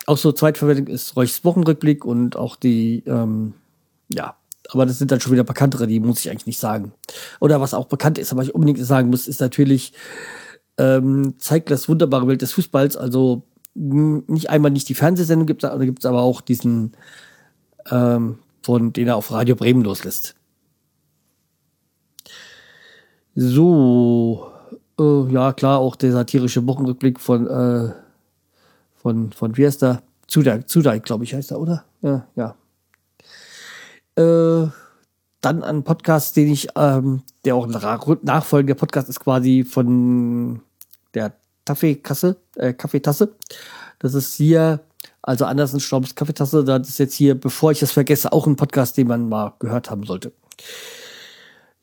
auch 0.07 0.17
so 0.17 0.31
Zweitverwendung 0.31 0.87
ist 0.87 1.15
Reuchs 1.15 1.43
Wochenrückblick 1.43 2.05
und 2.05 2.35
auch 2.35 2.55
die, 2.55 3.03
ähm, 3.05 3.53
ja, 4.09 4.35
aber 4.69 4.85
das 4.85 4.97
sind 4.97 5.11
dann 5.11 5.19
schon 5.19 5.33
wieder 5.33 5.43
bekanntere, 5.43 5.85
die 5.85 5.99
muss 5.99 6.19
ich 6.21 6.31
eigentlich 6.31 6.47
nicht 6.47 6.59
sagen. 6.59 6.93
Oder 7.39 7.61
was 7.61 7.73
auch 7.73 7.85
bekannt 7.85 8.17
ist, 8.17 8.31
aber 8.31 8.43
ich 8.43 8.55
unbedingt 8.55 8.83
sagen 8.83 9.09
muss, 9.09 9.27
ist 9.27 9.41
natürlich 9.41 9.93
ähm, 10.77 11.35
zeigt 11.39 11.71
das 11.71 11.89
wunderbare 11.89 12.27
Welt 12.27 12.41
des 12.41 12.53
Fußballs. 12.53 12.97
Also 12.97 13.43
nicht 13.77 14.49
einmal 14.49 14.71
nicht 14.71 14.89
die 14.89 14.95
Fernsehsendung 14.95 15.45
gibt, 15.45 15.63
da 15.63 15.77
gibt 15.77 15.99
es 15.99 16.05
aber 16.05 16.21
auch 16.21 16.41
diesen, 16.41 16.93
ähm, 17.91 18.39
von 18.63 18.91
den 18.91 19.07
er 19.07 19.15
auf 19.15 19.31
Radio 19.31 19.55
Bremen 19.55 19.83
loslässt. 19.83 20.35
So, 23.35 24.51
äh, 24.99 25.31
ja 25.31 25.53
klar, 25.53 25.79
auch 25.79 25.95
der 25.95 26.11
satirische 26.11 26.65
Wochenrückblick 26.65 27.19
von, 27.19 27.47
äh, 27.47 27.93
von, 28.95 29.31
von 29.31 29.57
wie 29.57 29.65
heißt 29.65 29.83
der? 29.83 30.01
Zudijk, 30.27 30.67
Zudijk 30.67 31.03
glaube 31.03 31.23
ich, 31.23 31.33
heißt 31.35 31.51
er, 31.51 31.59
oder? 31.59 31.85
Ja, 32.01 32.27
ja. 32.35 32.55
Äh, 34.15 34.69
dann 35.41 35.63
ein 35.63 35.83
Podcast, 35.83 36.35
den 36.35 36.51
ich, 36.51 36.67
ähm, 36.75 37.21
der 37.45 37.55
auch 37.55 37.67
ein 37.67 38.19
nachfolgender 38.23 38.75
Podcast 38.75 39.07
ist 39.07 39.19
quasi 39.19 39.63
von 39.63 40.61
der 41.13 41.33
Kaffeekasse, 41.67 42.37
äh, 42.55 42.73
Kaffeetasse. 42.73 43.35
Das 43.99 44.13
ist 44.13 44.35
hier, 44.35 44.81
also 45.21 45.45
Andersen 45.45 45.79
Staubs 45.79 46.15
Kaffeetasse, 46.15 46.63
das 46.63 46.89
ist 46.89 46.97
jetzt 46.97 47.15
hier, 47.15 47.35
bevor 47.39 47.71
ich 47.71 47.81
es 47.81 47.91
vergesse, 47.91 48.31
auch 48.31 48.47
ein 48.47 48.55
Podcast, 48.55 48.97
den 48.97 49.07
man 49.07 49.29
mal 49.29 49.53
gehört 49.59 49.89
haben 49.91 50.03
sollte. 50.03 50.31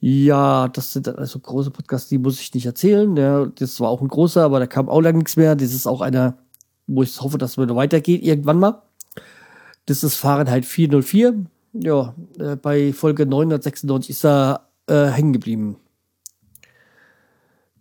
Ja, 0.00 0.68
das 0.68 0.92
sind 0.92 1.08
also 1.08 1.38
große 1.38 1.70
Podcasts, 1.70 2.08
die 2.08 2.18
muss 2.18 2.40
ich 2.40 2.52
nicht 2.54 2.66
erzählen. 2.66 3.16
Ja, 3.16 3.46
das 3.46 3.80
war 3.80 3.88
auch 3.88 4.02
ein 4.02 4.08
großer, 4.08 4.42
aber 4.42 4.58
da 4.58 4.66
kam 4.66 4.88
auch 4.88 5.00
lange 5.00 5.18
nichts 5.18 5.36
mehr. 5.36 5.56
Das 5.56 5.72
ist 5.72 5.86
auch 5.86 6.00
einer, 6.00 6.36
wo 6.86 7.02
ich 7.02 7.20
hoffe, 7.20 7.38
dass 7.38 7.56
es 7.56 7.58
weitergeht, 7.58 8.22
irgendwann 8.22 8.58
mal. 8.58 8.82
Das 9.86 10.04
ist 10.04 10.16
Fahrenheit 10.16 10.64
404 10.64 11.46
ja, 11.74 12.14
äh, 12.38 12.56
bei 12.56 12.92
Folge 12.92 13.26
996 13.26 14.10
ist 14.10 14.24
er 14.24 14.68
äh, 14.86 15.06
hängen 15.06 15.32
geblieben. 15.32 15.76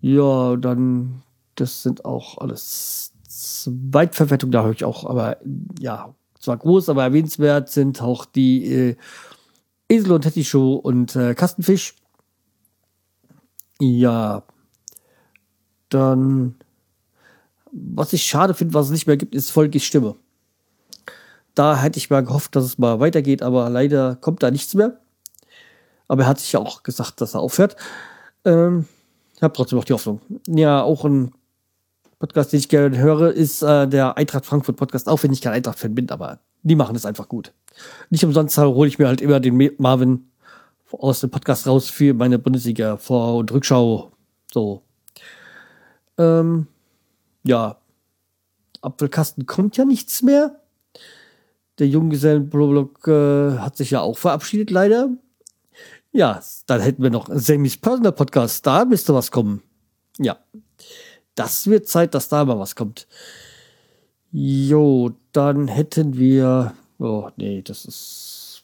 Ja, 0.02 0.58
dann, 0.58 1.22
das 1.56 1.84
sind 1.84 2.06
auch 2.06 2.38
alles 2.40 3.14
Zweitverwertung, 3.28 4.52
da 4.52 4.64
höre 4.64 4.72
ich 4.72 4.86
auch, 4.86 5.06
aber 5.06 5.38
ja, 5.80 6.14
zwar 6.40 6.58
groß, 6.58 6.90
aber 6.90 7.04
erwähnenswert 7.04 7.70
sind 7.70 8.02
auch 8.02 8.26
die 8.26 8.66
äh, 8.66 8.96
Esel 9.90 10.12
und 10.12 10.26
Hetty 10.26 10.44
Show 10.44 10.76
und 10.76 11.16
äh, 11.16 11.36
Kastenfisch. 11.36 11.96
Ja, 13.80 14.44
dann, 15.90 16.56
was 17.72 18.14
ich 18.14 18.24
schade 18.24 18.54
finde, 18.54 18.74
was 18.74 18.88
es 18.88 18.92
nicht 18.92 19.08
mehr 19.08 19.18
gibt, 19.18 19.36
ist 19.36 19.52
Volkis 19.52 19.84
Stimme. 19.84 20.16
Da 21.56 21.78
hätte 21.78 21.98
ich 21.98 22.10
mal 22.10 22.24
gehofft, 22.24 22.56
dass 22.56 22.64
es 22.64 22.78
mal 22.78 23.00
weitergeht, 23.00 23.44
aber 23.44 23.70
leider 23.70 24.16
kommt 24.16 24.42
da 24.42 24.52
nichts 24.52 24.74
mehr. 24.74 25.00
Aber 26.08 26.24
er 26.24 26.28
hat 26.28 26.40
sich 26.40 26.52
ja 26.52 26.60
auch 26.60 26.84
gesagt, 26.84 27.22
dass 27.22 27.36
er 27.36 27.42
aufhört. 27.42 27.76
Ähm, 28.46 28.88
ich 29.36 29.44
habe 29.44 29.54
trotzdem 29.54 29.78
noch 29.78 29.86
die 29.86 29.94
Hoffnung. 29.94 30.22
Ja, 30.48 30.82
auch 30.82 31.06
ein 31.06 31.34
Podcast, 32.24 32.54
den 32.54 32.60
ich 32.60 32.70
gerne 32.70 32.98
höre, 32.98 33.34
ist 33.34 33.62
äh, 33.64 33.86
der 33.86 34.16
Eintracht 34.16 34.46
Frankfurt 34.46 34.78
Podcast, 34.78 35.10
auch 35.10 35.22
wenn 35.24 35.34
ich 35.34 35.42
kein 35.42 35.52
Eintracht-Fan 35.52 35.94
bin, 35.94 36.10
aber 36.10 36.40
die 36.62 36.78
machen 36.78 36.96
es 36.96 37.06
einfach 37.06 37.28
gut. 37.28 37.52
Nicht 38.12 38.24
umsonst 38.24 38.58
hole 38.58 38.88
ich 38.88 38.98
mir 38.98 39.08
halt 39.08 39.20
immer 39.20 39.42
den 39.42 39.72
Marvin 39.78 40.32
aus 40.90 41.20
dem 41.20 41.32
Podcast 41.32 41.68
raus 41.68 41.90
für 41.90 42.14
meine 42.14 42.40
Bundesliga 42.40 42.96
Vor- 42.96 43.36
und 43.36 43.52
Rückschau. 43.52 44.14
So. 44.54 44.84
Ähm, 46.18 46.68
ja. 47.44 47.76
Apfelkasten 48.82 49.46
kommt 49.46 49.76
ja 49.76 49.84
nichts 49.84 50.22
mehr. 50.22 50.62
Der 51.78 51.90
Junggesellenblog 51.90 53.06
äh, 53.06 53.58
hat 53.58 53.76
sich 53.76 53.92
ja 53.92 54.00
auch 54.00 54.18
verabschiedet, 54.18 54.72
leider. 54.72 55.10
Ja, 56.14 56.42
dann 56.68 56.80
hätten 56.80 57.04
wir 57.04 57.10
noch 57.10 57.28
Sammys 57.30 57.76
Personal 57.76 58.14
Podcast. 58.14 58.66
Da 58.66 58.86
müsste 58.86 59.14
was 59.14 59.30
kommen. 59.30 59.62
Ja. 60.20 60.38
Das 61.36 61.68
wird 61.68 61.88
Zeit, 61.88 62.14
dass 62.14 62.30
da 62.30 62.46
mal 62.46 62.60
was 62.60 62.76
kommt. 62.76 63.08
Jo, 64.32 65.12
dann 65.32 65.68
hätten 65.68 66.18
wir. 66.18 66.74
Oh, 67.00 67.30
nee, 67.38 67.62
das 67.62 67.86
ist 67.86 68.64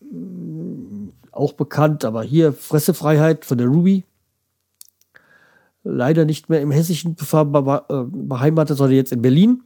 mm, 0.00 1.08
auch 1.32 1.52
bekannt, 1.52 2.04
aber 2.04 2.22
hier 2.22 2.52
Fressefreiheit 2.52 3.44
von 3.44 3.58
der 3.58 3.66
Ruby. 3.66 4.04
Leider 5.84 6.24
nicht 6.24 6.48
mehr 6.48 6.60
im 6.60 6.70
Hessischen 6.70 7.16
äh, 7.16 8.04
beheimatet, 8.10 8.76
sondern 8.76 8.96
jetzt 8.96 9.12
in 9.12 9.22
Berlin. 9.22 9.62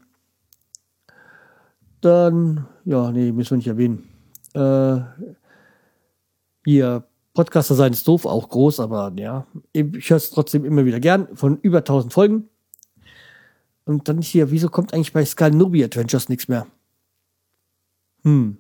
Dann, 2.01 2.67
ja, 2.85 3.11
nee, 3.11 3.33
müssen 3.33 3.53
wir 3.53 3.57
nicht 3.59 3.67
erwähnen. 3.69 4.09
Äh, 4.55 5.01
hier, 6.65 7.05
Podcaster 7.35 7.75
sein 7.75 7.93
ist 7.93 8.07
doof, 8.09 8.27
auch 8.27 8.49
groß, 8.49 8.81
aber 8.81 9.13
ja, 9.17 9.47
ich 9.73 10.11
höre 10.11 10.17
es 10.17 10.31
trotzdem 10.31 10.65
immer 10.65 10.85
wieder 10.85 11.01
gern, 11.01 11.29
von 11.35 11.59
über 11.59 11.79
1000 11.79 12.13
Folgen. 12.13 12.49
Und 13.85 14.09
dann 14.09 14.21
hier, 14.21 14.51
wieso 14.51 14.69
kommt 14.69 14.93
eigentlich 14.93 15.13
bei 15.13 15.25
Sky 15.25 15.51
Nobi 15.51 15.85
Adventures 15.85 16.29
nichts 16.29 16.49
mehr? 16.49 16.67
Hm. 18.23 18.59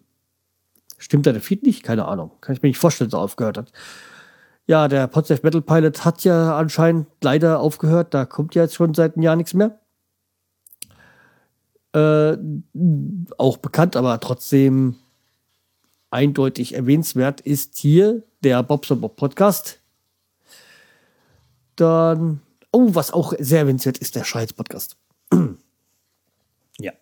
Stimmt 0.99 1.27
da 1.27 1.33
der 1.33 1.41
Feed 1.41 1.63
nicht? 1.65 1.83
Keine 1.83 2.07
Ahnung. 2.07 2.33
Kann 2.41 2.55
ich 2.55 2.63
mir 2.63 2.69
nicht 2.69 2.79
vorstellen, 2.79 3.11
dass 3.11 3.19
er 3.19 3.23
aufgehört 3.23 3.59
hat. 3.59 3.73
Ja, 4.67 4.87
der 4.89 5.07
Podsafe 5.07 5.41
Metal 5.43 5.63
Pilot 5.63 6.05
hat 6.05 6.25
ja 6.25 6.57
anscheinend 6.57 7.07
leider 7.23 7.61
aufgehört. 7.61 8.15
Da 8.15 8.25
kommt 8.25 8.55
ja 8.55 8.63
jetzt 8.63 8.75
schon 8.75 8.95
seit 8.95 9.17
einem 9.17 9.23
Jahr 9.23 9.37
nichts 9.37 9.55
mehr 9.55 9.81
äh, 11.93 12.37
auch 13.39 13.57
bekannt, 13.59 13.97
aber 13.97 14.21
trotzdem 14.21 14.97
eindeutig 16.11 16.75
erwähnenswert 16.75 17.41
ist 17.41 17.77
hier 17.79 18.23
der 18.43 18.63
Bobson 18.63 19.01
Bob 19.01 19.17
Podcast. 19.17 19.81
Dann, 21.77 22.41
oh, 22.73 22.95
was 22.95 23.13
auch 23.13 23.33
sehr 23.39 23.61
erwähnenswert 23.61 23.99
ist, 23.99 24.17
der 24.17 24.25
Scheiß 24.25 24.53
Podcast. 24.53 24.97
ja. 26.81 26.93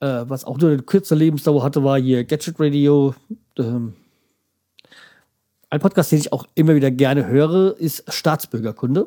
Äh, 0.00 0.28
was 0.28 0.44
auch 0.44 0.58
nur 0.58 0.70
eine 0.70 0.82
kurze 0.82 1.14
Lebensdauer 1.14 1.62
hatte, 1.62 1.84
war 1.84 1.98
hier 1.98 2.24
Gadget 2.24 2.58
Radio. 2.58 3.14
Ähm, 3.56 3.94
ein 5.70 5.80
Podcast, 5.80 6.10
den 6.10 6.18
ich 6.18 6.32
auch 6.32 6.46
immer 6.54 6.74
wieder 6.74 6.90
gerne 6.90 7.26
höre, 7.26 7.76
ist 7.78 8.12
Staatsbürgerkunde. 8.12 9.06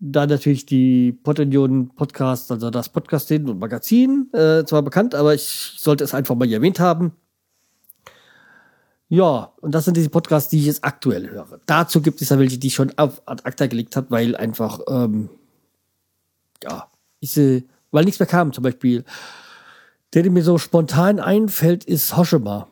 Dann 0.00 0.30
natürlich 0.30 0.64
die 0.64 1.12
Potunion 1.12 1.90
Podcast, 1.94 2.50
also 2.50 2.70
das 2.70 2.88
Podcasting 2.88 3.46
und 3.46 3.58
Magazin, 3.58 4.32
äh, 4.32 4.64
zwar 4.64 4.80
bekannt, 4.82 5.14
aber 5.14 5.34
ich 5.34 5.74
sollte 5.76 6.04
es 6.04 6.14
einfach 6.14 6.34
mal 6.34 6.48
hier 6.48 6.56
erwähnt 6.56 6.80
haben. 6.80 7.12
Ja, 9.08 9.52
und 9.60 9.74
das 9.74 9.84
sind 9.84 9.96
diese 9.96 10.08
Podcasts, 10.08 10.48
die 10.48 10.58
ich 10.60 10.66
jetzt 10.66 10.84
aktuell 10.84 11.28
höre. 11.28 11.60
Dazu 11.66 12.00
gibt 12.00 12.22
es 12.22 12.28
ja 12.28 12.38
welche, 12.38 12.58
die 12.58 12.68
ich 12.68 12.74
schon 12.74 12.96
auf 12.96 13.20
ad 13.26 13.42
acta 13.44 13.66
gelegt 13.66 13.96
habe, 13.96 14.10
weil 14.10 14.36
einfach, 14.36 14.80
ähm, 14.88 15.28
ja, 16.62 16.88
ich, 17.18 17.36
äh, 17.36 17.64
weil 17.90 18.04
nichts 18.04 18.20
mehr 18.20 18.28
kam. 18.28 18.52
Zum 18.52 18.62
Beispiel, 18.62 19.04
der, 20.14 20.22
der 20.22 20.30
mir 20.30 20.44
so 20.44 20.58
spontan 20.58 21.18
einfällt, 21.18 21.84
ist 21.84 22.16
Hoschema. 22.16 22.68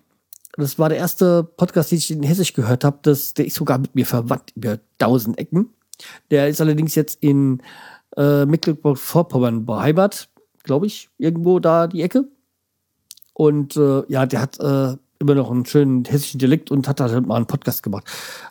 Das 0.57 0.79
war 0.79 0.89
der 0.89 0.99
erste 0.99 1.45
Podcast, 1.45 1.91
den 1.91 1.99
ich 1.99 2.11
in 2.11 2.23
Hessisch 2.23 2.53
gehört 2.53 2.85
habe. 2.85 2.99
Der 3.03 3.13
ist 3.13 3.55
sogar 3.55 3.79
mit 3.79 3.95
mir 3.95 4.07
verwandt 4.07 4.53
über 4.55 4.79
tausend 4.99 5.39
Ecken. 5.39 5.75
Der 6.31 6.49
ist 6.49 6.61
allerdings 6.61 6.95
jetzt 6.95 7.23
in 7.23 7.63
äh, 8.17 8.47
Mecklenburg-Vorpommern 8.47 9.67
beheimatet, 9.67 10.29
glaube 10.63 10.87
ich, 10.87 11.09
irgendwo 11.19 11.59
da 11.61 11.87
die 11.87 12.03
Ecke. 12.03 12.25
Und 13.35 13.77
äh, 13.77 14.03
ja, 14.09 14.27
der 14.27 14.41
hat 14.41 14.59
äh, 14.61 14.97
immer 15.19 15.35
noch 15.35 15.51
einen 15.51 15.67
schönen 15.67 16.05
hessischen 16.05 16.39
Dialekt 16.39 16.71
und 16.71 16.89
hat 16.89 17.01
da 17.01 17.09
halt 17.09 17.27
mal 17.27 17.37
einen 17.37 17.47
Podcast 17.47 17.83
gemacht. 17.83 18.05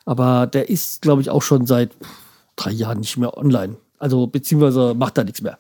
Aber 0.05 0.47
der 0.47 0.69
ist, 0.69 1.01
glaube 1.01 1.21
ich, 1.21 1.29
auch 1.29 1.41
schon 1.41 1.65
seit 1.65 1.91
drei 2.55 2.71
Jahren 2.71 2.99
nicht 2.99 3.17
mehr 3.17 3.37
online. 3.37 3.77
Also 3.99 4.27
beziehungsweise 4.27 4.93
macht 4.93 5.17
da 5.17 5.23
nichts 5.23 5.41
mehr. 5.41 5.57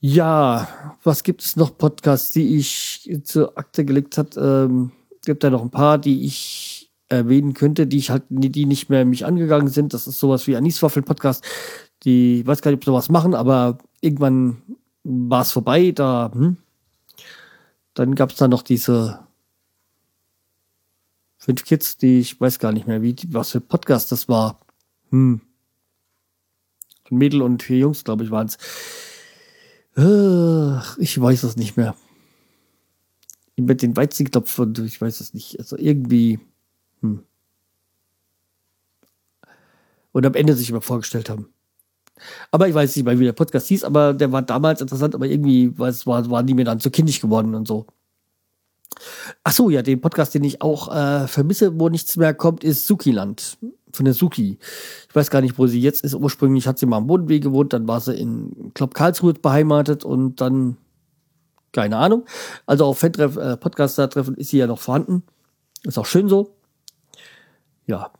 Ja, 0.00 0.68
was 1.02 1.22
gibt 1.22 1.42
es 1.42 1.56
noch 1.56 1.76
Podcasts, 1.76 2.32
die 2.32 2.56
ich 2.56 3.10
zur 3.24 3.56
Akte 3.56 3.84
gelegt 3.84 4.18
hat? 4.18 4.36
Ähm, 4.36 4.92
Gibt 5.24 5.42
da 5.42 5.50
noch 5.50 5.62
ein 5.62 5.70
paar, 5.70 5.98
die 5.98 6.24
ich 6.24 6.75
erwähnen 7.08 7.54
könnte, 7.54 7.86
die 7.86 7.98
ich 7.98 8.10
halt, 8.10 8.24
die, 8.28 8.66
nicht 8.66 8.90
mehr 8.90 9.04
mich 9.04 9.24
angegangen 9.24 9.68
sind. 9.68 9.94
Das 9.94 10.06
ist 10.06 10.18
sowas 10.18 10.46
wie 10.46 10.56
Aniswaffel 10.56 11.02
Podcast. 11.02 11.44
Die, 12.02 12.40
ich 12.40 12.46
weiß 12.46 12.62
gar 12.62 12.70
nicht, 12.70 12.78
ob 12.78 12.84
sie 12.84 12.92
was 12.92 13.08
machen, 13.08 13.34
aber 13.34 13.78
irgendwann 14.00 14.62
war 15.04 15.42
es 15.42 15.52
vorbei. 15.52 15.92
Da, 15.92 16.30
hm. 16.34 16.56
Dann 17.94 18.14
gab 18.14 18.30
es 18.30 18.36
da 18.36 18.48
noch 18.48 18.62
diese 18.62 19.20
fünf 21.38 21.64
Kids, 21.64 21.96
die 21.96 22.18
ich 22.18 22.40
weiß 22.40 22.58
gar 22.58 22.72
nicht 22.72 22.86
mehr, 22.86 23.02
wie, 23.02 23.16
was 23.28 23.52
für 23.52 23.60
Podcast 23.60 24.12
das 24.12 24.28
war. 24.28 24.60
Hm. 25.10 25.40
Mädel 27.10 27.42
und 27.42 27.62
vier 27.62 27.78
Jungs, 27.78 28.04
glaube 28.04 28.24
ich, 28.24 28.30
waren 28.30 28.48
es. 28.48 28.58
Ich 30.98 31.20
weiß 31.20 31.44
es 31.44 31.56
nicht 31.56 31.76
mehr. 31.76 31.94
Mit 33.56 33.80
den 33.80 33.96
Weizenknopf 33.96 34.58
und 34.58 34.78
ich 34.80 35.00
weiß 35.00 35.20
es 35.20 35.32
nicht. 35.32 35.58
Also 35.58 35.78
irgendwie. 35.78 36.38
Hm. 37.00 37.22
Und 40.16 40.24
am 40.24 40.32
Ende 40.32 40.54
sich 40.54 40.70
immer 40.70 40.80
vorgestellt 40.80 41.28
haben. 41.28 41.52
Aber 42.50 42.66
ich 42.66 42.74
weiß 42.74 42.96
nicht 42.96 43.04
mehr, 43.04 43.18
wie 43.18 43.26
der 43.26 43.34
Podcast 43.34 43.66
hieß, 43.66 43.84
aber 43.84 44.14
der 44.14 44.32
war 44.32 44.40
damals 44.40 44.80
interessant, 44.80 45.14
aber 45.14 45.26
irgendwie 45.26 45.78
was, 45.78 46.06
war, 46.06 46.30
waren 46.30 46.46
die 46.46 46.54
mir 46.54 46.64
dann 46.64 46.80
zu 46.80 46.90
kindisch 46.90 47.20
geworden 47.20 47.54
und 47.54 47.68
so. 47.68 47.84
Ach 49.44 49.52
so, 49.52 49.68
ja, 49.68 49.82
den 49.82 50.00
Podcast, 50.00 50.34
den 50.34 50.42
ich 50.42 50.62
auch 50.62 50.88
äh, 50.90 51.28
vermisse, 51.28 51.78
wo 51.78 51.90
nichts 51.90 52.16
mehr 52.16 52.32
kommt, 52.32 52.64
ist 52.64 52.86
Sukiland 52.86 53.58
von 53.92 54.06
der 54.06 54.14
Suki. 54.14 54.58
Ich 55.06 55.14
weiß 55.14 55.28
gar 55.28 55.42
nicht, 55.42 55.58
wo 55.58 55.66
sie 55.66 55.82
jetzt 55.82 56.02
ist. 56.02 56.14
Ursprünglich 56.14 56.66
hat 56.66 56.78
sie 56.78 56.86
mal 56.86 56.96
am 56.96 57.08
Bodenweg 57.08 57.42
gewohnt, 57.42 57.74
dann 57.74 57.86
war 57.86 58.00
sie 58.00 58.14
in 58.18 58.72
Klopp 58.72 58.94
Karlsruhe 58.94 59.34
beheimatet 59.34 60.02
und 60.02 60.40
dann 60.40 60.78
keine 61.72 61.98
Ahnung. 61.98 62.24
Also 62.64 62.86
auf 62.86 62.98
Fan-Treff, 63.00 63.36
äh, 63.36 63.58
Podcaster-Treffen 63.58 64.36
ist 64.36 64.48
sie 64.48 64.56
ja 64.56 64.66
noch 64.66 64.80
vorhanden. 64.80 65.24
Ist 65.82 65.98
auch 65.98 66.06
schön 66.06 66.26
so. 66.26 66.56
Ja. 67.86 68.10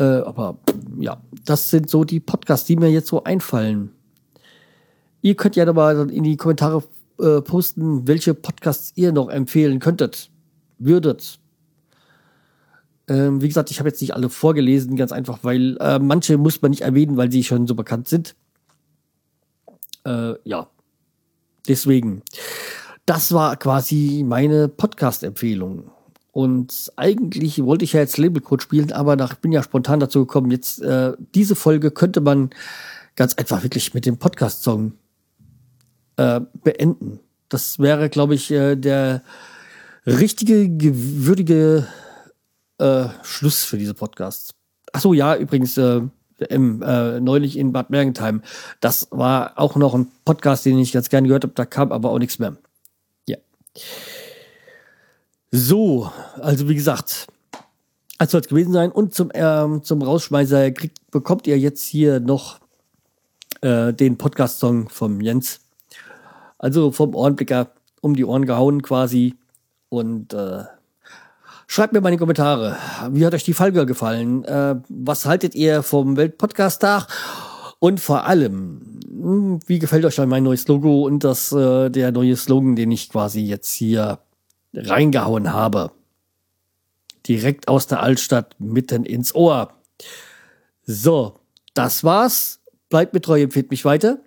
Äh, 0.00 0.22
aber 0.22 0.56
ja, 0.98 1.20
das 1.44 1.68
sind 1.68 1.90
so 1.90 2.04
die 2.04 2.20
Podcasts, 2.20 2.66
die 2.66 2.76
mir 2.76 2.90
jetzt 2.90 3.08
so 3.08 3.22
einfallen. 3.22 3.90
Ihr 5.20 5.34
könnt 5.34 5.56
ja 5.56 5.70
mal 5.70 6.10
in 6.10 6.24
die 6.24 6.38
Kommentare 6.38 6.82
äh, 7.20 7.42
posten, 7.42 8.08
welche 8.08 8.32
Podcasts 8.32 8.92
ihr 8.96 9.12
noch 9.12 9.28
empfehlen 9.28 9.78
könntet, 9.78 10.30
würdet. 10.78 11.38
Ähm, 13.08 13.42
wie 13.42 13.48
gesagt, 13.48 13.70
ich 13.70 13.78
habe 13.78 13.90
jetzt 13.90 14.00
nicht 14.00 14.14
alle 14.14 14.30
vorgelesen, 14.30 14.96
ganz 14.96 15.12
einfach, 15.12 15.40
weil 15.42 15.76
äh, 15.80 15.98
manche 15.98 16.38
muss 16.38 16.62
man 16.62 16.70
nicht 16.70 16.82
erwähnen, 16.82 17.18
weil 17.18 17.30
sie 17.30 17.44
schon 17.44 17.66
so 17.66 17.74
bekannt 17.74 18.08
sind. 18.08 18.34
Äh, 20.06 20.32
ja, 20.44 20.68
deswegen. 21.68 22.22
Das 23.04 23.32
war 23.32 23.56
quasi 23.56 24.24
meine 24.26 24.68
Podcast-Empfehlung. 24.68 25.90
Und 26.40 26.90
eigentlich 26.96 27.62
wollte 27.62 27.84
ich 27.84 27.92
ja 27.92 28.00
jetzt 28.00 28.16
Labelcode 28.16 28.62
spielen, 28.62 28.92
aber 28.92 29.14
nach, 29.14 29.34
bin 29.34 29.52
ja 29.52 29.62
spontan 29.62 30.00
dazu 30.00 30.20
gekommen, 30.20 30.50
jetzt 30.50 30.80
äh, 30.80 31.12
diese 31.34 31.54
Folge 31.54 31.90
könnte 31.90 32.22
man 32.22 32.48
ganz 33.14 33.34
einfach 33.34 33.62
wirklich 33.62 33.92
mit 33.92 34.06
dem 34.06 34.16
Podcast-Song 34.16 34.94
äh, 36.16 36.40
beenden. 36.64 37.20
Das 37.50 37.78
wäre, 37.78 38.08
glaube 38.08 38.36
ich, 38.36 38.50
äh, 38.50 38.74
der 38.74 39.22
richtige, 40.06 40.70
würdige 40.80 41.86
äh, 42.78 43.08
Schluss 43.22 43.62
für 43.62 43.76
diese 43.76 43.92
Podcasts. 43.92 44.54
Ach 44.94 45.00
so, 45.02 45.12
ja, 45.12 45.36
übrigens, 45.36 45.76
äh, 45.76 46.00
im, 46.48 46.80
äh, 46.80 47.20
neulich 47.20 47.58
in 47.58 47.70
Bad 47.74 47.90
Mergentheim. 47.90 48.40
Das 48.80 49.08
war 49.10 49.58
auch 49.58 49.76
noch 49.76 49.92
ein 49.92 50.08
Podcast, 50.24 50.64
den 50.64 50.78
ich 50.78 50.92
ganz 50.92 51.10
gerne 51.10 51.28
gehört 51.28 51.44
habe. 51.44 51.52
Da 51.54 51.66
kam 51.66 51.92
aber 51.92 52.10
auch 52.10 52.18
nichts 52.18 52.38
mehr. 52.38 52.56
Ja. 53.28 53.36
So, 55.52 56.10
also 56.40 56.68
wie 56.68 56.76
gesagt, 56.76 57.26
als 58.18 58.32
soll 58.32 58.42
es 58.42 58.48
gewesen 58.48 58.72
sein. 58.72 58.92
Und 58.92 59.14
zum, 59.14 59.30
ähm, 59.34 59.82
zum 59.82 60.02
Rausschmeißer 60.02 60.70
kriegt, 60.72 61.10
bekommt 61.10 61.46
ihr 61.46 61.58
jetzt 61.58 61.84
hier 61.86 62.20
noch 62.20 62.60
äh, 63.62 63.92
den 63.92 64.18
Podcast-Song 64.18 64.90
vom 64.90 65.20
Jens. 65.20 65.60
Also 66.58 66.92
vom 66.92 67.14
Ohrenblicker 67.14 67.70
um 68.00 68.14
die 68.14 68.24
Ohren 68.24 68.46
gehauen 68.46 68.82
quasi. 68.82 69.34
Und 69.88 70.34
äh, 70.34 70.64
schreibt 71.66 71.94
mir 71.94 72.00
mal 72.00 72.10
in 72.10 72.14
die 72.14 72.18
Kommentare, 72.18 72.76
wie 73.10 73.26
hat 73.26 73.34
euch 73.34 73.44
die 73.44 73.54
Folge 73.54 73.86
gefallen? 73.86 74.44
Äh, 74.44 74.76
was 74.88 75.26
haltet 75.26 75.54
ihr 75.54 75.82
vom 75.82 76.16
Weltpodcast-Tag? 76.16 77.08
Und 77.80 77.98
vor 77.98 78.26
allem, 78.26 79.00
hm, 79.08 79.60
wie 79.66 79.78
gefällt 79.78 80.04
euch 80.04 80.18
mein 80.18 80.44
neues 80.44 80.68
Logo 80.68 81.06
und 81.06 81.24
das 81.24 81.50
äh, 81.52 81.88
der 81.88 82.12
neue 82.12 82.36
Slogan, 82.36 82.76
den 82.76 82.92
ich 82.92 83.08
quasi 83.08 83.40
jetzt 83.40 83.70
hier 83.72 84.18
reingehauen 84.74 85.52
habe? 85.52 85.92
Direkt 87.26 87.68
aus 87.68 87.86
der 87.86 88.02
Altstadt 88.02 88.56
mitten 88.58 89.04
ins 89.04 89.34
Ohr. 89.34 89.72
So, 90.84 91.40
das 91.74 92.02
war's. 92.04 92.60
Bleibt 92.88 93.14
mir 93.14 93.20
treu, 93.20 93.42
empfiehlt 93.42 93.70
mich 93.70 93.84
weiter. 93.84 94.18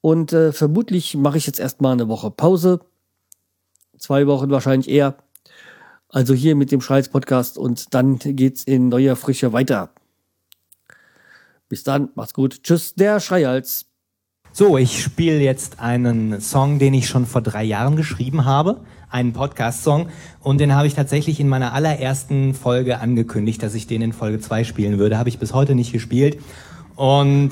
Und 0.00 0.32
äh, 0.32 0.52
vermutlich 0.52 1.16
mache 1.16 1.38
ich 1.38 1.46
jetzt 1.46 1.60
erstmal 1.60 1.92
eine 1.92 2.08
Woche 2.08 2.30
Pause. 2.30 2.80
Zwei 3.98 4.26
Wochen 4.26 4.50
wahrscheinlich 4.50 4.88
eher. 4.88 5.16
Also 6.08 6.32
hier 6.32 6.56
mit 6.56 6.72
dem 6.72 6.80
Schreiz 6.80 7.08
Podcast 7.08 7.58
und 7.58 7.92
dann 7.92 8.18
geht's 8.18 8.64
in 8.64 8.88
neuer 8.88 9.16
Frische 9.16 9.52
weiter. 9.52 9.90
Bis 11.68 11.82
dann, 11.82 12.08
macht's 12.14 12.32
gut. 12.32 12.62
Tschüss, 12.62 12.94
der 12.94 13.20
Schreihals. 13.20 13.86
So, 14.52 14.78
ich 14.78 15.02
spiele 15.02 15.38
jetzt 15.38 15.80
einen 15.80 16.40
Song, 16.40 16.78
den 16.78 16.94
ich 16.94 17.08
schon 17.08 17.26
vor 17.26 17.42
drei 17.42 17.64
Jahren 17.64 17.96
geschrieben 17.96 18.46
habe, 18.46 18.80
einen 19.10 19.32
Podcast-Song, 19.32 20.08
und 20.40 20.58
den 20.58 20.74
habe 20.74 20.86
ich 20.86 20.94
tatsächlich 20.94 21.40
in 21.40 21.48
meiner 21.48 21.72
allerersten 21.72 22.54
Folge 22.54 23.00
angekündigt, 23.00 23.62
dass 23.62 23.74
ich 23.74 23.86
den 23.86 24.02
in 24.02 24.12
Folge 24.12 24.40
2 24.40 24.64
spielen 24.64 24.98
würde. 24.98 25.18
Habe 25.18 25.28
ich 25.28 25.38
bis 25.38 25.54
heute 25.54 25.74
nicht 25.74 25.92
gespielt. 25.92 26.40
Und 26.96 27.50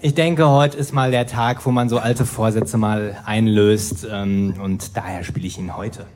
ich 0.00 0.14
denke, 0.14 0.48
heute 0.48 0.76
ist 0.76 0.92
mal 0.92 1.10
der 1.10 1.26
Tag, 1.26 1.66
wo 1.66 1.72
man 1.72 1.88
so 1.88 1.98
alte 1.98 2.24
Vorsätze 2.24 2.78
mal 2.78 3.16
einlöst, 3.24 4.06
ähm, 4.10 4.54
und 4.62 4.96
daher 4.96 5.24
spiele 5.24 5.46
ich 5.46 5.58
ihn 5.58 5.76
heute. 5.76 6.06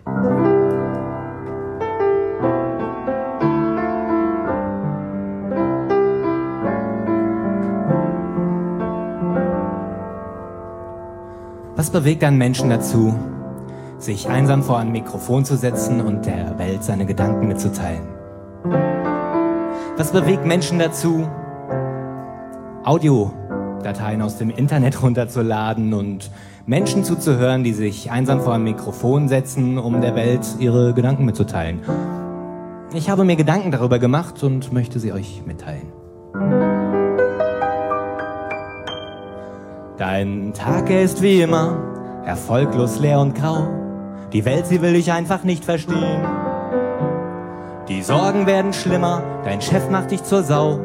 Was 11.74 11.90
bewegt 11.90 12.22
einen 12.22 12.38
Menschen 12.38 12.70
dazu, 12.70 13.18
sich 14.02 14.28
einsam 14.28 14.62
vor 14.62 14.78
ein 14.78 14.90
Mikrofon 14.90 15.44
zu 15.44 15.56
setzen 15.56 16.00
und 16.00 16.26
der 16.26 16.58
Welt 16.58 16.82
seine 16.82 17.06
Gedanken 17.06 17.46
mitzuteilen? 17.46 18.02
Was 19.96 20.10
bewegt 20.10 20.44
Menschen 20.44 20.78
dazu, 20.78 21.28
Audiodateien 22.82 24.20
aus 24.22 24.38
dem 24.38 24.50
Internet 24.50 25.02
runterzuladen 25.02 25.94
und 25.94 26.30
Menschen 26.66 27.04
zuzuhören, 27.04 27.62
die 27.62 27.72
sich 27.72 28.10
einsam 28.10 28.40
vor 28.40 28.54
ein 28.54 28.64
Mikrofon 28.64 29.28
setzen, 29.28 29.78
um 29.78 30.00
der 30.00 30.16
Welt 30.16 30.46
ihre 30.58 30.94
Gedanken 30.94 31.24
mitzuteilen? 31.24 31.80
Ich 32.94 33.08
habe 33.08 33.24
mir 33.24 33.36
Gedanken 33.36 33.70
darüber 33.70 33.98
gemacht 34.00 34.42
und 34.42 34.72
möchte 34.72 34.98
sie 34.98 35.12
euch 35.12 35.42
mitteilen. 35.46 35.92
Dein 39.96 40.52
Tag, 40.54 40.90
ist 40.90 41.22
wie 41.22 41.42
immer 41.42 41.76
erfolglos 42.24 42.98
leer 42.98 43.20
und 43.20 43.34
grau. 43.34 43.81
Die 44.32 44.44
Welt, 44.46 44.66
sie 44.66 44.80
will 44.80 44.94
dich 44.94 45.12
einfach 45.12 45.44
nicht 45.44 45.64
verstehen. 45.64 46.22
Die 47.88 48.00
Sorgen 48.02 48.46
werden 48.46 48.72
schlimmer, 48.72 49.22
dein 49.44 49.60
Chef 49.60 49.90
macht 49.90 50.10
dich 50.10 50.24
zur 50.24 50.42
Sau. 50.42 50.80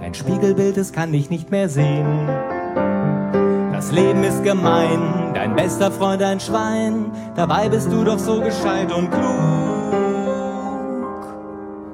Dein 0.00 0.12
Spiegelbild, 0.12 0.76
es 0.76 0.92
kann 0.92 1.10
dich 1.12 1.30
nicht 1.30 1.50
mehr 1.50 1.70
sehen. 1.70 2.28
Das 3.72 3.92
Leben 3.92 4.22
ist 4.24 4.44
gemein, 4.44 5.32
dein 5.32 5.56
bester 5.56 5.90
Freund 5.90 6.22
ein 6.22 6.38
Schwein. 6.38 7.10
Dabei 7.34 7.70
bist 7.70 7.90
du 7.90 8.04
doch 8.04 8.18
so 8.18 8.40
gescheit 8.40 8.92
und 8.92 9.10
klug. 9.10 9.22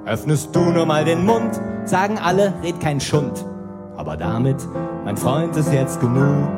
Öffnest 0.05 0.57
du 0.57 0.61
nur 0.61 0.87
mal 0.87 1.05
den 1.05 1.25
Mund, 1.25 1.61
sagen 1.85 2.19
alle, 2.19 2.55
red 2.65 2.81
kein 2.81 3.01
Schund. 3.01 3.45
Aber 3.97 4.17
damit, 4.17 4.57
mein 5.05 5.17
Freund, 5.17 5.57
ist 5.57 5.73
jetzt 5.73 6.01
genug. 6.01 6.49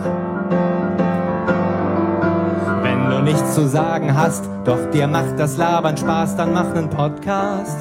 Nichts 3.23 3.55
zu 3.55 3.69
sagen 3.69 4.17
hast, 4.17 4.45
doch 4.65 4.91
dir 4.93 5.07
macht 5.07 5.39
das 5.39 5.57
Labern 5.57 5.97
Spaß, 5.97 6.37
dann 6.37 6.53
mach 6.55 6.73
nen 6.75 6.89
Podcast. 6.89 7.77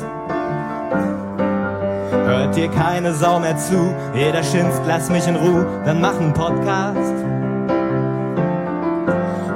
Hört 2.12 2.56
dir 2.56 2.70
keine 2.70 3.14
Sau 3.14 3.40
mehr 3.40 3.58
zu, 3.58 3.94
jeder 4.14 4.44
schimpft, 4.44 4.82
lass 4.86 5.10
mich 5.10 5.28
in 5.28 5.36
Ruhe, 5.36 5.66
dann 5.86 6.02
mach 6.02 6.20
nen 6.20 6.34
Podcast. 6.34 7.14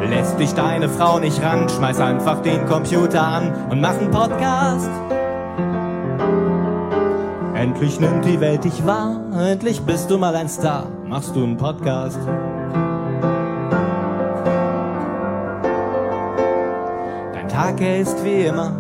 Lässt 0.10 0.40
dich 0.40 0.54
deine 0.54 0.90
Frau 0.90 1.20
nicht 1.20 1.44
ran, 1.44 1.68
schmeiß 1.68 2.00
einfach 2.00 2.42
den 2.42 2.66
Computer 2.66 3.22
an 3.22 3.54
und 3.70 3.82
mach 3.82 4.00
nen 4.00 4.10
Podcast. 4.10 4.90
Endlich 7.56 8.00
nimmt 8.00 8.26
die 8.26 8.40
Welt 8.40 8.64
dich 8.64 8.86
wahr, 8.86 9.18
endlich 9.38 9.82
bist 9.82 10.10
du 10.10 10.18
mal 10.18 10.36
ein 10.36 10.50
Star, 10.50 10.88
machst 11.06 11.36
du 11.36 11.44
einen 11.44 11.58
Podcast. 11.58 12.20
Dein 17.54 17.78
Tag, 17.78 17.82
er 17.82 18.00
ist 18.00 18.24
wie 18.26 18.46
immer, 18.46 18.72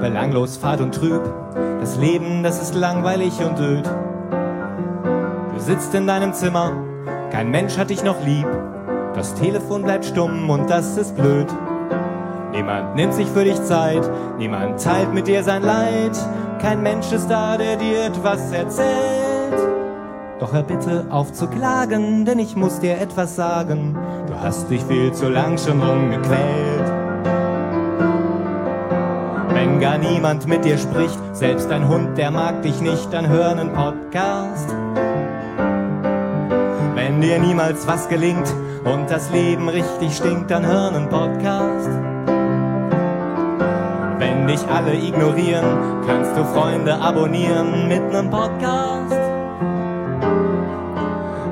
belanglos, 0.00 0.56
fad 0.56 0.80
und 0.80 0.94
trüb. 0.94 1.20
Das 1.80 1.98
Leben, 1.98 2.42
das 2.42 2.62
ist 2.62 2.74
langweilig 2.74 3.38
und 3.40 3.60
öd. 3.60 3.84
Du 5.54 5.60
sitzt 5.60 5.94
in 5.94 6.06
deinem 6.06 6.32
Zimmer, 6.32 6.72
kein 7.30 7.50
Mensch 7.50 7.76
hat 7.76 7.90
dich 7.90 8.02
noch 8.02 8.24
lieb. 8.24 8.46
Das 9.14 9.34
Telefon 9.34 9.82
bleibt 9.82 10.06
stumm 10.06 10.48
und 10.48 10.70
das 10.70 10.96
ist 10.96 11.14
blöd. 11.16 11.48
Niemand 12.52 12.94
nimmt 12.96 13.12
sich 13.12 13.28
für 13.28 13.44
dich 13.44 13.62
Zeit, 13.62 14.10
niemand 14.38 14.82
teilt 14.82 15.12
mit 15.12 15.26
dir 15.26 15.44
sein 15.44 15.62
Leid. 15.62 16.16
Kein 16.62 16.82
Mensch 16.82 17.12
ist 17.12 17.28
da, 17.28 17.58
der 17.58 17.76
dir 17.76 18.06
etwas 18.06 18.52
erzählt. 18.52 18.88
Doch 20.40 20.54
hör 20.54 20.62
bitte 20.62 21.04
auf 21.10 21.30
zu 21.34 21.46
klagen, 21.46 22.24
denn 22.24 22.38
ich 22.38 22.56
muss 22.56 22.80
dir 22.80 22.98
etwas 22.98 23.36
sagen. 23.36 23.98
Du 24.28 24.40
hast 24.40 24.70
dich 24.70 24.82
viel 24.84 25.12
zu 25.12 25.28
lang 25.28 25.58
schon 25.58 25.82
rumgequält. 25.82 26.73
Wenn 29.74 29.80
gar 29.80 29.98
niemand 29.98 30.46
mit 30.46 30.64
dir 30.64 30.78
spricht, 30.78 31.18
selbst 31.32 31.68
ein 31.72 31.88
Hund, 31.88 32.16
der 32.16 32.30
mag 32.30 32.62
dich 32.62 32.80
nicht, 32.80 33.12
dann 33.12 33.28
hör 33.28 33.48
einen 33.48 33.72
Podcast. 33.72 34.72
Wenn 36.94 37.20
dir 37.20 37.40
niemals 37.40 37.84
was 37.84 38.08
gelingt 38.08 38.54
und 38.84 39.10
das 39.10 39.32
Leben 39.32 39.68
richtig 39.68 40.16
stinkt, 40.16 40.52
dann 40.52 40.64
hör 40.64 40.94
einen 40.94 41.08
Podcast. 41.08 41.90
Wenn 44.20 44.46
dich 44.46 44.64
alle 44.68 44.94
ignorieren, 44.94 45.66
kannst 46.06 46.36
du 46.36 46.44
Freunde 46.44 46.94
abonnieren 46.94 47.88
mit 47.88 48.12
nem 48.12 48.30
Podcast. 48.30 49.18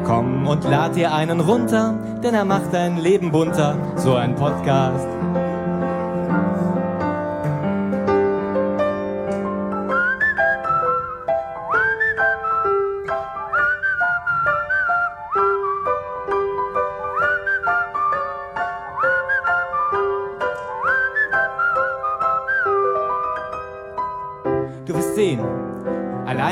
Komm 0.05 0.47
und 0.47 0.63
lad 0.63 0.95
dir 0.95 1.13
einen 1.13 1.41
runter, 1.41 1.95
denn 2.23 2.35
er 2.35 2.45
macht 2.45 2.73
dein 2.73 2.99
Leben 2.99 3.33
bunter, 3.33 3.75
so 3.97 4.15
ein 4.15 4.37
Podcast. 4.37 5.09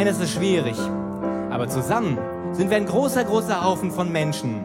Allein 0.01 0.15
ist 0.15 0.23
es 0.23 0.31
schwierig, 0.31 0.79
aber 1.51 1.69
zusammen 1.69 2.17
sind 2.53 2.71
wir 2.71 2.79
ein 2.79 2.87
großer, 2.87 3.23
großer 3.23 3.63
Haufen 3.63 3.91
von 3.91 4.11
Menschen. 4.11 4.65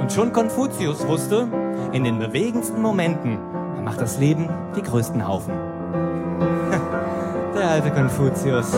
Und 0.00 0.12
schon 0.12 0.32
Konfuzius 0.32 1.04
wusste, 1.08 1.48
in 1.90 2.04
den 2.04 2.20
bewegendsten 2.20 2.80
Momenten 2.80 3.36
macht 3.84 4.00
das 4.00 4.20
Leben 4.20 4.48
die 4.76 4.82
größten 4.82 5.26
Haufen. 5.26 5.54
Der 7.56 7.68
alte 7.68 7.90
Konfuzius. 7.90 8.74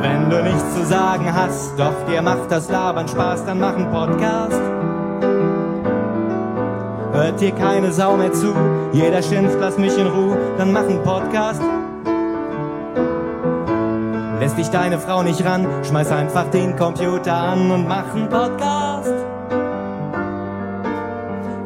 Wenn 0.00 0.30
du 0.30 0.44
nichts 0.44 0.76
zu 0.76 0.86
sagen 0.86 1.34
hast, 1.34 1.76
doch 1.76 2.06
dir 2.08 2.22
macht 2.22 2.48
das 2.48 2.68
Labern 2.68 3.08
Spaß, 3.08 3.46
dann 3.46 3.58
mach 3.58 3.74
einen 3.74 3.90
Podcast. 3.90 4.60
Hört 7.12 7.40
dir 7.40 7.50
keine 7.50 7.90
Sau 7.90 8.16
mehr 8.16 8.32
zu, 8.32 8.54
jeder 8.92 9.22
schimpft, 9.22 9.56
lass 9.58 9.76
mich 9.76 9.98
in 9.98 10.06
Ruhe, 10.06 10.38
dann 10.56 10.72
mach 10.72 10.84
einen 10.84 11.02
Podcast. 11.02 11.62
Lässt 14.56 14.72
dich 14.72 14.80
deine 14.80 14.98
Frau 14.98 15.22
nicht 15.22 15.44
ran, 15.44 15.68
schmeiß 15.84 16.10
einfach 16.12 16.48
den 16.48 16.76
Computer 16.76 17.34
an 17.34 17.70
und 17.70 17.86
mach 17.86 18.14
einen 18.14 18.26
Podcast. 18.26 19.12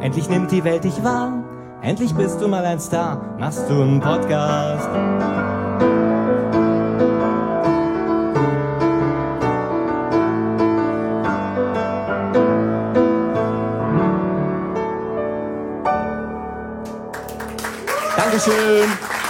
Endlich 0.01 0.27
nimmt 0.27 0.51
die 0.51 0.61
Welt 0.65 0.83
dich 0.83 1.01
wahr, 1.01 1.41
endlich 1.81 2.13
bist 2.13 2.41
du 2.41 2.49
mal 2.49 2.65
ein 2.65 2.81
Star, 2.81 3.37
machst 3.39 3.69
du 3.69 3.81
einen 3.81 4.01
Podcast. 4.01 4.89
Dankeschön. 18.17 19.20